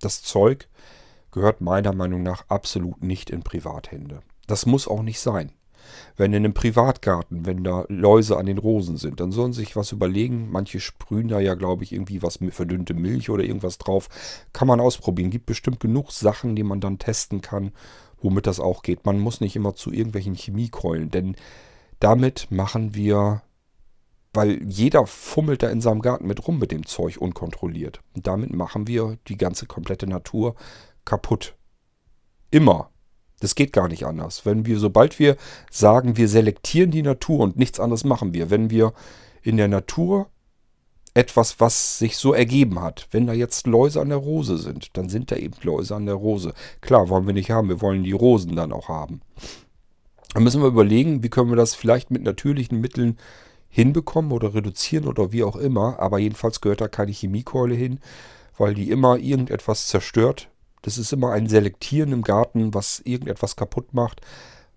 das 0.00 0.22
Zeug 0.22 0.68
gehört 1.32 1.60
meiner 1.60 1.94
Meinung 1.94 2.22
nach 2.22 2.44
absolut 2.48 3.02
nicht 3.02 3.30
in 3.30 3.42
Privathände. 3.42 4.20
Das 4.46 4.66
muss 4.66 4.86
auch 4.86 5.02
nicht 5.02 5.20
sein. 5.20 5.52
Wenn 6.16 6.32
in 6.32 6.44
einem 6.44 6.54
Privatgarten, 6.54 7.46
wenn 7.46 7.64
da 7.64 7.84
Läuse 7.88 8.36
an 8.36 8.46
den 8.46 8.58
Rosen 8.58 8.96
sind, 8.96 9.20
dann 9.20 9.32
sollen 9.32 9.52
sich 9.52 9.76
was 9.76 9.92
überlegen. 9.92 10.50
Manche 10.50 10.80
sprühen 10.80 11.28
da 11.28 11.40
ja, 11.40 11.54
glaube 11.54 11.84
ich, 11.84 11.92
irgendwie 11.92 12.22
was 12.22 12.40
mit 12.40 12.54
verdünnte 12.54 12.94
Milch 12.94 13.30
oder 13.30 13.44
irgendwas 13.44 13.78
drauf. 13.78 14.08
Kann 14.52 14.68
man 14.68 14.80
ausprobieren. 14.80 15.30
Gibt 15.30 15.46
bestimmt 15.46 15.80
genug 15.80 16.12
Sachen, 16.12 16.54
die 16.54 16.62
man 16.62 16.80
dann 16.80 16.98
testen 16.98 17.40
kann, 17.40 17.72
womit 18.20 18.46
das 18.46 18.60
auch 18.60 18.82
geht. 18.82 19.04
Man 19.04 19.18
muss 19.18 19.40
nicht 19.40 19.56
immer 19.56 19.74
zu 19.74 19.92
irgendwelchen 19.92 20.34
Chemiekeulen, 20.34 21.10
denn 21.10 21.36
damit 21.98 22.48
machen 22.50 22.94
wir, 22.94 23.42
weil 24.32 24.62
jeder 24.64 25.06
fummelt 25.06 25.62
da 25.62 25.70
in 25.70 25.80
seinem 25.80 26.02
Garten 26.02 26.26
mit 26.26 26.46
rum 26.46 26.58
mit 26.58 26.72
dem 26.72 26.86
Zeug 26.86 27.18
unkontrolliert. 27.18 28.00
Und 28.14 28.26
damit 28.26 28.52
machen 28.52 28.86
wir 28.86 29.18
die 29.28 29.36
ganze 29.36 29.66
komplette 29.66 30.06
Natur 30.06 30.56
kaputt. 31.04 31.54
Immer. 32.50 32.90
Das 33.40 33.56
geht 33.56 33.72
gar 33.72 33.88
nicht 33.88 34.06
anders. 34.06 34.46
Wenn 34.46 34.66
wir, 34.66 34.78
sobald 34.78 35.18
wir 35.18 35.36
sagen, 35.70 36.16
wir 36.16 36.28
selektieren 36.28 36.92
die 36.92 37.02
Natur 37.02 37.40
und 37.40 37.56
nichts 37.56 37.80
anderes 37.80 38.04
machen 38.04 38.32
wir, 38.34 38.50
wenn 38.50 38.70
wir 38.70 38.92
in 39.42 39.56
der 39.56 39.66
Natur 39.66 40.28
etwas, 41.14 41.60
was 41.60 41.98
sich 41.98 42.16
so 42.16 42.32
ergeben 42.32 42.80
hat, 42.80 43.08
wenn 43.10 43.26
da 43.26 43.32
jetzt 43.32 43.66
Läuse 43.66 44.00
an 44.00 44.08
der 44.08 44.18
Rose 44.18 44.56
sind, 44.58 44.96
dann 44.96 45.08
sind 45.08 45.30
da 45.30 45.36
eben 45.36 45.54
Läuse 45.62 45.94
an 45.94 46.06
der 46.06 46.14
Rose. 46.14 46.54
Klar, 46.80 47.08
wollen 47.08 47.26
wir 47.26 47.34
nicht 47.34 47.50
haben, 47.50 47.68
wir 47.68 47.80
wollen 47.82 48.04
die 48.04 48.12
Rosen 48.12 48.56
dann 48.56 48.72
auch 48.72 48.88
haben. 48.88 49.20
Dann 50.32 50.44
müssen 50.44 50.62
wir 50.62 50.68
überlegen, 50.68 51.22
wie 51.22 51.28
können 51.28 51.50
wir 51.50 51.56
das 51.56 51.74
vielleicht 51.74 52.10
mit 52.10 52.22
natürlichen 52.22 52.80
Mitteln 52.80 53.18
hinbekommen 53.68 54.32
oder 54.32 54.54
reduzieren 54.54 55.06
oder 55.06 55.32
wie 55.32 55.42
auch 55.42 55.56
immer. 55.56 55.98
Aber 55.98 56.18
jedenfalls 56.18 56.60
gehört 56.60 56.80
da 56.80 56.88
keine 56.88 57.12
Chemiekeule 57.12 57.74
hin, 57.74 58.00
weil 58.56 58.74
die 58.74 58.90
immer 58.90 59.18
irgendetwas 59.18 59.88
zerstört, 59.88 60.48
das 60.82 60.98
ist 60.98 61.12
immer 61.12 61.32
ein 61.32 61.48
Selektieren 61.48 62.12
im 62.12 62.22
Garten, 62.22 62.74
was 62.74 63.00
irgendetwas 63.04 63.56
kaputt 63.56 63.94
macht, 63.94 64.20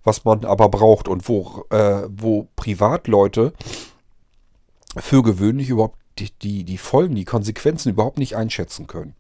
was 0.04 0.24
man 0.24 0.46
aber 0.46 0.70
braucht 0.70 1.08
und 1.08 1.28
wo, 1.28 1.66
äh, 1.72 2.08
wo 2.10 2.48
Privatleute 2.56 3.54
für 4.98 5.24
gewöhnlich 5.24 5.70
überhaupt 5.70 5.98
die, 6.20 6.32
die, 6.42 6.64
die 6.64 6.78
Folgen, 6.78 7.16
die 7.16 7.26
Konsequenzen 7.26 7.90
überhaupt 7.90 8.20
nicht 8.20 8.36
einschätzen 8.36 8.88
können. 8.88 9.16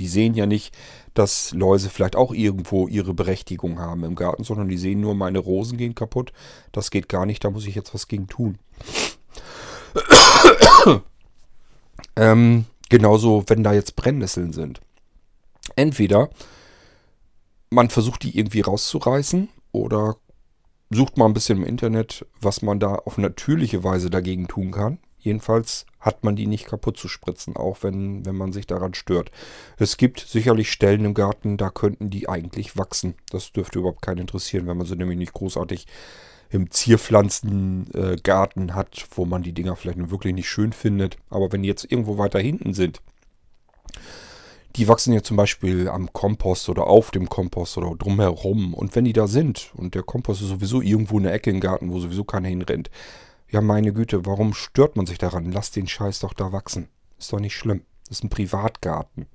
Die 0.00 0.08
sehen 0.08 0.34
ja 0.34 0.46
nicht, 0.46 0.76
dass 1.12 1.52
Läuse 1.52 1.88
vielleicht 1.88 2.16
auch 2.16 2.32
irgendwo 2.34 2.88
ihre 2.88 3.14
Berechtigung 3.14 3.78
haben 3.78 4.02
im 4.02 4.16
Garten, 4.16 4.42
sondern 4.42 4.68
die 4.68 4.78
sehen 4.78 5.00
nur, 5.00 5.14
meine 5.14 5.38
Rosen 5.38 5.78
gehen 5.78 5.94
kaputt. 5.94 6.32
Das 6.72 6.90
geht 6.90 7.08
gar 7.08 7.26
nicht, 7.26 7.44
da 7.44 7.50
muss 7.50 7.66
ich 7.66 7.76
jetzt 7.76 7.94
was 7.94 8.08
gegen 8.08 8.26
tun. 8.26 8.58
ähm, 12.16 12.64
genauso, 12.88 13.44
wenn 13.46 13.62
da 13.62 13.72
jetzt 13.72 13.94
Brennnesseln 13.94 14.52
sind. 14.52 14.80
Entweder 15.76 16.30
man 17.70 17.90
versucht 17.90 18.22
die 18.22 18.38
irgendwie 18.38 18.60
rauszureißen 18.60 19.48
oder 19.72 20.16
sucht 20.90 21.16
mal 21.18 21.26
ein 21.26 21.34
bisschen 21.34 21.58
im 21.58 21.66
Internet, 21.66 22.26
was 22.40 22.62
man 22.62 22.78
da 22.78 22.94
auf 22.94 23.18
natürliche 23.18 23.82
Weise 23.84 24.10
dagegen 24.10 24.46
tun 24.48 24.70
kann. 24.70 24.98
Jedenfalls 25.18 25.86
hat 26.00 26.22
man 26.22 26.36
die 26.36 26.46
nicht 26.46 26.66
kaputt 26.66 26.98
zu 26.98 27.08
spritzen, 27.08 27.56
auch 27.56 27.82
wenn, 27.82 28.26
wenn 28.26 28.36
man 28.36 28.52
sich 28.52 28.66
daran 28.66 28.92
stört. 28.92 29.30
Es 29.78 29.96
gibt 29.96 30.20
sicherlich 30.20 30.70
Stellen 30.70 31.06
im 31.06 31.14
Garten, 31.14 31.56
da 31.56 31.70
könnten 31.70 32.10
die 32.10 32.28
eigentlich 32.28 32.76
wachsen. 32.76 33.14
Das 33.30 33.50
dürfte 33.50 33.78
überhaupt 33.78 34.02
keinen 34.02 34.18
interessieren, 34.18 34.66
wenn 34.66 34.76
man 34.76 34.86
sie 34.86 34.96
nämlich 34.96 35.16
nicht 35.16 35.32
großartig 35.32 35.86
im 36.50 36.70
Zierpflanzengarten 36.70 38.68
äh, 38.68 38.72
hat, 38.72 39.06
wo 39.14 39.24
man 39.24 39.42
die 39.42 39.54
Dinger 39.54 39.76
vielleicht 39.76 39.96
nur 39.96 40.10
wirklich 40.10 40.34
nicht 40.34 40.48
schön 40.48 40.74
findet. 40.74 41.16
Aber 41.30 41.50
wenn 41.50 41.62
die 41.62 41.68
jetzt 41.68 41.90
irgendwo 41.90 42.18
weiter 42.18 42.38
hinten 42.38 42.74
sind, 42.74 43.00
die 44.76 44.88
wachsen 44.88 45.12
ja 45.12 45.22
zum 45.22 45.36
Beispiel 45.36 45.88
am 45.88 46.12
Kompost 46.12 46.68
oder 46.68 46.86
auf 46.86 47.10
dem 47.10 47.28
Kompost 47.28 47.78
oder 47.78 47.94
drumherum. 47.96 48.74
Und 48.74 48.94
wenn 48.96 49.04
die 49.04 49.12
da 49.12 49.26
sind 49.26 49.70
und 49.76 49.94
der 49.94 50.02
Kompost 50.02 50.42
ist 50.42 50.48
sowieso 50.48 50.80
irgendwo 50.80 51.18
in 51.18 51.24
der 51.24 51.32
Ecke 51.32 51.50
im 51.50 51.60
Garten, 51.60 51.92
wo 51.92 52.00
sowieso 52.00 52.24
keiner 52.24 52.48
hinrennt, 52.48 52.90
ja 53.50 53.60
meine 53.60 53.92
Güte, 53.92 54.26
warum 54.26 54.52
stört 54.52 54.96
man 54.96 55.06
sich 55.06 55.18
daran? 55.18 55.52
Lass 55.52 55.70
den 55.70 55.86
Scheiß 55.86 56.18
doch 56.20 56.32
da 56.32 56.50
wachsen. 56.50 56.88
Ist 57.18 57.32
doch 57.32 57.40
nicht 57.40 57.54
schlimm. 57.54 57.82
Ist 58.10 58.24
ein 58.24 58.30
Privatgarten. 58.30 59.26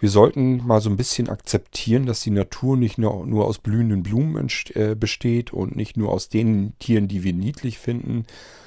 Wir 0.00 0.10
sollten 0.10 0.64
mal 0.64 0.80
so 0.80 0.90
ein 0.90 0.96
bisschen 0.96 1.28
akzeptieren, 1.28 2.06
dass 2.06 2.20
die 2.20 2.30
Natur 2.30 2.76
nicht 2.76 2.98
nur, 2.98 3.26
nur 3.26 3.46
aus 3.46 3.58
blühenden 3.58 4.04
Blumen 4.04 4.48
äh, 4.74 4.94
besteht 4.94 5.52
und 5.52 5.74
nicht 5.74 5.96
nur 5.96 6.12
aus 6.12 6.28
den 6.28 6.78
Tieren, 6.78 7.08
die 7.08 7.24
wir 7.24 7.32
niedlich 7.32 7.78
finden, 7.78 8.24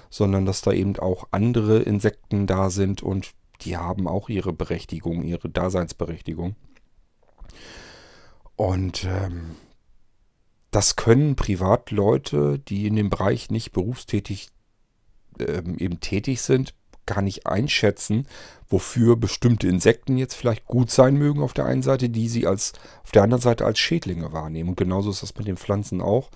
sondern 0.10 0.46
dass 0.46 0.62
da 0.62 0.74
eben 0.74 0.98
auch 0.98 1.28
andere 1.32 1.80
Insekten 1.80 2.48
da 2.48 2.70
sind 2.70 3.02
und 3.02 3.32
die 3.62 3.78
haben 3.78 4.08
auch 4.08 4.30
ihre 4.30 4.54
Berechtigung, 4.54 5.24
ihre 5.24 5.50
Daseinsberechtigung. 5.50 6.56
Und 8.56 9.06
ähm, 9.06 9.56
das 10.72 10.96
können 10.96 11.36
Privatleute, 11.36 12.60
die 12.60 12.88
in 12.88 12.96
dem 12.96 13.10
Bereich 13.10 13.50
nicht 13.50 13.72
berufstätig 13.72 14.50
ähm, 15.40 15.78
eben 15.78 16.00
tätig 16.00 16.42
sind, 16.42 16.74
gar 17.06 17.22
nicht 17.22 17.48
einschätzen, 17.48 18.28
wofür 18.70 19.18
bestimmte 19.18 19.68
Insekten 19.68 20.18
jetzt 20.18 20.36
vielleicht 20.36 20.66
gut 20.66 20.92
sein 20.92 21.16
mögen 21.16 21.42
auf 21.42 21.54
der 21.54 21.66
einen 21.66 21.82
Seite, 21.82 22.10
die 22.10 22.30
sie 22.30 22.48
als 22.48 22.74
auf 23.04 23.12
der 23.12 23.24
anderen 23.24 23.42
Seite 23.42 23.66
als 23.66 23.80
Schädlinge 23.80 24.32
wahrnehmen. 24.32 24.70
Und 24.70 24.78
genauso 24.78 25.10
ist 25.10 25.24
das 25.24 25.36
mit 25.36 25.48
den 25.48 25.58
Pflanzen 25.58 26.02
auch. 26.02 26.30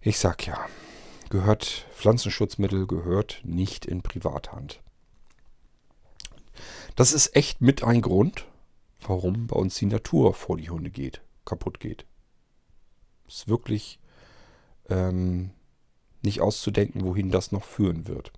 Ich 0.00 0.18
sag 0.18 0.46
ja, 0.46 0.58
gehört 1.30 1.86
Pflanzenschutzmittel 1.94 2.86
gehört 2.86 3.40
nicht 3.44 3.86
in 3.86 4.02
Privathand. 4.02 4.80
Das 6.96 7.12
ist 7.12 7.36
echt 7.36 7.60
mit 7.60 7.84
ein 7.84 8.00
Grund, 8.00 8.46
warum 9.06 9.46
bei 9.46 9.56
uns 9.56 9.76
die 9.76 9.86
Natur 9.86 10.34
vor 10.34 10.56
die 10.56 10.70
Hunde 10.70 10.90
geht, 10.90 11.20
kaputt 11.44 11.78
geht. 11.78 12.06
Ist 13.28 13.48
wirklich 13.48 14.00
ähm, 14.88 15.50
nicht 16.22 16.40
auszudenken, 16.40 17.04
wohin 17.04 17.30
das 17.30 17.52
noch 17.52 17.64
führen 17.64 18.08
wird. 18.08 18.32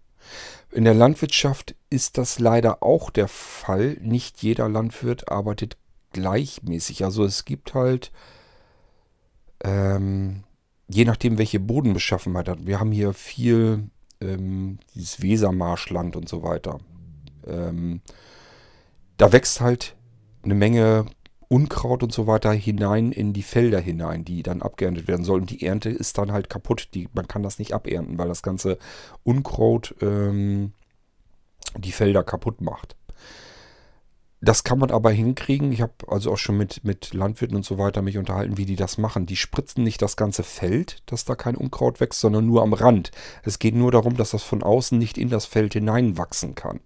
In 0.73 0.85
der 0.85 0.95
Landwirtschaft 0.95 1.77
ist 1.89 2.19
das 2.19 2.41
leider 2.41 2.83
auch 2.83 3.11
der 3.11 3.29
Fall. 3.29 3.97
Nicht 4.01 4.43
jeder 4.43 4.69
Landwirt 4.69 5.31
arbeitet 5.31 5.77
gleichmäßig. 6.13 7.05
Also 7.05 7.25
es 7.25 7.45
gibt 7.45 7.75
halt, 7.75 8.11
ähm, 9.63 10.43
je 10.89 11.05
nachdem, 11.05 11.39
welche 11.39 11.61
Bodenbeschaffenheit 11.61 12.49
hat. 12.49 12.67
Wir 12.67 12.81
haben 12.81 12.93
hier 12.93 13.13
viel 13.13 13.91
ähm, 14.21 14.79
dieses 14.95 15.23
Wesermarschland 15.23 16.17
und 16.17 16.29
so 16.29 16.43
weiter. 16.43 16.81
Ähm, 17.47 18.01
da 19.19 19.33
wächst 19.33 19.61
halt 19.61 19.97
eine 20.43 20.55
Menge 20.55 21.07
Unkraut 21.49 22.03
und 22.03 22.13
so 22.13 22.27
weiter 22.27 22.53
hinein 22.53 23.11
in 23.11 23.33
die 23.33 23.43
Felder 23.43 23.81
hinein, 23.81 24.25
die 24.25 24.43
dann 24.43 24.63
abgeerntet 24.63 25.09
werden 25.09 25.25
sollen. 25.25 25.47
Die 25.47 25.65
Ernte 25.65 25.89
ist 25.89 26.19
dann 26.19 26.33
halt 26.33 26.51
kaputt. 26.51 26.91
Die, 26.95 27.09
man 27.15 27.27
kann 27.27 27.43
das 27.43 27.59
nicht 27.59 27.73
abernten, 27.73 28.19
weil 28.19 28.29
das 28.29 28.43
ganze 28.43 28.79
Unkraut 29.25 29.95
ähm, 30.03 30.73
die 31.77 31.93
Felder 31.93 32.23
kaputt 32.23 32.61
macht. 32.61 32.97
Das 34.41 34.63
kann 34.63 34.79
man 34.79 34.91
aber 34.91 35.11
hinkriegen. 35.11 35.73
Ich 35.73 35.81
habe 35.81 35.93
also 36.07 36.33
auch 36.33 36.37
schon 36.37 36.59
mit, 36.59 36.85
mit 36.85 37.13
Landwirten 37.13 37.57
und 37.57 37.65
so 37.65 37.79
weiter 37.79 38.03
mich 38.03 38.19
unterhalten, 38.19 38.57
wie 38.57 38.67
die 38.67 38.77
das 38.77 38.99
machen. 38.99 39.27
Die 39.27 39.37
spritzen 39.37 39.83
nicht 39.83 40.01
das 40.01 40.17
ganze 40.17 40.45
Feld, 40.45 41.03
dass 41.07 41.25
da 41.25 41.35
kein 41.35 41.57
Unkraut 41.57 41.99
wächst, 41.99 42.21
sondern 42.21 42.47
nur 42.47 42.63
am 42.63 42.75
Rand. 42.75 43.11
Es 43.43 43.59
geht 43.59 43.75
nur 43.75 43.91
darum, 43.91 44.17
dass 44.17 44.31
das 44.31 44.45
von 44.45 44.63
außen 44.63 44.97
nicht 44.97 45.19
in 45.19 45.31
das 45.31 45.47
Feld 45.47 45.73
hineinwachsen 45.73 46.55
kann. 46.55 46.81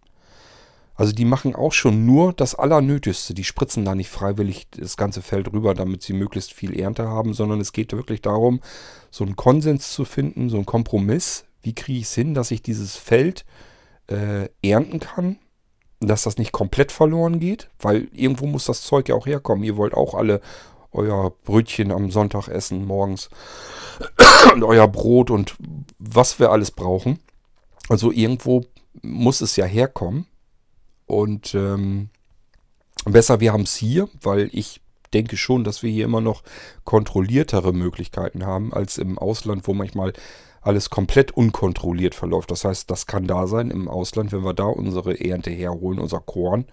Also 1.03 1.13
die 1.13 1.25
machen 1.25 1.57
auch 1.57 1.73
schon 1.73 2.07
nur 2.07 2.33
das 2.33 2.55
Allernötigste. 2.55 3.35
Die 3.35 3.43
spritzen 3.43 3.85
da 3.85 3.97
nicht 3.97 4.09
freiwillig 4.09 4.69
das 4.71 4.97
ganze 4.97 5.21
Feld 5.21 5.53
rüber, 5.53 5.75
damit 5.75 6.05
sie 6.05 6.13
möglichst 6.13 6.53
viel 6.53 6.79
Ernte 6.79 7.09
haben, 7.09 7.35
sondern 7.35 7.61
es 7.61 7.73
geht 7.73 7.93
wirklich 7.93 8.23
darum, 8.23 8.61
so 9.11 9.25
einen 9.25 9.35
Konsens 9.35 9.93
zu 9.93 10.05
finden, 10.05 10.49
so 10.49 10.59
einen 10.59 10.65
Kompromiss. 10.65 11.45
Wie 11.61 11.75
kriege 11.75 11.99
ich 11.99 12.05
es 12.05 12.15
hin, 12.15 12.35
dass 12.35 12.53
ich 12.53 12.63
dieses 12.63 12.95
Feld 12.95 13.45
äh, 14.07 14.49
ernten 14.63 15.01
kann, 15.01 15.41
dass 15.99 16.23
das 16.23 16.39
nicht 16.39 16.53
komplett 16.53 16.93
verloren 16.93 17.41
geht, 17.41 17.69
weil 17.81 18.07
irgendwo 18.13 18.47
muss 18.47 18.67
das 18.67 18.83
Zeug 18.83 19.09
ja 19.09 19.17
auch 19.17 19.27
herkommen. 19.27 19.65
Ihr 19.65 19.77
wollt 19.77 19.95
auch 19.95 20.15
alle 20.15 20.41
euer 20.93 21.33
Brötchen 21.43 21.91
am 21.91 22.13
Sonntag 22.13 22.47
essen 22.47 22.87
morgens 22.87 23.29
und 24.55 24.63
euer 24.63 24.87
Brot 24.87 25.33
und 25.33 25.57
was 25.99 26.39
wir 26.39 26.53
alles 26.53 26.71
brauchen. 26.71 27.19
Also 27.89 28.13
irgendwo 28.13 28.67
muss 29.03 29.41
es 29.41 29.57
ja 29.57 29.65
herkommen. 29.65 30.29
Und 31.13 31.55
ähm, 31.55 32.09
besser, 33.05 33.41
wir 33.41 33.53
haben 33.53 33.65
es 33.65 33.77
hier, 33.77 34.09
weil 34.23 34.49
ich 34.55 34.81
denke 35.13 35.37
schon, 35.37 35.63
dass 35.63 35.83
wir 35.83 35.91
hier 35.91 36.07
immer 36.07 36.23
noch 36.23 36.43
kontrolliertere 36.85 37.75
Möglichkeiten 37.75 38.47
haben 38.47 38.73
als 38.73 38.97
im 38.97 39.19
Ausland, 39.19 39.69
wo 39.69 39.75
manchmal 39.75 40.15
alles 40.63 40.89
komplett 40.89 41.31
unkontrolliert 41.31 42.15
verläuft. 42.15 42.51
Das 42.51 42.65
heißt, 42.65 42.91
das 42.91 43.07
kann 43.07 43.27
da 43.27 43.47
sein 43.47 43.71
im 43.71 43.89
Ausland, 43.89 44.33
wenn 44.33 44.43
wir 44.43 44.55
da 44.55 44.65
unsere 44.65 45.21
Ernte 45.21 45.51
herholen, 45.51 45.99
unser 45.99 46.21
Korn, 46.21 46.65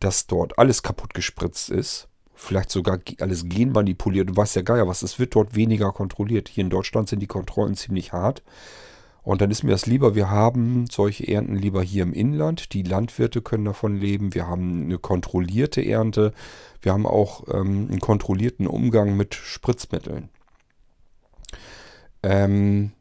dass 0.00 0.26
dort 0.26 0.58
alles 0.58 0.82
kaputt 0.82 1.12
gespritzt 1.12 1.68
ist. 1.68 2.08
Vielleicht 2.34 2.70
sogar 2.70 3.00
alles 3.20 3.44
genmanipuliert. 3.50 4.30
Du 4.30 4.36
weißt 4.36 4.56
ja 4.56 4.62
Geier 4.62 4.88
was, 4.88 5.02
es 5.02 5.18
wird 5.18 5.34
dort 5.34 5.54
weniger 5.54 5.92
kontrolliert. 5.92 6.48
Hier 6.48 6.64
in 6.64 6.70
Deutschland 6.70 7.10
sind 7.10 7.20
die 7.20 7.26
Kontrollen 7.26 7.74
ziemlich 7.74 8.14
hart. 8.14 8.42
Und 9.22 9.40
dann 9.40 9.50
ist 9.50 9.62
mir 9.62 9.70
das 9.70 9.86
lieber, 9.86 10.14
wir 10.16 10.30
haben 10.30 10.86
solche 10.90 11.28
Ernten 11.28 11.54
lieber 11.54 11.82
hier 11.82 12.02
im 12.02 12.12
Inland. 12.12 12.72
Die 12.72 12.82
Landwirte 12.82 13.40
können 13.40 13.64
davon 13.64 13.96
leben. 13.96 14.34
Wir 14.34 14.48
haben 14.48 14.84
eine 14.84 14.98
kontrollierte 14.98 15.84
Ernte. 15.84 16.32
Wir 16.80 16.92
haben 16.92 17.06
auch 17.06 17.44
ähm, 17.52 17.88
einen 17.88 18.00
kontrollierten 18.00 18.66
Umgang 18.66 19.16
mit 19.16 19.34
Spritzmitteln. 19.34 20.28
Ähm 22.24 22.92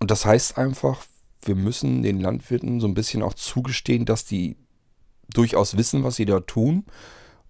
und 0.00 0.10
das 0.10 0.24
heißt 0.24 0.56
einfach, 0.56 1.04
wir 1.42 1.54
müssen 1.54 2.02
den 2.02 2.20
Landwirten 2.20 2.80
so 2.80 2.86
ein 2.86 2.94
bisschen 2.94 3.22
auch 3.22 3.34
zugestehen, 3.34 4.06
dass 4.06 4.24
die 4.24 4.56
durchaus 5.34 5.76
wissen, 5.76 6.02
was 6.02 6.16
sie 6.16 6.24
da 6.24 6.40
tun 6.40 6.84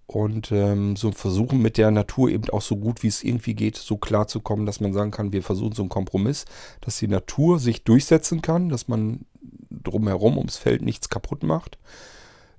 und 0.07 0.53
ähm, 0.53 0.97
so 0.97 1.13
versuchen 1.13 1.63
mit 1.63 1.79
der 1.79 1.91
Natur 1.91 2.29
eben 2.29 2.51
auch 2.51 2.63
so 2.63 2.77
gut 2.77 3.03
wie 3.03 3.09
es 3.09 3.25
irgendwie 3.25 3.55
geht, 3.55 3.77
so 3.77 3.97
klar 3.97 4.27
zu 4.27 4.41
kommen, 4.41 4.67
dass 4.67 4.81
man 4.81 4.93
sagen 4.93 5.11
kann, 5.11 5.33
wir 5.33 5.43
versuchen 5.43 5.75
so 5.75 5.83
einen 5.83 5.89
Kompromiss, 5.89 6.45
dass 6.81 6.99
die 6.99 7.09
Natur 7.09 7.59
sich 7.59 7.85
durchsetzen 7.85 8.43
kann, 8.43 8.69
dass 8.69 8.89
man 8.89 9.25
drumherum 9.71 10.39
ums 10.39 10.57
Feld 10.57 10.83
nichts 10.83 11.09
kaputt 11.09 11.43
macht, 11.43 11.79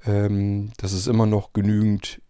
ähm, 0.06 0.72
dass 0.78 0.92
es 0.92 1.08
immer 1.08 1.26
noch 1.26 1.54
genügend 1.54 2.22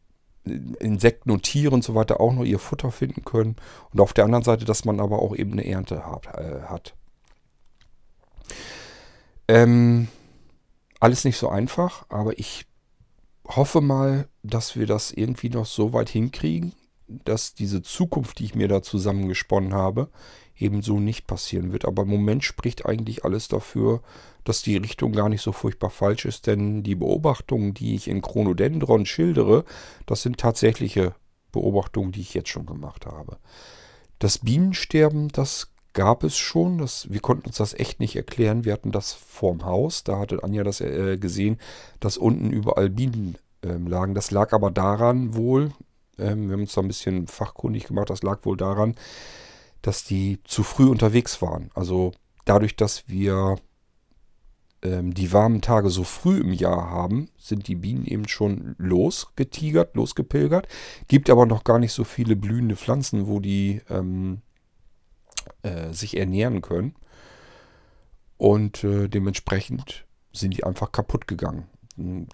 Insekten 0.43 1.31
und 1.31 1.43
Tiere 1.43 1.73
und 1.73 1.83
so 1.83 1.95
weiter 1.95 2.19
auch 2.19 2.33
noch 2.33 2.43
ihr 2.43 2.59
Futter 2.59 2.91
finden 2.91 3.25
können 3.25 3.55
und 3.91 3.99
auf 3.99 4.13
der 4.13 4.25
anderen 4.25 4.43
Seite, 4.43 4.65
dass 4.65 4.85
man 4.85 4.99
aber 4.99 5.19
auch 5.19 5.35
eben 5.35 5.53
eine 5.53 5.65
Ernte 5.65 6.05
hat. 6.05 6.27
Äh, 6.35 6.61
hat. 6.67 6.93
Ähm, 9.47 10.07
alles 10.99 11.23
nicht 11.23 11.37
so 11.37 11.49
einfach, 11.49 12.05
aber 12.09 12.37
ich 12.37 12.65
hoffe 13.47 13.81
mal, 13.81 14.27
dass 14.43 14.75
wir 14.75 14.85
das 14.87 15.11
irgendwie 15.11 15.49
noch 15.49 15.65
so 15.65 15.93
weit 15.93 16.09
hinkriegen, 16.09 16.73
dass 17.07 17.53
diese 17.53 17.81
Zukunft, 17.81 18.39
die 18.39 18.45
ich 18.45 18.55
mir 18.55 18.67
da 18.67 18.81
zusammengesponnen 18.81 19.73
habe, 19.73 20.09
ebenso 20.57 20.99
nicht 20.99 21.27
passieren 21.27 21.71
wird. 21.71 21.85
Aber 21.85 22.03
im 22.03 22.09
Moment 22.09 22.43
spricht 22.43 22.85
eigentlich 22.85 23.23
alles 23.23 23.47
dafür, 23.47 24.01
dass 24.43 24.61
die 24.61 24.77
Richtung 24.77 25.11
gar 25.11 25.29
nicht 25.29 25.41
so 25.41 25.51
furchtbar 25.51 25.89
falsch 25.89 26.25
ist, 26.25 26.47
denn 26.47 26.83
die 26.83 26.95
Beobachtungen, 26.95 27.73
die 27.73 27.95
ich 27.95 28.07
in 28.07 28.21
Chronodendron 28.21 29.05
schildere, 29.05 29.65
das 30.05 30.21
sind 30.21 30.37
tatsächliche 30.37 31.13
Beobachtungen, 31.51 32.11
die 32.11 32.21
ich 32.21 32.33
jetzt 32.33 32.49
schon 32.49 32.65
gemacht 32.65 33.05
habe. 33.05 33.37
Das 34.19 34.39
Bienensterben, 34.39 35.29
das 35.29 35.74
gab 35.95 36.23
es 36.23 36.37
schon. 36.37 36.77
Das, 36.77 37.11
wir 37.11 37.21
konnten 37.21 37.47
uns 37.47 37.57
das 37.57 37.73
echt 37.73 37.99
nicht 37.99 38.15
erklären. 38.15 38.65
Wir 38.65 38.73
hatten 38.73 38.91
das 38.91 39.13
vorm 39.13 39.65
Haus. 39.65 40.03
Da 40.03 40.19
hatte 40.19 40.43
Anja 40.43 40.63
das 40.63 40.81
äh, 40.81 41.17
gesehen, 41.17 41.57
dass 41.99 42.17
unten 42.17 42.51
überall 42.51 42.91
Bienen 42.91 43.37
ähm, 43.63 43.87
lagen. 43.87 44.13
Das 44.13 44.29
lag 44.29 44.53
aber 44.53 44.69
daran 44.69 45.33
wohl, 45.35 45.71
ähm, 46.19 46.47
wir 46.47 46.53
haben 46.53 46.61
uns 46.61 46.73
da 46.73 46.81
ein 46.81 46.87
bisschen 46.87 47.27
fachkundig 47.27 47.87
gemacht, 47.87 48.11
das 48.11 48.21
lag 48.21 48.45
wohl 48.45 48.57
daran, 48.57 48.95
dass 49.81 50.03
die 50.03 50.39
zu 50.43 50.63
früh 50.63 50.85
unterwegs 50.85 51.41
waren. 51.41 51.71
Also 51.73 52.11
dadurch, 52.45 52.75
dass 52.75 53.07
wir 53.07 53.57
ähm, 54.81 55.13
die 55.13 55.31
warmen 55.31 55.61
Tage 55.61 55.89
so 55.89 56.03
früh 56.03 56.39
im 56.41 56.53
Jahr 56.53 56.89
haben, 56.89 57.29
sind 57.37 57.67
die 57.67 57.75
Bienen 57.75 58.05
eben 58.05 58.27
schon 58.27 58.75
losgetigert, 58.77 59.95
losgepilgert. 59.95 60.67
Gibt 61.07 61.29
aber 61.29 61.45
noch 61.45 61.63
gar 61.63 61.79
nicht 61.79 61.93
so 61.93 62.03
viele 62.03 62.35
blühende 62.35 62.75
Pflanzen, 62.75 63.27
wo 63.27 63.39
die 63.39 63.81
ähm, 63.89 64.41
äh, 65.65 65.93
sich 65.93 66.17
ernähren 66.17 66.61
können. 66.61 66.95
Und 68.37 68.83
äh, 68.83 69.07
dementsprechend 69.07 70.05
sind 70.31 70.55
die 70.55 70.63
einfach 70.63 70.91
kaputt 70.91 71.27
gegangen. 71.27 71.67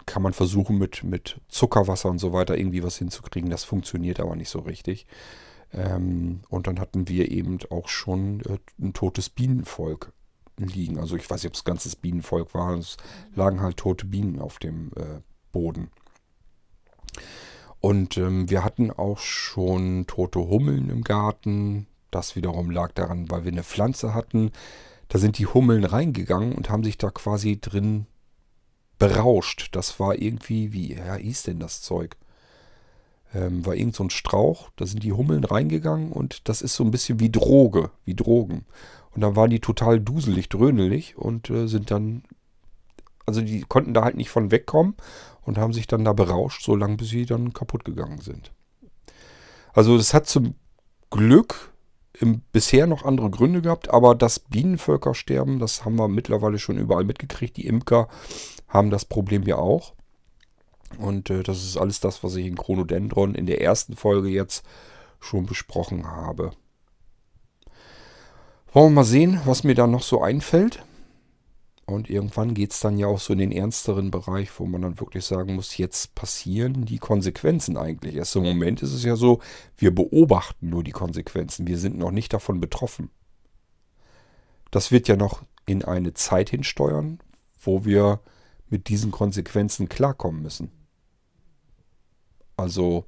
Kann 0.06 0.22
man 0.22 0.32
versuchen 0.32 0.76
mit, 0.76 1.04
mit 1.04 1.40
Zuckerwasser 1.48 2.10
und 2.10 2.18
so 2.18 2.32
weiter 2.32 2.58
irgendwie 2.58 2.82
was 2.82 2.98
hinzukriegen. 2.98 3.50
Das 3.50 3.64
funktioniert 3.64 4.18
aber 4.20 4.34
nicht 4.34 4.48
so 4.48 4.58
richtig. 4.58 5.06
Ähm, 5.72 6.40
und 6.48 6.66
dann 6.66 6.80
hatten 6.80 7.08
wir 7.08 7.30
eben 7.30 7.58
auch 7.70 7.88
schon 7.88 8.40
äh, 8.40 8.58
ein 8.80 8.92
totes 8.92 9.30
Bienenvolk 9.30 10.12
liegen. 10.58 10.98
Also 10.98 11.16
ich 11.16 11.30
weiß 11.30 11.42
nicht, 11.42 11.50
ob 11.50 11.54
es 11.54 11.64
ganzes 11.64 11.96
Bienenvolk 11.96 12.54
war. 12.54 12.76
Es 12.76 12.96
lagen 13.34 13.60
halt 13.60 13.78
tote 13.78 14.06
Bienen 14.06 14.40
auf 14.40 14.58
dem 14.58 14.90
äh, 14.96 15.20
Boden. 15.52 15.90
Und 17.80 18.16
ähm, 18.16 18.50
wir 18.50 18.64
hatten 18.64 18.90
auch 18.90 19.18
schon 19.18 20.06
tote 20.06 20.40
Hummeln 20.40 20.90
im 20.90 21.02
Garten. 21.02 21.86
Das 22.12 22.36
wiederum 22.36 22.70
lag 22.70 22.92
daran, 22.92 23.28
weil 23.30 23.44
wir 23.44 23.50
eine 23.50 23.64
Pflanze 23.64 24.14
hatten. 24.14 24.52
Da 25.08 25.18
sind 25.18 25.38
die 25.38 25.46
Hummeln 25.46 25.84
reingegangen 25.84 26.52
und 26.52 26.70
haben 26.70 26.84
sich 26.84 26.98
da 26.98 27.10
quasi 27.10 27.60
drin 27.60 28.06
berauscht. 28.98 29.70
Das 29.72 29.98
war 29.98 30.16
irgendwie, 30.16 30.72
wie 30.72 30.94
ja, 30.94 31.16
hieß 31.16 31.44
denn 31.44 31.58
das 31.58 31.82
Zeug? 31.82 32.16
Ähm, 33.34 33.64
war 33.64 33.74
irgend 33.74 33.96
so 33.96 34.04
ein 34.04 34.10
Strauch, 34.10 34.70
da 34.76 34.84
sind 34.84 35.02
die 35.02 35.12
Hummeln 35.12 35.42
reingegangen 35.42 36.12
und 36.12 36.48
das 36.48 36.60
ist 36.60 36.74
so 36.74 36.84
ein 36.84 36.90
bisschen 36.90 37.18
wie 37.18 37.30
Droge, 37.30 37.90
wie 38.04 38.14
Drogen. 38.14 38.66
Und 39.14 39.22
dann 39.22 39.34
waren 39.34 39.50
die 39.50 39.60
total 39.60 40.00
duselig, 40.00 40.50
dröhnelig 40.50 41.16
und 41.16 41.48
äh, 41.48 41.66
sind 41.66 41.90
dann, 41.90 42.24
also 43.24 43.40
die 43.40 43.62
konnten 43.62 43.94
da 43.94 44.04
halt 44.04 44.16
nicht 44.16 44.30
von 44.30 44.50
wegkommen 44.50 44.96
und 45.42 45.56
haben 45.56 45.72
sich 45.72 45.86
dann 45.86 46.04
da 46.04 46.12
berauscht, 46.12 46.62
so 46.62 46.76
lange 46.76 46.96
bis 46.96 47.08
sie 47.08 47.24
dann 47.24 47.54
kaputt 47.54 47.86
gegangen 47.86 48.20
sind. 48.20 48.52
Also 49.72 49.96
das 49.96 50.12
hat 50.12 50.26
zum 50.26 50.54
Glück 51.10 51.71
bisher 52.52 52.86
noch 52.86 53.04
andere 53.04 53.30
Gründe 53.30 53.62
gehabt, 53.62 53.90
aber 53.90 54.14
das 54.14 54.38
Bienenvölkersterben, 54.38 55.58
das 55.58 55.84
haben 55.84 55.96
wir 55.96 56.08
mittlerweile 56.08 56.58
schon 56.58 56.78
überall 56.78 57.04
mitgekriegt. 57.04 57.56
Die 57.56 57.66
Imker 57.66 58.08
haben 58.68 58.90
das 58.90 59.04
Problem 59.04 59.42
ja 59.44 59.56
auch. 59.56 59.94
Und 60.98 61.30
äh, 61.30 61.42
das 61.42 61.62
ist 61.64 61.76
alles 61.76 62.00
das, 62.00 62.22
was 62.22 62.36
ich 62.36 62.46
in 62.46 62.56
Chronodendron 62.56 63.34
in 63.34 63.46
der 63.46 63.60
ersten 63.60 63.96
Folge 63.96 64.28
jetzt 64.28 64.64
schon 65.20 65.46
besprochen 65.46 66.06
habe. 66.06 66.52
Wollen 68.72 68.92
wir 68.92 68.96
mal 68.96 69.04
sehen, 69.04 69.40
was 69.44 69.64
mir 69.64 69.74
da 69.74 69.86
noch 69.86 70.02
so 70.02 70.22
einfällt. 70.22 70.82
Und 71.84 72.08
irgendwann 72.08 72.54
geht 72.54 72.72
es 72.72 72.80
dann 72.80 72.96
ja 72.96 73.08
auch 73.08 73.18
so 73.18 73.32
in 73.32 73.40
den 73.40 73.52
ernsteren 73.52 74.10
Bereich, 74.10 74.48
wo 74.58 74.66
man 74.66 74.82
dann 74.82 75.00
wirklich 75.00 75.24
sagen 75.24 75.56
muss, 75.56 75.76
jetzt 75.76 76.14
passieren 76.14 76.84
die 76.84 76.98
Konsequenzen 76.98 77.76
eigentlich. 77.76 78.14
Erst 78.14 78.36
im 78.36 78.44
Moment 78.44 78.82
ist 78.82 78.92
es 78.92 79.04
ja 79.04 79.16
so, 79.16 79.40
wir 79.76 79.92
beobachten 79.94 80.70
nur 80.70 80.84
die 80.84 80.92
Konsequenzen. 80.92 81.66
Wir 81.66 81.78
sind 81.78 81.98
noch 81.98 82.12
nicht 82.12 82.32
davon 82.32 82.60
betroffen. 82.60 83.10
Das 84.70 84.92
wird 84.92 85.08
ja 85.08 85.16
noch 85.16 85.42
in 85.66 85.84
eine 85.84 86.14
Zeit 86.14 86.50
hinsteuern, 86.50 87.18
wo 87.60 87.84
wir 87.84 88.20
mit 88.68 88.88
diesen 88.88 89.10
Konsequenzen 89.10 89.88
klarkommen 89.88 90.42
müssen. 90.42 90.70
Also 92.56 93.04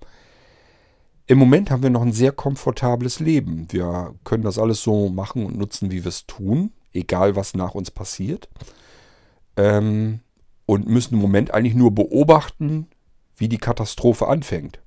im 1.26 1.38
Moment 1.38 1.70
haben 1.70 1.82
wir 1.82 1.90
noch 1.90 2.02
ein 2.02 2.12
sehr 2.12 2.32
komfortables 2.32 3.20
Leben. 3.20 3.66
Wir 3.70 4.14
können 4.24 4.42
das 4.42 4.58
alles 4.58 4.82
so 4.82 5.08
machen 5.08 5.46
und 5.46 5.56
nutzen, 5.56 5.90
wie 5.90 6.04
wir 6.04 6.08
es 6.08 6.26
tun, 6.26 6.72
egal 6.94 7.36
was 7.36 7.54
nach 7.54 7.74
uns 7.74 7.90
passiert. 7.90 8.48
Ähm, 9.56 10.20
und 10.66 10.88
müssen 10.88 11.14
im 11.14 11.20
Moment 11.20 11.52
eigentlich 11.52 11.74
nur 11.74 11.94
beobachten, 11.94 12.88
wie 13.36 13.48
die 13.48 13.58
Katastrophe 13.58 14.28
anfängt. 14.28 14.80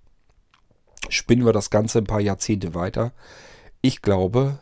Spinnen 1.09 1.45
wir 1.45 1.53
das 1.53 1.69
Ganze 1.69 1.99
ein 1.99 2.07
paar 2.07 2.19
Jahrzehnte 2.19 2.73
weiter. 2.73 3.13
Ich 3.81 4.01
glaube, 4.01 4.57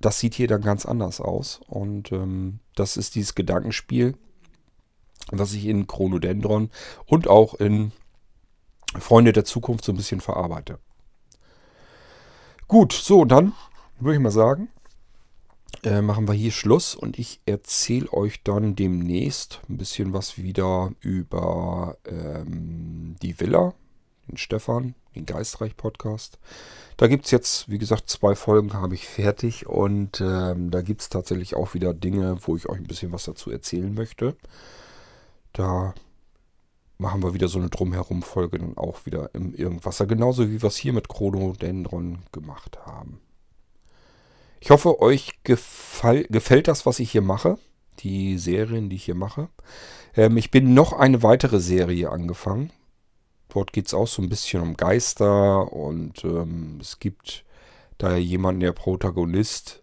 das 0.00 0.18
sieht 0.18 0.34
hier 0.34 0.48
dann 0.48 0.62
ganz 0.62 0.86
anders 0.86 1.20
aus. 1.20 1.60
Und 1.66 2.10
ähm, 2.12 2.60
das 2.74 2.96
ist 2.96 3.14
dieses 3.14 3.34
Gedankenspiel, 3.34 4.16
was 5.30 5.52
ich 5.52 5.66
in 5.66 5.86
Chronodendron 5.86 6.70
und 7.06 7.28
auch 7.28 7.54
in 7.54 7.92
Freunde 8.98 9.32
der 9.32 9.44
Zukunft 9.44 9.84
so 9.84 9.92
ein 9.92 9.96
bisschen 9.96 10.20
verarbeite. 10.20 10.78
Gut, 12.66 12.92
so, 12.92 13.24
dann 13.24 13.52
würde 13.98 14.14
ich 14.14 14.22
mal 14.22 14.30
sagen, 14.30 14.68
äh, 15.82 16.02
machen 16.02 16.28
wir 16.28 16.34
hier 16.34 16.50
Schluss 16.50 16.94
und 16.94 17.18
ich 17.18 17.40
erzähle 17.46 18.12
euch 18.12 18.42
dann 18.42 18.76
demnächst 18.76 19.60
ein 19.68 19.78
bisschen 19.78 20.12
was 20.12 20.38
wieder 20.38 20.92
über 21.00 21.96
ähm, 22.04 23.16
die 23.22 23.40
Villa, 23.40 23.74
den 24.28 24.36
Stefan, 24.36 24.94
den 25.14 25.26
Geistreich-Podcast. 25.26 26.38
Da 26.96 27.06
gibt 27.06 27.24
es 27.24 27.30
jetzt, 27.30 27.68
wie 27.68 27.78
gesagt, 27.78 28.10
zwei 28.10 28.34
Folgen 28.34 28.74
habe 28.74 28.94
ich 28.94 29.06
fertig 29.06 29.66
und 29.66 30.20
ähm, 30.20 30.70
da 30.70 30.82
gibt 30.82 31.00
es 31.00 31.08
tatsächlich 31.08 31.56
auch 31.56 31.74
wieder 31.74 31.94
Dinge, 31.94 32.38
wo 32.42 32.56
ich 32.56 32.68
euch 32.68 32.78
ein 32.78 32.86
bisschen 32.86 33.12
was 33.12 33.24
dazu 33.24 33.50
erzählen 33.50 33.94
möchte. 33.94 34.36
Da 35.52 35.94
machen 36.98 37.22
wir 37.22 37.32
wieder 37.32 37.48
so 37.48 37.58
eine 37.58 37.70
Drumherum-Folge 37.70 38.58
dann 38.58 38.76
auch 38.76 39.06
wieder 39.06 39.30
im 39.34 39.54
Irgendwasser, 39.54 40.06
genauso 40.06 40.50
wie 40.50 40.60
wir 40.60 40.68
es 40.68 40.76
hier 40.76 40.92
mit 40.92 41.08
Chronodendron 41.08 42.18
gemacht 42.32 42.78
haben. 42.84 43.20
Ich 44.60 44.70
hoffe, 44.70 45.00
euch 45.00 45.42
gefall, 45.42 46.24
gefällt 46.24 46.68
das, 46.68 46.84
was 46.84 47.00
ich 47.00 47.10
hier 47.10 47.22
mache, 47.22 47.58
die 48.00 48.36
Serien, 48.36 48.90
die 48.90 48.96
ich 48.96 49.04
hier 49.04 49.14
mache. 49.14 49.48
Ähm, 50.14 50.36
ich 50.36 50.50
bin 50.50 50.74
noch 50.74 50.92
eine 50.92 51.22
weitere 51.22 51.60
Serie 51.60 52.10
angefangen. 52.10 52.70
Dort 53.48 53.72
geht 53.72 53.86
es 53.86 53.94
auch 53.94 54.06
so 54.06 54.22
ein 54.22 54.28
bisschen 54.28 54.62
um 54.62 54.76
Geister 54.76 55.72
und 55.72 56.24
ähm, 56.24 56.78
es 56.80 56.98
gibt 56.98 57.44
da 57.98 58.16
jemanden, 58.16 58.60
der 58.60 58.72
Protagonist 58.72 59.82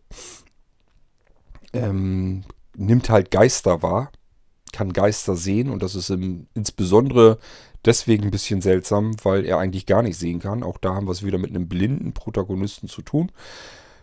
ähm, 1.73 2.43
nimmt 2.75 3.09
halt 3.09 3.31
Geister 3.31 3.81
wahr, 3.81 4.11
kann 4.71 4.93
Geister 4.93 5.35
sehen 5.35 5.69
und 5.69 5.83
das 5.83 5.95
ist 5.95 6.09
im, 6.09 6.47
insbesondere 6.53 7.39
deswegen 7.83 8.25
ein 8.25 8.31
bisschen 8.31 8.61
seltsam, 8.61 9.15
weil 9.23 9.45
er 9.45 9.57
eigentlich 9.57 9.85
gar 9.85 10.01
nicht 10.01 10.17
sehen 10.17 10.39
kann. 10.39 10.63
Auch 10.63 10.77
da 10.77 10.93
haben 10.93 11.07
wir 11.07 11.11
es 11.11 11.23
wieder 11.23 11.37
mit 11.37 11.49
einem 11.49 11.67
blinden 11.67 12.13
Protagonisten 12.13 12.87
zu 12.87 13.01
tun. 13.01 13.31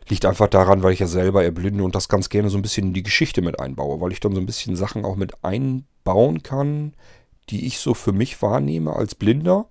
Liegt 0.09 0.27
einfach 0.27 0.49
daran, 0.49 0.83
weil 0.83 0.93
ich 0.93 1.01
ja 1.01 1.07
selber 1.07 1.45
erblinde 1.45 1.83
und 1.83 1.95
das 1.95 2.09
ganz 2.09 2.29
gerne 2.29 2.51
so 2.51 2.59
ein 2.59 2.63
bisschen 2.63 2.89
in 2.89 2.95
die 2.95 3.03
Geschichte 3.03 3.41
mit 3.41 3.59
einbaue, 3.59 4.01
weil 4.01 4.13
ich 4.13 4.21
dann 4.21 4.35
so 4.35 4.41
ein 4.41 4.47
bisschen 4.47 4.77
Sachen 4.77 5.05
auch 5.05 5.17
mit 5.17 5.43
einbauen 5.43 6.43
kann, 6.43 6.95
die 7.51 7.67
ich 7.67 7.79
so 7.79 7.95
für 7.95 8.13
mich 8.13 8.41
wahrnehme 8.43 8.95
als 8.95 9.15
Blinder, 9.15 9.67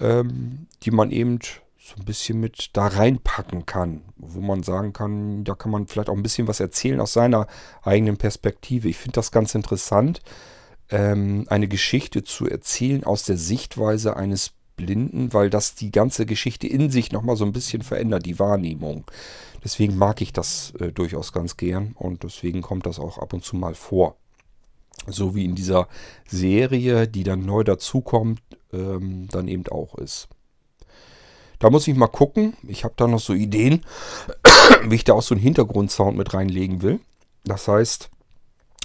ähm, 0.00 0.66
die 0.82 0.90
man 0.90 1.10
eben 1.10 1.38
so 1.78 1.96
ein 1.98 2.04
bisschen 2.04 2.38
mit 2.38 2.70
da 2.74 2.86
reinpacken 2.86 3.66
kann, 3.66 4.02
wo 4.16 4.40
man 4.40 4.62
sagen 4.62 4.92
kann, 4.92 5.42
da 5.44 5.54
kann 5.54 5.72
man 5.72 5.88
vielleicht 5.88 6.08
auch 6.08 6.16
ein 6.16 6.22
bisschen 6.22 6.46
was 6.46 6.60
erzählen 6.60 7.00
aus 7.00 7.12
seiner 7.12 7.48
eigenen 7.82 8.16
Perspektive. 8.16 8.88
Ich 8.88 8.98
finde 8.98 9.16
das 9.16 9.32
ganz 9.32 9.54
interessant, 9.54 10.22
ähm, 10.90 11.44
eine 11.48 11.66
Geschichte 11.66 12.22
zu 12.22 12.48
erzählen 12.48 13.02
aus 13.02 13.24
der 13.24 13.36
Sichtweise 13.36 14.16
eines 14.16 14.52
Blinden, 14.76 15.32
weil 15.32 15.50
das 15.50 15.74
die 15.74 15.90
ganze 15.90 16.24
Geschichte 16.24 16.66
in 16.66 16.90
sich 16.90 17.10
nochmal 17.12 17.36
so 17.36 17.44
ein 17.44 17.52
bisschen 17.52 17.82
verändert, 17.82 18.26
die 18.26 18.38
Wahrnehmung. 18.38 19.04
Deswegen 19.64 19.96
mag 19.96 20.20
ich 20.20 20.32
das 20.32 20.72
äh, 20.80 20.92
durchaus 20.92 21.32
ganz 21.32 21.56
gern 21.56 21.94
und 21.98 22.24
deswegen 22.24 22.62
kommt 22.62 22.86
das 22.86 22.98
auch 22.98 23.18
ab 23.18 23.32
und 23.32 23.44
zu 23.44 23.56
mal 23.56 23.74
vor. 23.74 24.16
So 25.06 25.34
wie 25.34 25.44
in 25.44 25.54
dieser 25.54 25.88
Serie, 26.26 27.08
die 27.08 27.24
dann 27.24 27.44
neu 27.44 27.64
dazukommt, 27.64 28.40
ähm, 28.72 29.28
dann 29.30 29.48
eben 29.48 29.66
auch 29.68 29.96
ist. 29.96 30.28
Da 31.58 31.70
muss 31.70 31.86
ich 31.86 31.94
mal 31.94 32.08
gucken. 32.08 32.56
Ich 32.66 32.82
habe 32.82 32.94
da 32.96 33.06
noch 33.06 33.20
so 33.20 33.32
Ideen, 33.32 33.84
wie 34.88 34.96
ich 34.96 35.04
da 35.04 35.14
auch 35.14 35.22
so 35.22 35.34
einen 35.34 35.42
Hintergrundsound 35.42 36.16
mit 36.16 36.34
reinlegen 36.34 36.82
will. 36.82 37.00
Das 37.44 37.68
heißt, 37.68 38.10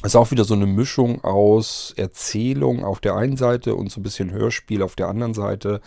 es 0.04 0.08
ist 0.10 0.16
auch 0.16 0.30
wieder 0.30 0.44
so 0.44 0.54
eine 0.54 0.68
Mischung 0.68 1.24
aus 1.24 1.94
Erzählung 1.98 2.86
auf 2.86 3.00
der 3.00 3.16
einen 3.16 3.36
Seite 3.36 3.74
und 3.74 3.92
so 3.92 4.00
ein 4.00 4.04
bisschen 4.04 4.32
Hörspiel 4.32 4.84
auf 4.84 4.96
der 4.96 5.08
anderen 5.08 5.34
Seite. 5.34 5.82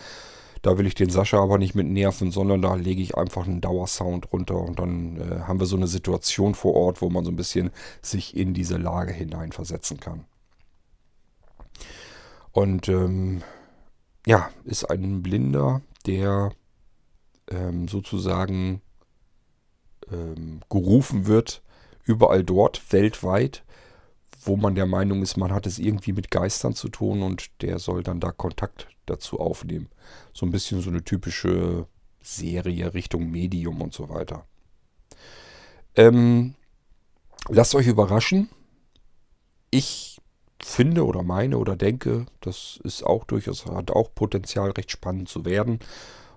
Da 0.61 0.77
will 0.77 0.85
ich 0.85 0.93
den 0.93 1.09
Sascha 1.09 1.41
aber 1.41 1.57
nicht 1.57 1.73
mit 1.73 1.87
nerven, 1.87 2.31
sondern 2.31 2.61
da 2.61 2.75
lege 2.75 3.01
ich 3.01 3.17
einfach 3.17 3.47
einen 3.47 3.61
Dauersound 3.61 4.31
runter 4.31 4.57
und 4.57 4.77
dann 4.77 5.17
äh, 5.17 5.39
haben 5.41 5.59
wir 5.59 5.65
so 5.65 5.75
eine 5.75 5.87
Situation 5.87 6.53
vor 6.53 6.75
Ort, 6.75 7.01
wo 7.01 7.09
man 7.09 7.25
so 7.25 7.31
ein 7.31 7.35
bisschen 7.35 7.71
sich 8.01 8.35
in 8.35 8.53
diese 8.53 8.77
Lage 8.77 9.11
hineinversetzen 9.11 9.99
kann. 9.99 10.25
Und 12.51 12.89
ähm, 12.89 13.41
ja, 14.27 14.49
ist 14.65 14.85
ein 14.85 15.23
Blinder, 15.23 15.81
der 16.05 16.51
ähm, 17.49 17.87
sozusagen 17.87 18.81
ähm, 20.11 20.61
gerufen 20.69 21.25
wird, 21.25 21.63
überall 22.03 22.43
dort, 22.43 22.91
weltweit, 22.91 23.63
wo 24.43 24.57
man 24.57 24.75
der 24.75 24.85
Meinung 24.85 25.21
ist, 25.21 25.37
man 25.37 25.51
hat 25.51 25.65
es 25.65 25.79
irgendwie 25.79 26.13
mit 26.13 26.29
Geistern 26.29 26.73
zu 26.73 26.89
tun 26.89 27.21
und 27.21 27.61
der 27.61 27.79
soll 27.79 28.03
dann 28.03 28.19
da 28.19 28.31
Kontakt 28.31 28.87
dazu 29.11 29.39
aufnehmen. 29.39 29.89
So 30.33 30.45
ein 30.45 30.51
bisschen 30.51 30.81
so 30.81 30.89
eine 30.89 31.03
typische 31.03 31.87
Serie 32.21 32.93
Richtung 32.93 33.29
Medium 33.29 33.81
und 33.81 33.93
so 33.93 34.09
weiter. 34.09 34.45
Ähm, 35.95 36.55
lasst 37.49 37.75
euch 37.75 37.87
überraschen. 37.87 38.49
Ich 39.71 40.19
finde 40.63 41.05
oder 41.05 41.23
meine 41.23 41.57
oder 41.57 41.75
denke, 41.75 42.25
das 42.41 42.79
ist 42.83 43.03
auch 43.03 43.23
durchaus, 43.23 43.65
hat 43.65 43.91
auch 43.91 44.13
Potenzial, 44.13 44.71
recht 44.71 44.91
spannend 44.91 45.29
zu 45.29 45.45
werden. 45.45 45.79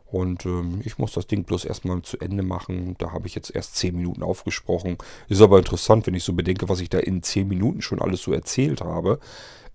Und 0.07 0.47
ähm, 0.47 0.81
ich 0.85 0.99
muss 0.99 1.13
das 1.13 1.27
Ding 1.27 1.45
bloß 1.45 1.65
erstmal 1.65 2.03
zu 2.03 2.19
Ende 2.21 2.45
machen. 2.45 2.95
Da 2.99 3.11
habe 3.13 3.27
ich 3.27 3.35
jetzt 3.35 3.51
erst 3.55 3.77
10 3.77 3.97
Minuten 3.97 4.23
aufgesprochen. 4.23 4.97
Ist 5.29 5.43
aber 5.43 5.59
interessant, 5.59 6.07
wenn 6.07 6.15
ich 6.15 6.23
so 6.23 6.35
bedenke, 6.35 6.69
was 6.69 6.81
ich 6.81 6.89
da 6.89 6.99
in 7.01 7.23
10 7.23 7.49
Minuten 7.49 7.83
schon 7.83 8.01
alles 8.01 8.23
so 8.23 8.33
erzählt 8.33 8.81
habe. 8.81 9.19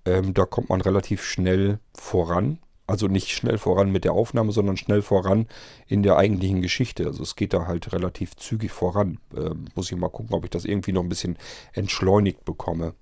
Ähm, 0.06 0.34
da 0.34 0.46
kommt 0.46 0.70
man 0.70 0.80
relativ 0.80 1.24
schnell 1.24 1.80
voran. 1.94 2.60
Also 2.90 3.08
nicht 3.08 3.30
schnell 3.30 3.60
voran 3.60 3.92
mit 3.92 4.04
der 4.04 4.14
Aufnahme, 4.14 4.52
sondern 4.52 4.76
schnell 4.76 5.04
voran 5.04 5.46
in 5.86 6.02
der 6.02 6.18
eigentlichen 6.18 6.64
Geschichte. 6.64 7.06
Also 7.06 7.22
es 7.22 7.36
geht 7.36 7.54
da 7.54 7.68
halt 7.68 7.94
relativ 7.94 8.36
zügig 8.36 8.72
voran. 8.72 9.20
Ähm, 9.38 9.66
muss 9.76 9.92
ich 9.92 9.98
mal 9.98 10.10
gucken, 10.10 10.34
ob 10.34 10.44
ich 10.44 10.50
das 10.50 10.66
irgendwie 10.66 10.92
noch 10.92 11.04
ein 11.04 11.10
bisschen 11.10 11.38
entschleunigt 11.74 12.46
bekomme. 12.46 12.96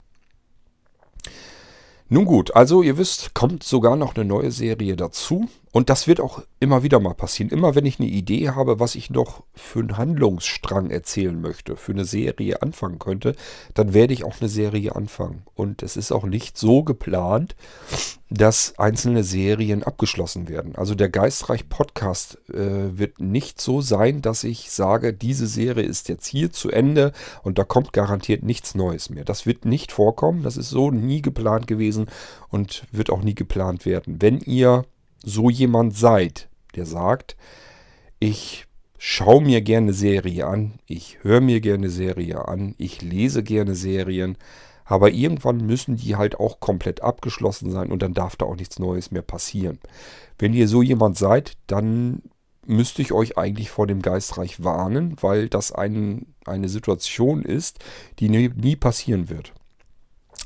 Nun 2.09 2.25
gut, 2.25 2.53
also 2.53 2.81
ihr 2.81 2.97
wisst, 2.97 3.33
kommt 3.33 3.63
sogar 3.63 3.95
noch 3.95 4.15
eine 4.15 4.25
neue 4.25 4.51
Serie 4.51 4.97
dazu. 4.97 5.47
Und 5.71 5.89
das 5.89 6.07
wird 6.07 6.19
auch 6.19 6.41
immer 6.59 6.83
wieder 6.83 6.99
mal 6.99 7.13
passieren. 7.13 7.51
Immer 7.51 7.75
wenn 7.75 7.85
ich 7.85 7.99
eine 7.99 8.07
Idee 8.07 8.49
habe, 8.49 8.79
was 8.79 8.95
ich 8.95 9.09
noch 9.09 9.43
für 9.53 9.79
einen 9.79 9.97
Handlungsstrang 9.97 10.89
erzählen 10.89 11.39
möchte, 11.39 11.75
für 11.75 11.91
eine 11.91 12.05
Serie 12.05 12.61
anfangen 12.61 12.99
könnte, 12.99 13.35
dann 13.73 13.93
werde 13.93 14.13
ich 14.13 14.23
auch 14.23 14.39
eine 14.39 14.49
Serie 14.49 14.95
anfangen. 14.95 15.43
Und 15.55 15.83
es 15.83 15.97
ist 15.97 16.11
auch 16.11 16.25
nicht 16.25 16.57
so 16.57 16.83
geplant, 16.83 17.55
dass 18.29 18.77
einzelne 18.77 19.23
Serien 19.23 19.83
abgeschlossen 19.83 20.49
werden. 20.49 20.75
Also 20.75 20.95
der 20.95 21.09
Geistreich 21.09 21.69
Podcast 21.69 22.37
äh, 22.49 22.97
wird 22.97 23.19
nicht 23.19 23.61
so 23.61 23.81
sein, 23.81 24.21
dass 24.21 24.43
ich 24.43 24.71
sage, 24.71 25.13
diese 25.13 25.47
Serie 25.47 25.85
ist 25.85 26.09
jetzt 26.09 26.27
hier 26.27 26.51
zu 26.51 26.69
Ende 26.69 27.13
und 27.43 27.57
da 27.57 27.63
kommt 27.63 27.93
garantiert 27.93 28.43
nichts 28.43 28.75
Neues 28.75 29.09
mehr. 29.09 29.23
Das 29.23 29.45
wird 29.45 29.65
nicht 29.65 29.91
vorkommen. 29.91 30.43
Das 30.43 30.57
ist 30.57 30.69
so 30.69 30.91
nie 30.91 31.21
geplant 31.21 31.67
gewesen 31.67 32.07
und 32.49 32.83
wird 32.91 33.09
auch 33.09 33.21
nie 33.21 33.35
geplant 33.35 33.85
werden. 33.85 34.21
Wenn 34.21 34.39
ihr 34.39 34.85
so 35.27 35.49
jemand 35.49 35.95
seid, 35.95 36.47
der 36.75 36.85
sagt, 36.85 37.35
ich 38.17 38.65
schaue 38.97 39.43
mir 39.43 39.61
gerne 39.61 39.91
Serie 39.91 40.47
an, 40.47 40.79
ich 40.85 41.21
höre 41.21 41.41
mir 41.41 41.59
gerne 41.59 41.89
Serie 41.89 42.47
an, 42.47 42.75
ich 42.77 43.01
lese 43.01 43.43
gerne 43.43 43.75
Serien, 43.75 44.37
aber 44.85 45.11
irgendwann 45.11 45.57
müssen 45.57 45.97
die 45.97 46.15
halt 46.15 46.39
auch 46.39 46.61
komplett 46.61 47.01
abgeschlossen 47.01 47.71
sein 47.71 47.91
und 47.91 48.01
dann 48.01 48.13
darf 48.13 48.37
da 48.37 48.45
auch 48.45 48.55
nichts 48.55 48.79
Neues 48.79 49.11
mehr 49.11 49.21
passieren. 49.21 49.79
Wenn 50.39 50.53
ihr 50.53 50.69
so 50.69 50.81
jemand 50.81 51.17
seid, 51.17 51.57
dann 51.67 52.21
müsste 52.65 53.01
ich 53.01 53.11
euch 53.11 53.37
eigentlich 53.37 53.69
vor 53.69 53.85
dem 53.85 54.01
Geistreich 54.01 54.63
warnen, 54.63 55.17
weil 55.19 55.49
das 55.49 55.73
ein, 55.73 56.25
eine 56.45 56.69
Situation 56.69 57.41
ist, 57.43 57.79
die 58.19 58.29
nie, 58.29 58.49
nie 58.55 58.77
passieren 58.77 59.29
wird. 59.29 59.53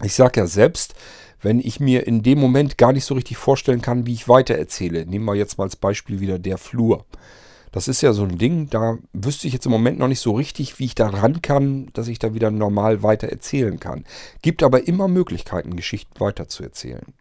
Ich 0.04 0.16
sage 0.16 0.40
ja 0.40 0.48
selbst, 0.48 0.96
wenn 1.42 1.60
ich 1.60 1.80
mir 1.80 2.08
in 2.08 2.24
dem 2.24 2.40
Moment 2.40 2.78
gar 2.78 2.94
nicht 2.94 3.06
so 3.06 3.16
richtig 3.16 3.38
vorstellen 3.38 3.82
kann, 3.82 4.06
wie 4.06 4.14
ich 4.14 4.28
weitererzähle. 4.28 5.06
Nehmen 5.06 5.26
wir 5.26 5.36
jetzt 5.36 5.58
mal 5.58 5.66
als 5.66 5.76
Beispiel 5.76 6.20
wieder 6.20 6.40
der 6.40 6.58
Flur. 6.58 7.06
Das 7.72 7.88
ist 7.88 8.02
ja 8.02 8.12
so 8.12 8.24
ein 8.24 8.38
Ding, 8.38 8.70
da 8.70 8.98
wüsste 9.14 9.48
ich 9.48 9.54
jetzt 9.54 9.66
im 9.66 9.72
Moment 9.72 9.98
noch 9.98 10.10
nicht 10.10 10.20
so 10.20 10.34
richtig, 10.34 10.78
wie 10.78 10.86
ich 10.86 10.96
da 10.96 11.08
ran 11.08 11.42
kann, 11.42 11.90
dass 11.94 12.10
ich 12.10 12.20
da 12.20 12.34
wieder 12.34 12.52
normal 12.52 13.02
weiter 13.02 13.30
erzählen 13.30 13.80
kann. 13.80 14.04
Gibt 14.42 14.62
aber 14.62 14.88
immer 14.88 15.08
Möglichkeiten, 15.08 15.78
Geschichten 15.78 16.20
weiter 16.20 16.50
zu 16.50 16.64
erzählen. 16.64 17.14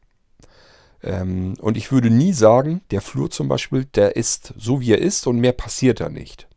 Ähm, 1.02 1.54
und 1.60 1.76
ich 1.76 1.92
würde 1.92 2.10
nie 2.10 2.32
sagen, 2.32 2.82
der 2.90 3.00
Flur 3.00 3.30
zum 3.30 3.48
Beispiel, 3.48 3.84
der 3.84 4.16
ist 4.16 4.52
so 4.58 4.80
wie 4.80 4.92
er 4.92 4.98
ist 4.98 5.26
und 5.28 5.38
mehr 5.38 5.52
passiert 5.52 6.00
da 6.00 6.08
nicht. 6.08 6.48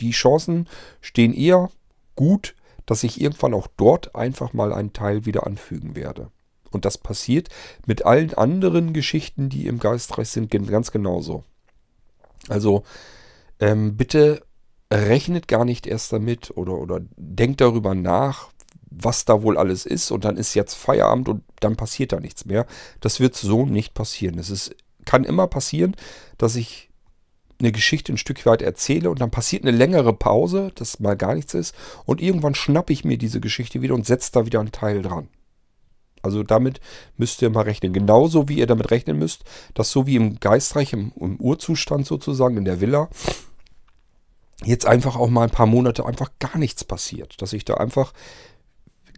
Die 0.00 0.10
Chancen 0.10 0.68
stehen 1.00 1.32
eher 1.32 1.70
gut, 2.14 2.54
dass 2.84 3.04
ich 3.04 3.20
irgendwann 3.20 3.54
auch 3.54 3.68
dort 3.76 4.14
einfach 4.14 4.52
mal 4.52 4.72
einen 4.72 4.92
Teil 4.92 5.24
wieder 5.24 5.46
anfügen 5.46 5.96
werde. 5.96 6.30
Und 6.70 6.84
das 6.84 6.98
passiert 6.98 7.48
mit 7.86 8.04
allen 8.04 8.34
anderen 8.34 8.92
Geschichten, 8.92 9.48
die 9.48 9.66
im 9.66 9.78
Geistreich 9.78 10.28
sind, 10.28 10.50
ganz 10.50 10.90
genauso. 10.90 11.44
Also 12.48 12.84
ähm, 13.60 13.96
bitte 13.96 14.42
rechnet 14.92 15.48
gar 15.48 15.64
nicht 15.64 15.86
erst 15.86 16.12
damit 16.12 16.56
oder, 16.56 16.74
oder 16.74 17.00
denkt 17.16 17.60
darüber 17.60 17.94
nach, 17.94 18.48
was 18.90 19.24
da 19.24 19.42
wohl 19.42 19.58
alles 19.58 19.84
ist 19.84 20.10
und 20.10 20.24
dann 20.24 20.36
ist 20.36 20.54
jetzt 20.54 20.74
Feierabend 20.74 21.28
und 21.28 21.42
dann 21.60 21.76
passiert 21.76 22.12
da 22.12 22.20
nichts 22.20 22.46
mehr. 22.46 22.66
Das 23.00 23.20
wird 23.20 23.36
so 23.36 23.66
nicht 23.66 23.94
passieren. 23.94 24.38
Es 24.38 24.48
ist, 24.50 24.74
kann 25.04 25.24
immer 25.24 25.46
passieren, 25.46 25.94
dass 26.38 26.56
ich 26.56 26.88
eine 27.60 27.72
Geschichte 27.72 28.12
ein 28.12 28.18
Stück 28.18 28.46
weit 28.46 28.62
erzähle 28.62 29.10
und 29.10 29.20
dann 29.20 29.30
passiert 29.30 29.64
eine 29.64 29.76
längere 29.76 30.12
Pause, 30.12 30.70
dass 30.76 31.00
mal 31.00 31.16
gar 31.16 31.34
nichts 31.34 31.54
ist 31.54 31.74
und 32.06 32.22
irgendwann 32.22 32.54
schnappe 32.54 32.92
ich 32.92 33.04
mir 33.04 33.18
diese 33.18 33.40
Geschichte 33.40 33.82
wieder 33.82 33.94
und 33.94 34.06
setze 34.06 34.32
da 34.32 34.46
wieder 34.46 34.60
einen 34.60 34.72
Teil 34.72 35.02
dran. 35.02 35.28
Also 36.22 36.42
damit 36.42 36.80
müsst 37.16 37.42
ihr 37.42 37.50
mal 37.50 37.62
rechnen. 37.62 37.92
Genauso 37.92 38.48
wie 38.48 38.58
ihr 38.58 38.66
damit 38.66 38.90
rechnen 38.90 39.18
müsst, 39.18 39.44
dass 39.74 39.90
so 39.90 40.06
wie 40.06 40.16
im 40.16 40.40
Geistreich, 40.40 40.92
im, 40.92 41.12
im 41.16 41.36
Urzustand 41.36 42.06
sozusagen, 42.06 42.56
in 42.56 42.64
der 42.64 42.80
Villa, 42.80 43.08
jetzt 44.64 44.86
einfach 44.86 45.16
auch 45.16 45.28
mal 45.30 45.44
ein 45.44 45.50
paar 45.50 45.66
Monate 45.66 46.04
einfach 46.04 46.30
gar 46.38 46.58
nichts 46.58 46.84
passiert. 46.84 47.40
Dass 47.42 47.52
ich 47.52 47.64
da 47.64 47.74
einfach 47.74 48.12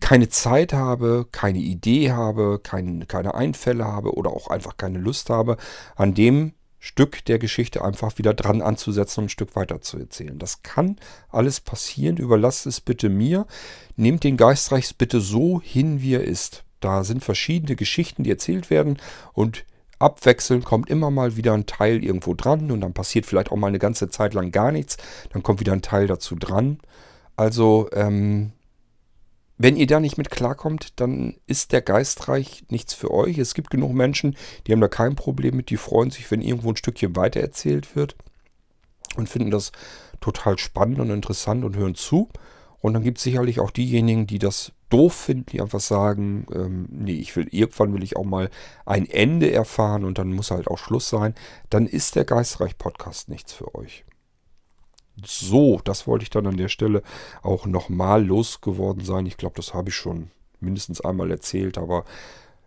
keine 0.01 0.29
Zeit 0.29 0.73
habe, 0.73 1.27
keine 1.31 1.59
Idee 1.59 2.13
habe, 2.13 2.59
kein, 2.63 3.07
keine 3.07 3.35
Einfälle 3.35 3.85
habe 3.85 4.15
oder 4.15 4.31
auch 4.31 4.49
einfach 4.49 4.77
keine 4.77 4.99
Lust 4.99 5.31
habe, 5.31 5.57
an 5.95 6.15
dem 6.15 6.55
Stück 6.83 7.25
der 7.27 7.39
Geschichte 7.39 7.85
einfach 7.85 8.17
wieder 8.17 8.33
dran 8.33 8.63
anzusetzen 8.63 9.21
und 9.21 9.27
ein 9.27 9.29
Stück 9.29 9.55
weiter 9.55 9.83
zu 9.83 9.99
erzählen. 9.99 10.39
Das 10.39 10.63
kann 10.63 10.97
alles 11.29 11.61
passieren. 11.61 12.17
Überlasst 12.17 12.67
es 12.67 12.81
bitte 12.81 13.11
mir. 13.11 13.47
Nehmt 13.97 14.25
den 14.25 14.39
Geistreichs 14.39 14.95
bitte 14.95 15.21
so 15.21 15.61
hin, 15.61 16.01
wie 16.01 16.15
er 16.15 16.25
ist. 16.25 16.65
Da 16.81 17.05
sind 17.05 17.23
verschiedene 17.23 17.77
Geschichten, 17.77 18.25
die 18.25 18.31
erzählt 18.31 18.71
werden 18.71 18.99
und 19.33 19.65
abwechselnd 19.99 20.65
kommt 20.65 20.89
immer 20.89 21.11
mal 21.11 21.37
wieder 21.37 21.53
ein 21.53 21.67
Teil 21.67 22.03
irgendwo 22.03 22.35
dran 22.35 22.71
und 22.71 22.81
dann 22.81 22.95
passiert 22.95 23.27
vielleicht 23.27 23.53
auch 23.53 23.57
mal 23.57 23.69
eine 23.69 23.79
ganze 23.79 24.09
Zeit 24.09 24.35
lang 24.35 24.51
gar 24.51 24.73
nichts. 24.73 24.97
Dann 25.33 25.43
kommt 25.43 25.61
wieder 25.61 25.73
ein 25.73 25.83
Teil 25.83 26.07
dazu 26.07 26.35
dran. 26.37 26.79
Also 27.37 27.89
ähm, 27.93 28.53
wenn 29.63 29.77
ihr 29.77 29.87
da 29.87 30.01
nicht 30.01 30.17
mit 30.17 30.31
klarkommt, 30.31 30.99
dann 31.01 31.37
ist 31.47 31.73
der 31.73 31.83
Geistreich 31.83 32.65
nichts 32.71 32.95
für 32.95 33.11
euch. 33.11 33.37
Es 33.37 33.53
gibt 33.53 33.69
genug 33.69 33.93
Menschen, 33.93 34.37
die 34.67 34.73
haben 34.73 34.81
da 34.81 34.89
kein 34.89 35.17
Problem 35.17 35.55
mit, 35.55 35.69
die 35.69 35.77
freuen 35.77 36.11
sich, 36.11 36.31
wenn 36.31 36.41
irgendwo 36.41 36.71
ein 36.71 36.77
Stückchen 36.77 37.15
weitererzählt 37.15 37.95
wird 37.95 38.17
und 39.17 39.29
finden 39.29 39.51
das 39.51 39.73
total 40.23 40.59
spannend 40.59 40.99
und 40.99 41.11
interessant 41.11 41.63
und 41.63 41.77
hören 41.77 41.95
zu. 41.95 42.31
Und 42.81 42.95
dann 42.95 43.03
gibt 43.03 43.19
es 43.19 43.25
sicherlich 43.25 43.61
auch 43.61 43.71
diejenigen, 43.71 44.27
die 44.27 44.39
das 44.39 44.73
doof 44.89 45.15
finden, 45.15 45.47
die 45.53 45.61
einfach 45.61 45.81
sagen, 45.81 46.47
ähm, 46.53 46.87
nee, 46.91 47.15
ich 47.15 47.37
will 47.37 47.47
irgendwann 47.51 47.93
will 47.95 48.03
ich 48.03 48.17
auch 48.17 48.25
mal 48.25 48.51
ein 48.87 49.09
Ende 49.09 49.53
erfahren 49.53 50.05
und 50.05 50.19
dann 50.19 50.33
muss 50.33 50.51
halt 50.51 50.67
auch 50.69 50.79
Schluss 50.79 51.09
sein. 51.09 51.35
Dann 51.69 51.87
ist 51.87 52.17
der 52.17 52.25
Geistreich 52.25 52.79
Podcast 52.79 53.29
nichts 53.29 53.53
für 53.53 53.75
euch. 53.75 54.05
So, 55.25 55.81
das 55.85 56.07
wollte 56.07 56.23
ich 56.23 56.31
dann 56.31 56.47
an 56.47 56.57
der 56.57 56.69
Stelle 56.69 57.03
auch 57.43 57.67
nochmal 57.67 58.25
losgeworden 58.25 59.05
sein. 59.05 59.27
Ich 59.27 59.37
glaube, 59.37 59.57
das 59.57 59.75
habe 59.75 59.91
ich 59.91 59.95
schon 59.95 60.31
mindestens 60.61 61.01
einmal 61.01 61.31
erzählt, 61.31 61.79
aber 61.79 62.05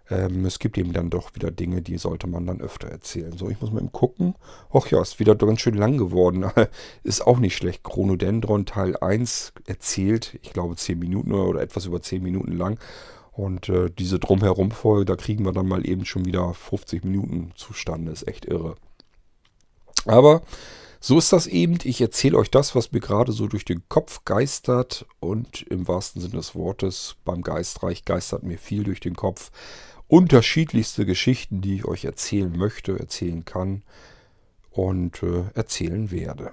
ähm, 0.10 0.45
es 0.45 0.60
gibt 0.60 0.78
eben 0.78 0.93
dann 0.93 1.10
doch 1.10 1.34
wieder 1.36 1.49
Dinge, 1.49 1.82
die 1.82 1.97
sollte 1.97 2.28
man 2.28 2.45
dann 2.45 2.62
öfter 2.62 2.89
erzählen. 2.89 3.38
So, 3.38 3.49
ich 3.49 3.62
muss 3.62 3.72
mal 3.72 3.80
eben 3.80 3.91
gucken. 3.91 4.36
Och 4.72 4.88
ja, 4.91 5.01
ist 5.01 5.20
wieder 5.20 5.36
ganz 5.36 5.62
schön 5.62 5.76
lang 5.76 5.97
geworden. 5.97 6.45
ist 7.04 7.26
auch 7.26 7.39
nicht 7.39 7.56
schlecht. 7.56 7.84
Chronodendron 7.84 8.66
Teil 8.66 8.97
1 8.97 9.54
erzählt, 9.66 10.38
ich 10.41 10.51
glaube 10.51 10.76
10 10.76 10.99
Minuten 10.99 11.34
oder 11.34 11.62
etwas 11.62 11.86
über 11.86 12.01
10 12.01 12.22
Minuten 12.22 12.51
lang. 12.51 12.80
Und 13.32 13.70
äh, 13.70 13.89
diese 13.89 14.20
Drumherum-Folge, 14.20 15.06
da 15.06 15.16
kriegen 15.16 15.45
wir 15.45 15.54
dann 15.54 15.68
mal 15.68 15.88
eben 15.88 16.06
schon 16.06 16.26
wieder 16.26 16.54
50 16.54 17.04
Minuten 17.04 17.51
zustande. 17.56 18.12
Ist 18.12 18.28
echt 18.28 18.45
irre. 18.45 18.76
Aber 20.06 20.43
so 20.99 21.18
ist 21.18 21.34
das 21.34 21.47
eben. 21.47 21.80
Ich 21.84 21.99
erzähle 21.99 22.38
euch 22.38 22.51
das, 22.51 22.76
was 22.76 22.91
mir 22.91 22.99
gerade 22.99 23.32
so 23.32 23.47
durch 23.47 23.66
den 23.66 23.84
Kopf 23.89 24.24
geistert. 24.24 25.06
Und 25.20 25.64
im 25.64 25.88
wahrsten 25.88 26.22
Sinne 26.22 26.36
des 26.36 26.56
Wortes, 26.56 27.16
beim 27.26 27.41
Geistreich 27.41 28.06
geistert 28.06 28.43
mir 28.43 28.58
viel 28.58 28.84
durch 28.84 28.99
den 28.99 29.16
Kopf. 29.16 29.51
Unterschiedlichste 30.14 31.07
Geschichten, 31.07 31.61
die 31.61 31.74
ich 31.74 31.86
euch 31.86 32.05
erzählen 32.05 32.55
möchte, 32.55 32.99
erzählen 32.99 33.45
kann 33.45 33.82
und 34.70 35.24
äh, 35.24 35.45
erzählen 35.55 36.11
werde. 36.11 36.51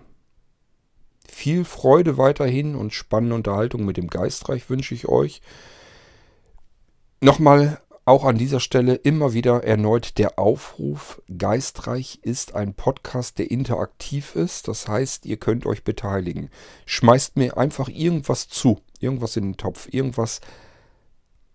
Viel 1.28 1.66
Freude 1.66 2.16
weiterhin 2.16 2.74
und 2.74 2.94
spannende 2.94 3.34
Unterhaltung 3.34 3.84
mit 3.84 3.98
dem 3.98 4.08
Geistreich 4.08 4.70
wünsche 4.70 4.94
ich 4.94 5.08
euch. 5.08 5.42
Nochmal 7.20 7.82
auch 8.06 8.24
an 8.24 8.38
dieser 8.38 8.60
Stelle 8.60 8.94
immer 8.94 9.34
wieder 9.34 9.62
erneut 9.62 10.16
der 10.16 10.38
Aufruf. 10.38 11.20
Geistreich 11.36 12.18
ist 12.22 12.54
ein 12.54 12.72
Podcast, 12.72 13.38
der 13.38 13.50
interaktiv 13.50 14.36
ist. 14.36 14.68
Das 14.68 14.88
heißt, 14.88 15.26
ihr 15.26 15.36
könnt 15.36 15.66
euch 15.66 15.84
beteiligen. 15.84 16.48
Schmeißt 16.86 17.36
mir 17.36 17.58
einfach 17.58 17.90
irgendwas 17.90 18.48
zu. 18.48 18.80
Irgendwas 19.00 19.36
in 19.36 19.50
den 19.50 19.56
Topf. 19.58 19.86
Irgendwas 19.92 20.40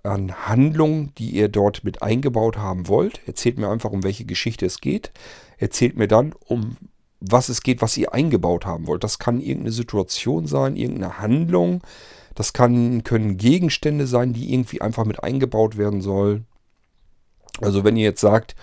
an 0.05 0.47
Handlungen, 0.47 1.13
die 1.17 1.31
ihr 1.31 1.49
dort 1.49 1.83
mit 1.83 2.01
eingebaut 2.01 2.57
haben 2.57 2.87
wollt. 2.87 3.21
Erzählt 3.25 3.57
mir 3.57 3.69
einfach, 3.69 3.91
um 3.91 4.03
welche 4.03 4.25
Geschichte 4.25 4.65
es 4.65 4.81
geht. 4.81 5.11
Erzählt 5.57 5.97
mir 5.97 6.07
dann, 6.07 6.33
um 6.45 6.77
was 7.19 7.49
es 7.49 7.61
geht, 7.61 7.81
was 7.81 7.97
ihr 7.97 8.13
eingebaut 8.13 8.65
haben 8.65 8.87
wollt. 8.87 9.03
Das 9.03 9.19
kann 9.19 9.39
irgendeine 9.39 9.71
Situation 9.71 10.47
sein, 10.47 10.75
irgendeine 10.75 11.19
Handlung 11.19 11.81
das 12.35 12.51
kann, 12.51 13.03
können 13.03 13.37
Gegenstände 13.37 14.05
sein, 14.05 14.33
die 14.33 14.53
irgendwie 14.53 14.81
einfach 14.81 15.05
mit 15.05 15.23
eingebaut 15.23 15.77
werden 15.77 16.01
sollen. 16.01 16.45
Also 17.61 17.85
wenn 17.85 17.95
ihr 17.95 18.03
jetzt 18.03 18.21
sagt, 18.21 18.55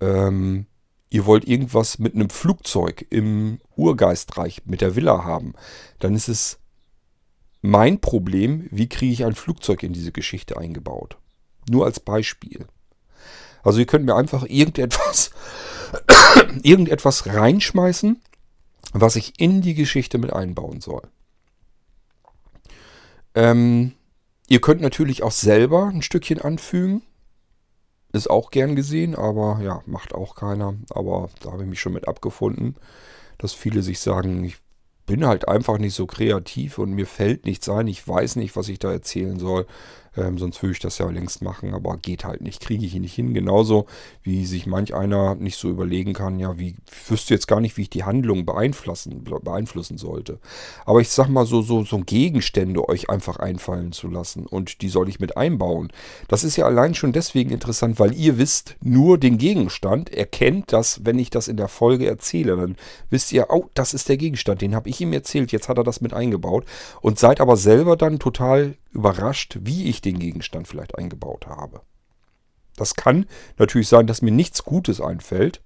ähm, 0.00 0.66
ihr 1.08 1.24
wollt 1.24 1.46
irgendwas 1.46 2.00
mit 2.00 2.14
einem 2.14 2.30
Flugzeug 2.30 3.06
im 3.10 3.60
Urgeistreich 3.76 4.62
mit 4.66 4.80
der 4.80 4.96
Villa 4.96 5.24
haben, 5.24 5.54
dann 6.00 6.16
ist 6.16 6.28
es 6.28 6.58
mein 7.62 8.00
Problem, 8.00 8.66
wie 8.70 8.88
kriege 8.88 9.12
ich 9.12 9.24
ein 9.24 9.34
Flugzeug 9.34 9.82
in 9.84 9.92
diese 9.92 10.12
Geschichte 10.12 10.58
eingebaut. 10.58 11.16
Nur 11.70 11.86
als 11.86 12.00
Beispiel. 12.00 12.66
Also 13.62 13.78
ihr 13.78 13.86
könnt 13.86 14.04
mir 14.04 14.16
einfach 14.16 14.44
irgendetwas, 14.44 15.30
irgendetwas 16.62 17.26
reinschmeißen, 17.26 18.20
was 18.92 19.14
ich 19.14 19.40
in 19.40 19.62
die 19.62 19.74
Geschichte 19.74 20.18
mit 20.18 20.32
einbauen 20.32 20.80
soll. 20.80 21.02
Ähm, 23.36 23.92
ihr 24.48 24.60
könnt 24.60 24.80
natürlich 24.80 25.22
auch 25.22 25.30
selber 25.30 25.86
ein 25.86 26.02
Stückchen 26.02 26.40
anfügen. 26.40 27.02
Ist 28.12 28.28
auch 28.28 28.50
gern 28.50 28.76
gesehen, 28.76 29.14
aber 29.14 29.60
ja, 29.62 29.82
macht 29.86 30.12
auch 30.12 30.34
keiner. 30.34 30.74
Aber 30.90 31.30
da 31.40 31.52
habe 31.52 31.62
ich 31.62 31.68
mich 31.68 31.80
schon 31.80 31.94
mit 31.94 32.08
abgefunden, 32.08 32.74
dass 33.38 33.54
viele 33.54 33.82
sich 33.82 34.00
sagen, 34.00 34.42
ich 34.44 34.58
bin 35.06 35.26
halt 35.26 35.48
einfach 35.48 35.78
nicht 35.78 35.94
so 35.94 36.06
kreativ 36.06 36.78
und 36.78 36.92
mir 36.92 37.06
fällt 37.06 37.44
nichts 37.44 37.68
ein. 37.68 37.86
Ich 37.86 38.06
weiß 38.06 38.36
nicht, 38.36 38.56
was 38.56 38.68
ich 38.68 38.78
da 38.78 38.92
erzählen 38.92 39.38
soll. 39.38 39.66
Ähm, 40.16 40.38
sonst 40.38 40.62
würde 40.62 40.72
ich 40.72 40.78
das 40.78 40.98
ja 40.98 41.08
längst 41.08 41.42
machen, 41.42 41.74
aber 41.74 41.96
geht 41.96 42.24
halt 42.24 42.42
nicht. 42.42 42.60
Kriege 42.60 42.84
ich 42.84 42.94
ihn 42.94 43.02
nicht 43.02 43.14
hin. 43.14 43.34
Genauso 43.34 43.86
wie 44.22 44.44
sich 44.46 44.66
manch 44.66 44.94
einer 44.94 45.34
nicht 45.34 45.56
so 45.56 45.70
überlegen 45.70 46.12
kann, 46.12 46.38
ja, 46.38 46.58
wie 46.58 46.76
wüsste 47.08 47.34
jetzt 47.34 47.48
gar 47.48 47.60
nicht, 47.60 47.76
wie 47.76 47.82
ich 47.82 47.90
die 47.90 48.04
Handlung 48.04 48.44
beeinflussen, 48.44 49.24
beeinflussen 49.24 49.96
sollte. 49.96 50.38
Aber 50.84 51.00
ich 51.00 51.08
sag 51.08 51.28
mal 51.28 51.46
so, 51.46 51.62
so, 51.62 51.84
so 51.84 51.98
Gegenstände 51.98 52.88
euch 52.88 53.08
einfach 53.08 53.36
einfallen 53.36 53.92
zu 53.92 54.08
lassen 54.08 54.46
und 54.46 54.82
die 54.82 54.88
soll 54.88 55.08
ich 55.08 55.20
mit 55.20 55.36
einbauen. 55.36 55.92
Das 56.28 56.44
ist 56.44 56.56
ja 56.56 56.66
allein 56.66 56.94
schon 56.94 57.12
deswegen 57.12 57.50
interessant, 57.50 57.98
weil 57.98 58.14
ihr 58.14 58.38
wisst 58.38 58.76
nur 58.82 59.18
den 59.18 59.38
Gegenstand, 59.38 60.12
erkennt 60.12 60.72
das, 60.72 61.04
wenn 61.04 61.18
ich 61.18 61.30
das 61.30 61.48
in 61.48 61.56
der 61.56 61.68
Folge 61.68 62.06
erzähle. 62.06 62.56
Dann 62.56 62.76
wisst 63.10 63.32
ihr, 63.32 63.46
oh, 63.50 63.68
das 63.74 63.94
ist 63.94 64.08
der 64.08 64.16
Gegenstand, 64.16 64.60
den 64.60 64.74
habe 64.74 64.88
ich 64.88 65.00
ihm 65.00 65.12
erzählt, 65.12 65.52
jetzt 65.52 65.68
hat 65.68 65.78
er 65.78 65.84
das 65.84 66.00
mit 66.00 66.12
eingebaut 66.12 66.64
und 67.00 67.18
seid 67.18 67.40
aber 67.40 67.56
selber 67.56 67.96
dann 67.96 68.18
total 68.18 68.74
überrascht, 68.92 69.58
wie 69.62 69.88
ich 69.88 70.00
den 70.00 70.18
Gegenstand 70.18 70.68
vielleicht 70.68 70.98
eingebaut 70.98 71.46
habe. 71.46 71.82
Das 72.76 72.94
kann 72.94 73.26
natürlich 73.58 73.88
sein, 73.88 74.06
dass 74.06 74.22
mir 74.22 74.30
nichts 74.30 74.64
Gutes 74.64 75.00
einfällt, 75.00 75.62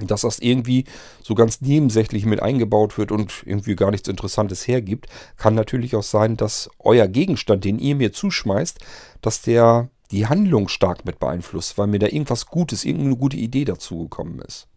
dass 0.00 0.22
das 0.22 0.38
irgendwie 0.40 0.84
so 1.22 1.34
ganz 1.34 1.60
nebensächlich 1.60 2.26
mit 2.26 2.42
eingebaut 2.42 2.98
wird 2.98 3.12
und 3.12 3.42
irgendwie 3.46 3.76
gar 3.76 3.90
nichts 3.90 4.08
Interessantes 4.08 4.66
hergibt. 4.66 5.06
Kann 5.36 5.54
natürlich 5.54 5.94
auch 5.94 6.02
sein, 6.02 6.36
dass 6.36 6.68
euer 6.78 7.06
Gegenstand, 7.06 7.64
den 7.64 7.78
ihr 7.78 7.94
mir 7.94 8.12
zuschmeißt, 8.12 8.80
dass 9.20 9.42
der 9.42 9.90
die 10.10 10.26
Handlung 10.26 10.68
stark 10.68 11.04
mit 11.04 11.18
beeinflusst, 11.18 11.78
weil 11.78 11.86
mir 11.86 11.98
da 11.98 12.06
irgendwas 12.06 12.46
Gutes, 12.46 12.84
irgendeine 12.84 13.16
gute 13.16 13.36
Idee 13.36 13.64
dazu 13.64 14.04
gekommen 14.04 14.40
ist. 14.40 14.68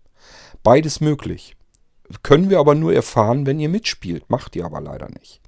Beides 0.64 1.02
möglich. 1.02 1.56
Können 2.24 2.50
wir 2.50 2.60
aber 2.60 2.76
nur 2.76 2.94
erfahren, 2.94 3.46
wenn 3.46 3.60
ihr 3.60 3.70
mitspielt. 3.70 4.30
Macht 4.30 4.56
ihr 4.56 4.66
aber 4.66 4.82
leider 4.82 5.10
nicht. 5.10 5.42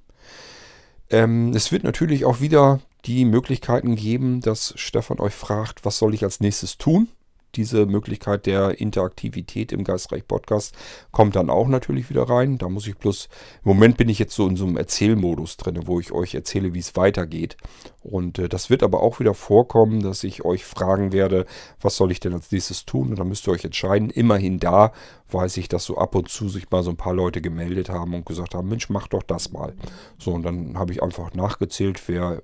Ähm, 1.10 1.52
es 1.54 1.72
wird 1.72 1.84
natürlich 1.84 2.24
auch 2.24 2.40
wieder 2.40 2.80
die 3.04 3.24
Möglichkeiten 3.24 3.96
geben, 3.96 4.40
dass 4.40 4.74
Stefan 4.76 5.20
euch 5.20 5.34
fragt, 5.34 5.84
was 5.84 5.98
soll 5.98 6.14
ich 6.14 6.24
als 6.24 6.40
nächstes 6.40 6.78
tun? 6.78 7.08
Diese 7.56 7.86
Möglichkeit 7.86 8.46
der 8.46 8.80
Interaktivität 8.80 9.72
im 9.72 9.84
Geistreich 9.84 10.26
Podcast 10.26 10.74
kommt 11.10 11.36
dann 11.36 11.50
auch 11.50 11.68
natürlich 11.68 12.10
wieder 12.10 12.24
rein. 12.24 12.58
Da 12.58 12.68
muss 12.68 12.86
ich 12.86 12.96
bloß, 12.96 13.28
im 13.64 13.68
Moment 13.68 13.96
bin 13.96 14.08
ich 14.08 14.18
jetzt 14.18 14.34
so 14.34 14.46
in 14.48 14.56
so 14.56 14.66
einem 14.66 14.76
Erzählmodus 14.76 15.56
drin, 15.56 15.80
wo 15.86 16.00
ich 16.00 16.12
euch 16.12 16.34
erzähle, 16.34 16.74
wie 16.74 16.78
es 16.78 16.96
weitergeht. 16.96 17.56
Und 18.02 18.38
äh, 18.38 18.48
das 18.48 18.70
wird 18.70 18.82
aber 18.82 19.02
auch 19.02 19.20
wieder 19.20 19.34
vorkommen, 19.34 20.02
dass 20.02 20.24
ich 20.24 20.44
euch 20.44 20.64
fragen 20.64 21.12
werde, 21.12 21.46
was 21.80 21.96
soll 21.96 22.10
ich 22.12 22.20
denn 22.20 22.32
als 22.32 22.50
nächstes 22.50 22.86
tun? 22.86 23.10
Und 23.10 23.18
dann 23.18 23.28
müsst 23.28 23.46
ihr 23.46 23.52
euch 23.52 23.64
entscheiden. 23.64 24.10
Immerhin 24.10 24.58
da 24.58 24.92
weiß 25.32 25.56
ich, 25.58 25.68
dass 25.68 25.84
so 25.84 25.96
ab 25.96 26.14
und 26.14 26.28
zu 26.28 26.48
sich 26.48 26.70
mal 26.70 26.82
so 26.82 26.90
ein 26.90 26.96
paar 26.96 27.14
Leute 27.14 27.40
gemeldet 27.40 27.88
haben 27.88 28.14
und 28.14 28.26
gesagt 28.26 28.54
haben, 28.54 28.68
Mensch, 28.68 28.88
mach 28.88 29.08
doch 29.08 29.22
das 29.22 29.52
mal. 29.52 29.74
So, 30.18 30.32
und 30.32 30.42
dann 30.42 30.78
habe 30.78 30.92
ich 30.92 31.02
einfach 31.02 31.34
nachgezählt, 31.34 32.02
wer 32.08 32.42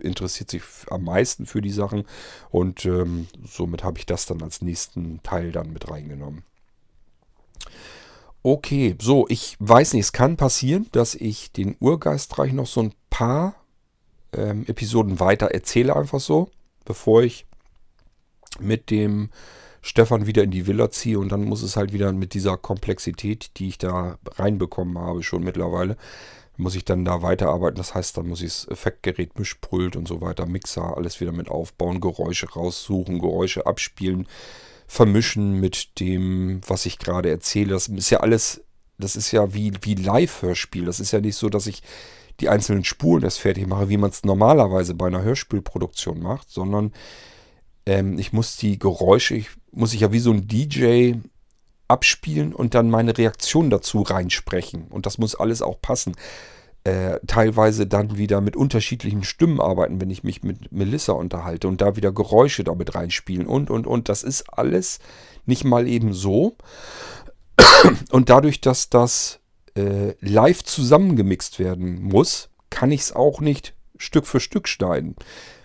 interessiert 0.00 0.50
sich 0.50 0.62
am 0.90 1.04
meisten 1.04 1.46
für 1.46 1.60
die 1.60 1.70
Sachen. 1.70 2.04
Und 2.50 2.84
ähm, 2.84 3.28
somit 3.44 3.84
habe 3.84 3.98
ich 3.98 4.06
das 4.06 4.26
dann 4.26 4.31
als 4.40 4.62
nächsten 4.62 5.20
Teil 5.24 5.50
dann 5.50 5.72
mit 5.72 5.90
reingenommen. 5.90 6.44
Okay, 8.44 8.96
so, 9.00 9.26
ich 9.28 9.56
weiß 9.58 9.92
nicht, 9.92 10.04
es 10.04 10.12
kann 10.12 10.36
passieren, 10.36 10.86
dass 10.92 11.14
ich 11.14 11.52
den 11.52 11.76
Urgeistreich 11.80 12.52
noch 12.52 12.66
so 12.66 12.82
ein 12.82 12.92
paar 13.10 13.54
ähm, 14.32 14.64
Episoden 14.66 15.20
weiter 15.20 15.48
erzähle, 15.48 15.94
einfach 15.94 16.20
so, 16.20 16.50
bevor 16.84 17.22
ich 17.22 17.46
mit 18.58 18.90
dem 18.90 19.30
Stefan 19.80 20.26
wieder 20.26 20.44
in 20.44 20.50
die 20.50 20.66
Villa 20.66 20.90
ziehe 20.90 21.18
und 21.18 21.30
dann 21.30 21.44
muss 21.44 21.62
es 21.62 21.76
halt 21.76 21.92
wieder 21.92 22.12
mit 22.12 22.34
dieser 22.34 22.56
Komplexität, 22.56 23.50
die 23.58 23.68
ich 23.68 23.78
da 23.78 24.18
reinbekommen 24.36 24.96
habe, 24.98 25.22
schon 25.22 25.42
mittlerweile, 25.42 25.96
muss 26.56 26.74
ich 26.74 26.84
dann 26.84 27.04
da 27.04 27.22
weiterarbeiten. 27.22 27.76
Das 27.76 27.94
heißt, 27.94 28.16
dann 28.16 28.28
muss 28.28 28.42
ich 28.42 28.48
das 28.48 28.68
Effektgerät, 28.68 29.38
Mischpult 29.38 29.96
und 29.96 30.06
so 30.06 30.20
weiter, 30.20 30.46
Mixer, 30.46 30.96
alles 30.96 31.20
wieder 31.20 31.32
mit 31.32 31.48
aufbauen, 31.48 32.00
Geräusche 32.00 32.50
raussuchen, 32.50 33.20
Geräusche 33.20 33.66
abspielen, 33.66 34.26
vermischen 34.86 35.60
mit 35.60 35.98
dem, 36.00 36.60
was 36.66 36.86
ich 36.86 36.98
gerade 36.98 37.30
erzähle. 37.30 37.70
Das 37.70 37.88
ist 37.88 38.10
ja 38.10 38.20
alles, 38.20 38.62
das 38.98 39.16
ist 39.16 39.32
ja 39.32 39.54
wie, 39.54 39.72
wie 39.82 39.94
Live-Hörspiel. 39.94 40.84
Das 40.84 41.00
ist 41.00 41.12
ja 41.12 41.20
nicht 41.20 41.36
so, 41.36 41.48
dass 41.48 41.66
ich 41.66 41.82
die 42.40 42.48
einzelnen 42.48 42.84
Spuren 42.84 43.22
erst 43.22 43.40
fertig 43.40 43.66
mache, 43.66 43.88
wie 43.88 43.96
man 43.96 44.10
es 44.10 44.24
normalerweise 44.24 44.94
bei 44.94 45.06
einer 45.06 45.22
Hörspielproduktion 45.22 46.20
macht, 46.20 46.50
sondern 46.50 46.92
ähm, 47.86 48.18
ich 48.18 48.32
muss 48.32 48.56
die 48.56 48.78
Geräusche, 48.78 49.34
ich 49.34 49.50
muss 49.70 49.94
ich 49.94 50.00
ja 50.00 50.12
wie 50.12 50.18
so 50.18 50.32
ein 50.32 50.46
DJ 50.46 51.14
abspielen 51.92 52.52
und 52.54 52.74
dann 52.74 52.90
meine 52.90 53.16
Reaktion 53.16 53.70
dazu 53.70 54.02
reinsprechen. 54.02 54.88
Und 54.90 55.06
das 55.06 55.18
muss 55.18 55.34
alles 55.34 55.62
auch 55.62 55.80
passen. 55.80 56.16
Äh, 56.84 57.20
teilweise 57.28 57.86
dann 57.86 58.18
wieder 58.18 58.40
mit 58.40 58.56
unterschiedlichen 58.56 59.22
Stimmen 59.22 59.60
arbeiten, 59.60 60.00
wenn 60.00 60.10
ich 60.10 60.24
mich 60.24 60.42
mit 60.42 60.72
Melissa 60.72 61.12
unterhalte 61.12 61.68
und 61.68 61.80
da 61.80 61.94
wieder 61.94 62.10
Geräusche 62.10 62.64
damit 62.64 62.96
reinspielen 62.96 63.46
und, 63.46 63.70
und, 63.70 63.86
und. 63.86 64.08
Das 64.08 64.24
ist 64.24 64.52
alles 64.52 64.98
nicht 65.46 65.64
mal 65.64 65.86
eben 65.86 66.12
so. 66.12 66.56
Und 68.10 68.30
dadurch, 68.30 68.60
dass 68.60 68.90
das 68.90 69.38
äh, 69.76 70.14
live 70.20 70.64
zusammengemixt 70.64 71.58
werden 71.58 72.02
muss, 72.02 72.48
kann 72.70 72.90
ich 72.90 73.02
es 73.02 73.12
auch 73.12 73.40
nicht 73.40 73.74
Stück 73.96 74.26
für 74.26 74.40
Stück 74.40 74.66
schneiden. 74.66 75.14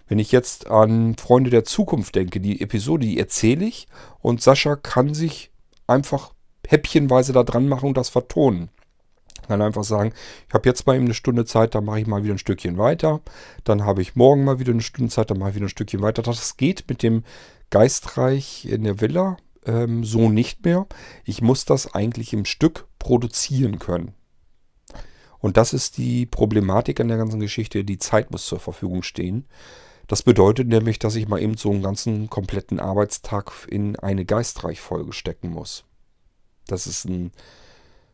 Wenn 0.07 0.19
ich 0.19 0.31
jetzt 0.31 0.67
an 0.67 1.15
Freunde 1.17 1.49
der 1.49 1.63
Zukunft 1.63 2.15
denke, 2.15 2.39
die 2.39 2.61
Episode, 2.61 3.05
die 3.05 3.19
erzähle 3.19 3.65
ich 3.65 3.87
und 4.19 4.41
Sascha 4.41 4.75
kann 4.75 5.13
sich 5.13 5.51
einfach 5.87 6.33
häppchenweise 6.67 7.33
da 7.33 7.43
dran 7.43 7.67
machen 7.67 7.89
und 7.89 7.97
das 7.97 8.09
vertonen. 8.09 8.69
Kann 9.47 9.61
einfach 9.61 9.85
sagen, 9.85 10.11
ich 10.47 10.53
habe 10.53 10.67
jetzt 10.67 10.85
mal 10.85 10.95
eben 10.95 11.05
eine 11.05 11.13
Stunde 11.13 11.45
Zeit, 11.45 11.73
dann 11.73 11.85
mache 11.85 12.01
ich 12.01 12.07
mal 12.07 12.23
wieder 12.23 12.33
ein 12.33 12.39
Stückchen 12.39 12.77
weiter. 12.77 13.21
Dann 13.63 13.85
habe 13.85 14.01
ich 14.01 14.15
morgen 14.15 14.43
mal 14.43 14.59
wieder 14.59 14.73
eine 14.73 14.81
Stunde 14.81 15.11
Zeit, 15.11 15.31
dann 15.31 15.39
mache 15.39 15.51
ich 15.51 15.55
wieder 15.55 15.67
ein 15.67 15.69
Stückchen 15.69 16.01
weiter. 16.01 16.21
Das 16.21 16.57
geht 16.57 16.85
mit 16.89 17.01
dem 17.01 17.23
Geistreich 17.69 18.65
in 18.65 18.83
der 18.83 18.99
Villa 18.99 19.37
ähm, 19.65 20.03
so 20.03 20.29
nicht 20.29 20.65
mehr. 20.65 20.87
Ich 21.23 21.41
muss 21.41 21.65
das 21.65 21.93
eigentlich 21.93 22.33
im 22.33 22.45
Stück 22.45 22.87
produzieren 22.99 23.79
können. 23.79 24.13
Und 25.39 25.57
das 25.57 25.73
ist 25.73 25.97
die 25.97 26.25
Problematik 26.25 26.99
an 26.99 27.09
der 27.09 27.17
ganzen 27.17 27.39
Geschichte. 27.39 27.83
Die 27.83 27.99
Zeit 27.99 28.31
muss 28.31 28.47
zur 28.47 28.59
Verfügung 28.59 29.03
stehen. 29.03 29.45
Das 30.07 30.23
bedeutet 30.23 30.67
nämlich, 30.67 30.99
dass 30.99 31.15
ich 31.15 31.27
mal 31.27 31.41
eben 31.41 31.57
so 31.57 31.69
einen 31.69 31.83
ganzen 31.83 32.29
kompletten 32.29 32.79
Arbeitstag 32.79 33.51
in 33.67 33.97
eine 33.97 34.23
Geistreichfolge 34.23 35.11
stecken 35.11 35.49
muss. 35.49 35.83
Das 36.65 36.87
ist 36.87 37.05
ein 37.05 37.31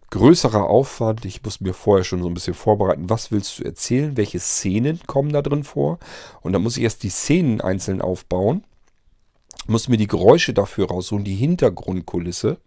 größerer 0.09 0.65
Aufwand. 0.67 1.25
Ich 1.25 1.43
muss 1.43 1.61
mir 1.61 1.73
vorher 1.73 2.03
schon 2.03 2.21
so 2.21 2.27
ein 2.27 2.33
bisschen 2.33 2.53
vorbereiten, 2.55 3.09
was 3.09 3.31
willst 3.31 3.59
du 3.59 3.63
erzählen, 3.63 4.17
welche 4.17 4.39
Szenen 4.39 4.99
kommen 5.05 5.33
da 5.33 5.41
drin 5.41 5.63
vor. 5.63 5.99
Und 6.41 6.53
dann 6.53 6.63
muss 6.63 6.77
ich 6.77 6.83
erst 6.83 7.03
die 7.03 7.09
Szenen 7.09 7.61
einzeln 7.61 8.01
aufbauen, 8.01 8.63
muss 9.67 9.87
mir 9.87 9.97
die 9.97 10.07
Geräusche 10.07 10.53
dafür 10.53 10.87
raussuchen, 10.87 11.23
die 11.23 11.35
Hintergrundkulisse. 11.35 12.57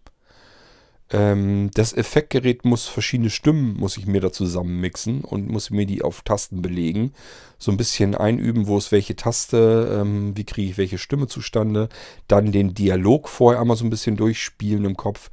Ähm, 1.10 1.70
das 1.74 1.92
Effektgerät 1.92 2.64
muss 2.64 2.86
verschiedene 2.86 3.30
Stimmen, 3.30 3.76
muss 3.78 3.96
ich 3.96 4.06
mir 4.06 4.20
da 4.20 4.32
zusammen 4.32 4.80
mixen 4.80 5.22
und 5.22 5.48
muss 5.48 5.70
mir 5.70 5.86
die 5.86 6.02
auf 6.02 6.22
Tasten 6.22 6.62
belegen. 6.62 7.12
So 7.58 7.70
ein 7.70 7.76
bisschen 7.76 8.14
einüben, 8.14 8.66
wo 8.66 8.76
ist 8.76 8.90
welche 8.90 9.14
Taste, 9.14 10.00
ähm, 10.00 10.36
wie 10.36 10.44
kriege 10.44 10.70
ich 10.70 10.78
welche 10.78 10.98
Stimme 10.98 11.28
zustande. 11.28 11.88
Dann 12.26 12.50
den 12.50 12.74
Dialog 12.74 13.28
vorher 13.28 13.60
einmal 13.60 13.76
so 13.76 13.84
ein 13.84 13.90
bisschen 13.90 14.16
durchspielen 14.16 14.84
im 14.84 14.96
Kopf. 14.96 15.30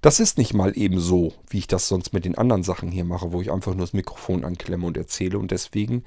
Das 0.00 0.18
ist 0.18 0.38
nicht 0.38 0.54
mal 0.54 0.76
eben 0.78 0.98
so, 0.98 1.34
wie 1.50 1.58
ich 1.58 1.66
das 1.66 1.86
sonst 1.86 2.14
mit 2.14 2.24
den 2.24 2.38
anderen 2.38 2.62
Sachen 2.62 2.90
hier 2.90 3.04
mache, 3.04 3.32
wo 3.32 3.42
ich 3.42 3.52
einfach 3.52 3.74
nur 3.74 3.84
das 3.84 3.92
Mikrofon 3.92 4.44
anklemme 4.44 4.86
und 4.86 4.96
erzähle. 4.96 5.38
Und 5.38 5.50
deswegen, 5.50 6.04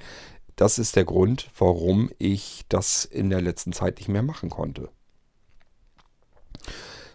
das 0.56 0.80
ist 0.80 0.96
der 0.96 1.04
Grund, 1.04 1.48
warum 1.56 2.10
ich 2.18 2.64
das 2.68 3.04
in 3.04 3.30
der 3.30 3.40
letzten 3.40 3.72
Zeit 3.72 3.98
nicht 3.98 4.08
mehr 4.08 4.24
machen 4.24 4.50
konnte. 4.50 4.88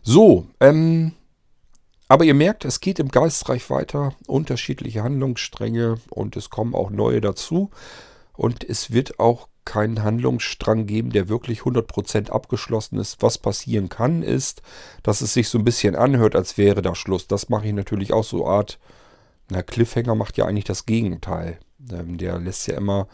So, 0.02 0.48
ähm, 0.62 1.12
aber 2.10 2.26
ihr 2.26 2.34
merkt, 2.34 2.66
es 2.66 2.82
geht 2.82 3.00
im 3.00 3.10
Geistreich 3.10 3.70
weiter, 3.70 4.14
unterschiedliche 4.28 5.04
Handlungsstränge 5.04 6.00
und 6.10 6.36
es 6.36 6.50
kommen 6.50 6.74
auch 6.74 6.90
neue 6.90 7.22
dazu. 7.22 7.70
Und 8.36 8.68
es 8.68 8.92
wird 8.92 9.20
auch 9.20 9.48
keinen 9.64 10.02
Handlungsstrang 10.02 10.88
geben, 10.88 11.12
der 11.12 11.30
wirklich 11.30 11.62
100% 11.62 12.32
abgeschlossen 12.32 12.98
ist. 12.98 13.22
Was 13.22 13.38
passieren 13.38 13.90
kann, 13.90 14.24
ist, 14.24 14.64
dass 15.04 15.22
es 15.22 15.34
sich 15.34 15.50
so 15.50 15.60
ein 15.60 15.64
bisschen 15.64 15.96
anhört, 15.96 16.36
als 16.36 16.58
wäre 16.58 16.82
da 16.82 16.96
Schluss. 16.96 17.28
Das 17.28 17.50
mache 17.50 17.68
ich 17.68 17.74
natürlich 17.74 18.12
auch 18.12 18.24
so 18.24 18.48
Art, 18.48 18.80
na, 19.52 19.62
Cliffhanger 19.62 20.16
macht 20.16 20.38
ja 20.38 20.46
eigentlich 20.46 20.66
das 20.66 20.88
Gegenteil. 20.88 21.60
Ähm, 21.92 22.18
der 22.18 22.40
lässt 22.40 22.66
ja 22.68 22.76
immer 22.78 23.08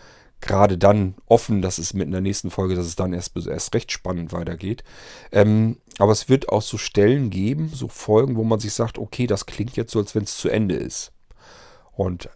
gerade 0.46 0.78
dann 0.78 1.16
offen, 1.26 1.62
dass 1.62 1.78
es 1.78 1.93
mit 1.93 2.06
in 2.06 2.12
der 2.12 2.22
nächsten 2.22 2.52
Folge, 2.52 2.76
dass 2.76 2.86
es 2.86 2.96
dann 2.96 3.14
erst, 3.14 3.36
erst 3.36 3.74
recht 3.74 3.91
spannend 3.91 4.32
weitergeht. 4.32 4.84
Ähm, 5.32 5.78
aber 5.98 6.12
es 6.12 6.30
wird 6.30 6.50
auch 6.50 6.62
so 6.62 6.78
Stellen 6.78 7.30
geben, 7.30 7.70
so 7.74 7.88
Folgen, 7.88 8.36
wo 8.36 8.43
man 8.43 8.60
sich 8.60 8.74
sagt, 8.74 8.98
okay, 8.98 9.28
das 9.28 9.46
klingt 9.46 9.76
jetzt 9.76 9.91
so, 9.91 10.00
als 10.00 10.16
wenn 10.16 10.24
es 10.24 10.38
zu 10.38 10.50
Ende 10.50 10.76
ist. 10.76 11.12
Und 11.93 12.30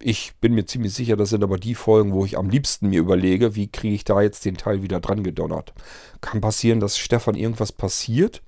ich 0.00 0.34
bin 0.40 0.54
mir 0.54 0.66
ziemlich 0.66 0.92
sicher, 0.92 1.16
das 1.16 1.30
sind 1.30 1.42
aber 1.42 1.58
die 1.58 1.74
Folgen, 1.74 2.12
wo 2.12 2.24
ich 2.24 2.36
am 2.36 2.50
liebsten 2.50 2.90
mir 2.90 3.00
überlege, 3.00 3.54
wie 3.54 3.68
kriege 3.68 3.94
ich 3.94 4.04
da 4.04 4.20
jetzt 4.20 4.44
den 4.44 4.56
Teil 4.56 4.82
wieder 4.82 5.00
dran 5.00 5.22
gedonnert. 5.22 5.72
Kann 6.20 6.40
passieren, 6.40 6.80
dass 6.80 6.98
Stefan 6.98 7.36
irgendwas 7.36 7.72
passiert, 7.72 8.42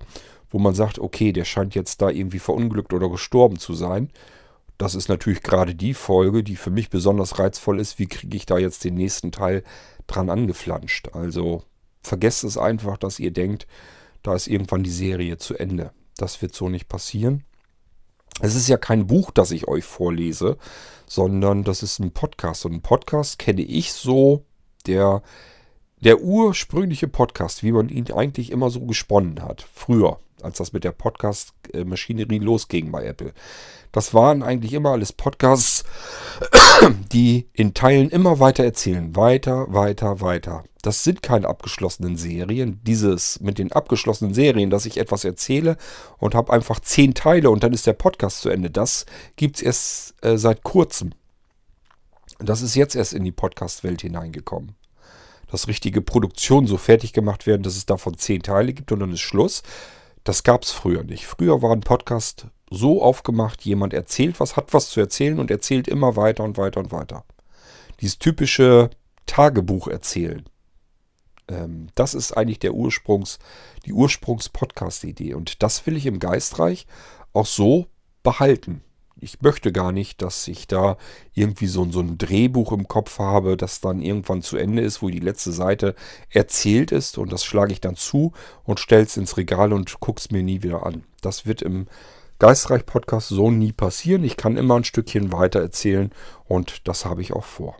wo 0.49 0.59
man 0.59 0.75
sagt, 0.75 0.99
okay, 0.99 1.33
der 1.33 1.45
scheint 1.45 1.75
jetzt 1.75 2.01
da 2.01 2.09
irgendwie 2.09 2.39
verunglückt 2.39 2.93
oder 2.93 3.09
gestorben 3.09 3.57
zu 3.57 3.73
sein 3.73 4.09
das 4.77 4.95
ist 4.95 5.09
natürlich 5.09 5.41
gerade 5.41 5.75
die 5.75 5.93
Folge, 5.93 6.43
die 6.43 6.55
für 6.55 6.69
mich 6.69 6.89
besonders 6.89 7.39
reizvoll 7.39 7.79
ist. 7.79 7.99
Wie 7.99 8.07
kriege 8.07 8.37
ich 8.37 8.45
da 8.45 8.57
jetzt 8.57 8.83
den 8.83 8.93
nächsten 8.93 9.31
Teil 9.31 9.63
dran 10.05 10.29
angeflanscht? 10.29 11.09
Also 11.13 11.63
vergesst 12.01 12.43
es 12.43 12.57
einfach, 12.57 12.97
dass 12.97 13.19
ihr 13.19 13.31
denkt, 13.31 13.67
da 14.21 14.35
ist 14.35 14.47
irgendwann 14.47 14.83
die 14.83 14.91
Serie 14.91 15.37
zu 15.37 15.55
Ende. 15.55 15.91
Das 16.17 16.41
wird 16.41 16.53
so 16.53 16.69
nicht 16.69 16.89
passieren. 16.89 17.43
Es 18.39 18.55
ist 18.55 18.67
ja 18.67 18.77
kein 18.77 19.07
Buch, 19.07 19.31
das 19.31 19.51
ich 19.51 19.67
euch 19.67 19.83
vorlese, 19.83 20.57
sondern 21.07 21.63
das 21.63 21.81
ist 21.81 21.99
ein 21.99 22.11
Podcast. 22.11 22.65
Und 22.65 22.73
ein 22.73 22.81
Podcast 22.81 23.39
kenne 23.39 23.61
ich 23.61 23.93
so, 23.93 24.45
der, 24.85 25.23
der 26.01 26.21
ursprüngliche 26.21 27.07
Podcast, 27.07 27.63
wie 27.63 27.71
man 27.71 27.89
ihn 27.89 28.11
eigentlich 28.11 28.51
immer 28.51 28.69
so 28.69 28.81
gesponnen 28.81 29.41
hat. 29.41 29.67
Früher, 29.73 30.19
als 30.41 30.57
das 30.57 30.73
mit 30.73 30.83
der 30.83 30.91
Podcast-Maschinerie 30.91 32.39
losging 32.39 32.91
bei 32.91 33.05
Apple. 33.05 33.33
Das 33.91 34.13
waren 34.13 34.43
eigentlich 34.43 34.73
immer 34.73 34.91
alles 34.91 35.13
Podcasts, 35.13 35.83
die 37.11 37.47
in 37.53 37.73
Teilen 37.73 38.09
immer 38.09 38.39
weiter 38.39 38.63
erzählen. 38.63 39.15
Weiter, 39.15 39.65
weiter, 39.73 40.21
weiter. 40.21 40.63
Das 40.81 41.03
sind 41.03 41.23
keine 41.23 41.47
abgeschlossenen 41.47 42.15
Serien. 42.15 42.79
Dieses 42.83 43.39
mit 43.39 43.57
den 43.57 43.71
abgeschlossenen 43.71 44.33
Serien, 44.33 44.69
dass 44.69 44.85
ich 44.85 44.97
etwas 44.97 45.25
erzähle 45.25 45.77
und 46.17 46.35
habe 46.35 46.53
einfach 46.53 46.79
zehn 46.79 47.13
Teile 47.13 47.49
und 47.49 47.63
dann 47.63 47.73
ist 47.73 47.87
der 47.87 47.93
Podcast 47.93 48.41
zu 48.41 48.49
Ende. 48.49 48.69
Das 48.69 49.05
gibt 49.35 49.57
es 49.57 49.61
erst 49.61 50.15
äh, 50.23 50.37
seit 50.37 50.63
kurzem. 50.63 51.11
Das 52.39 52.61
ist 52.61 52.75
jetzt 52.75 52.95
erst 52.95 53.13
in 53.13 53.23
die 53.23 53.31
Podcast-Welt 53.31 54.01
hineingekommen. 54.01 54.75
Dass 55.49 55.67
richtige 55.67 56.01
Produktionen 56.01 56.67
so 56.67 56.77
fertig 56.77 57.13
gemacht 57.13 57.47
werden, 57.47 57.63
dass 57.63 57.77
es 57.77 57.85
davon 57.85 58.17
zehn 58.17 58.43
Teile 58.43 58.73
gibt 58.73 58.91
und 58.91 58.99
dann 58.99 59.13
ist 59.13 59.21
Schluss. 59.21 59.63
Das 60.27 60.43
gab 60.43 60.63
es 60.63 60.73
früher 60.73 61.05
nicht. 61.05 61.25
Früher 61.25 61.61
war 61.61 61.71
ein 61.71 61.79
Podcast 61.79 62.47
so 62.69 63.01
aufgemacht, 63.01 63.61
jemand 63.61 63.93
erzählt 63.93 64.41
was, 64.41 64.57
hat 64.57 64.73
was 64.73 64.89
zu 64.89 64.99
erzählen 64.99 65.39
und 65.39 65.49
erzählt 65.49 65.87
immer 65.87 66.17
weiter 66.17 66.43
und 66.43 66.57
weiter 66.57 66.81
und 66.81 66.91
weiter. 66.91 67.23
Dieses 68.01 68.19
typische 68.19 68.89
Tagebuch 69.25 69.87
erzählen. 69.87 70.43
Ähm, 71.47 71.87
das 71.95 72.13
ist 72.13 72.33
eigentlich 72.33 72.59
der 72.59 72.73
Ursprungs, 72.73 73.39
die 73.85 73.93
Ursprungs-Podcast-Idee. 73.93 75.33
Und 75.33 75.63
das 75.63 75.87
will 75.87 75.95
ich 75.95 76.05
im 76.05 76.19
Geistreich 76.19 76.87
auch 77.31 77.45
so 77.45 77.87
behalten. 78.21 78.83
Ich 79.19 79.41
möchte 79.41 79.71
gar 79.71 79.91
nicht, 79.91 80.21
dass 80.21 80.47
ich 80.47 80.67
da 80.67 80.97
irgendwie 81.33 81.65
so, 81.65 81.89
so 81.91 82.01
ein 82.01 82.19
Drehbuch 82.19 82.71
im 82.71 82.87
Kopf 82.87 83.17
habe, 83.17 83.57
das 83.57 83.81
dann 83.81 84.01
irgendwann 84.01 84.43
zu 84.43 84.57
Ende 84.57 84.83
ist, 84.83 85.01
wo 85.01 85.09
die 85.09 85.19
letzte 85.19 85.51
Seite 85.51 85.95
erzählt 86.29 86.91
ist 86.91 87.17
und 87.17 87.31
das 87.31 87.43
schlage 87.43 87.73
ich 87.73 87.81
dann 87.81 87.95
zu 87.95 88.33
und 88.63 88.79
stelle 88.79 89.03
es 89.03 89.17
ins 89.17 89.37
Regal 89.37 89.73
und 89.73 89.99
gucke 89.99 90.19
es 90.19 90.29
mir 90.29 90.43
nie 90.43 90.61
wieder 90.61 90.85
an. 90.85 91.03
Das 91.21 91.47
wird 91.47 91.63
im 91.63 91.87
Geistreich-Podcast 92.39 93.29
so 93.29 93.49
nie 93.49 93.71
passieren. 93.71 94.23
Ich 94.23 94.37
kann 94.37 94.57
immer 94.57 94.75
ein 94.75 94.83
Stückchen 94.83 95.31
weiter 95.31 95.61
erzählen 95.61 96.11
und 96.45 96.87
das 96.87 97.05
habe 97.05 97.23
ich 97.23 97.33
auch 97.33 97.45
vor. 97.45 97.75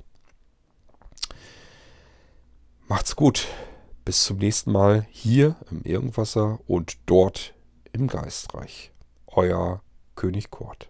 Macht's 2.87 3.15
gut. 3.15 3.47
Bis 4.05 4.23
zum 4.23 4.37
nächsten 4.37 4.71
Mal 4.71 5.05
hier 5.11 5.57
im 5.69 5.83
Irgendwasser 5.83 6.59
und 6.65 6.97
dort 7.05 7.53
im 7.91 8.07
Geistreich. 8.07 8.93
Euer 9.27 9.81
König 10.15 10.49
Kurt. 10.49 10.89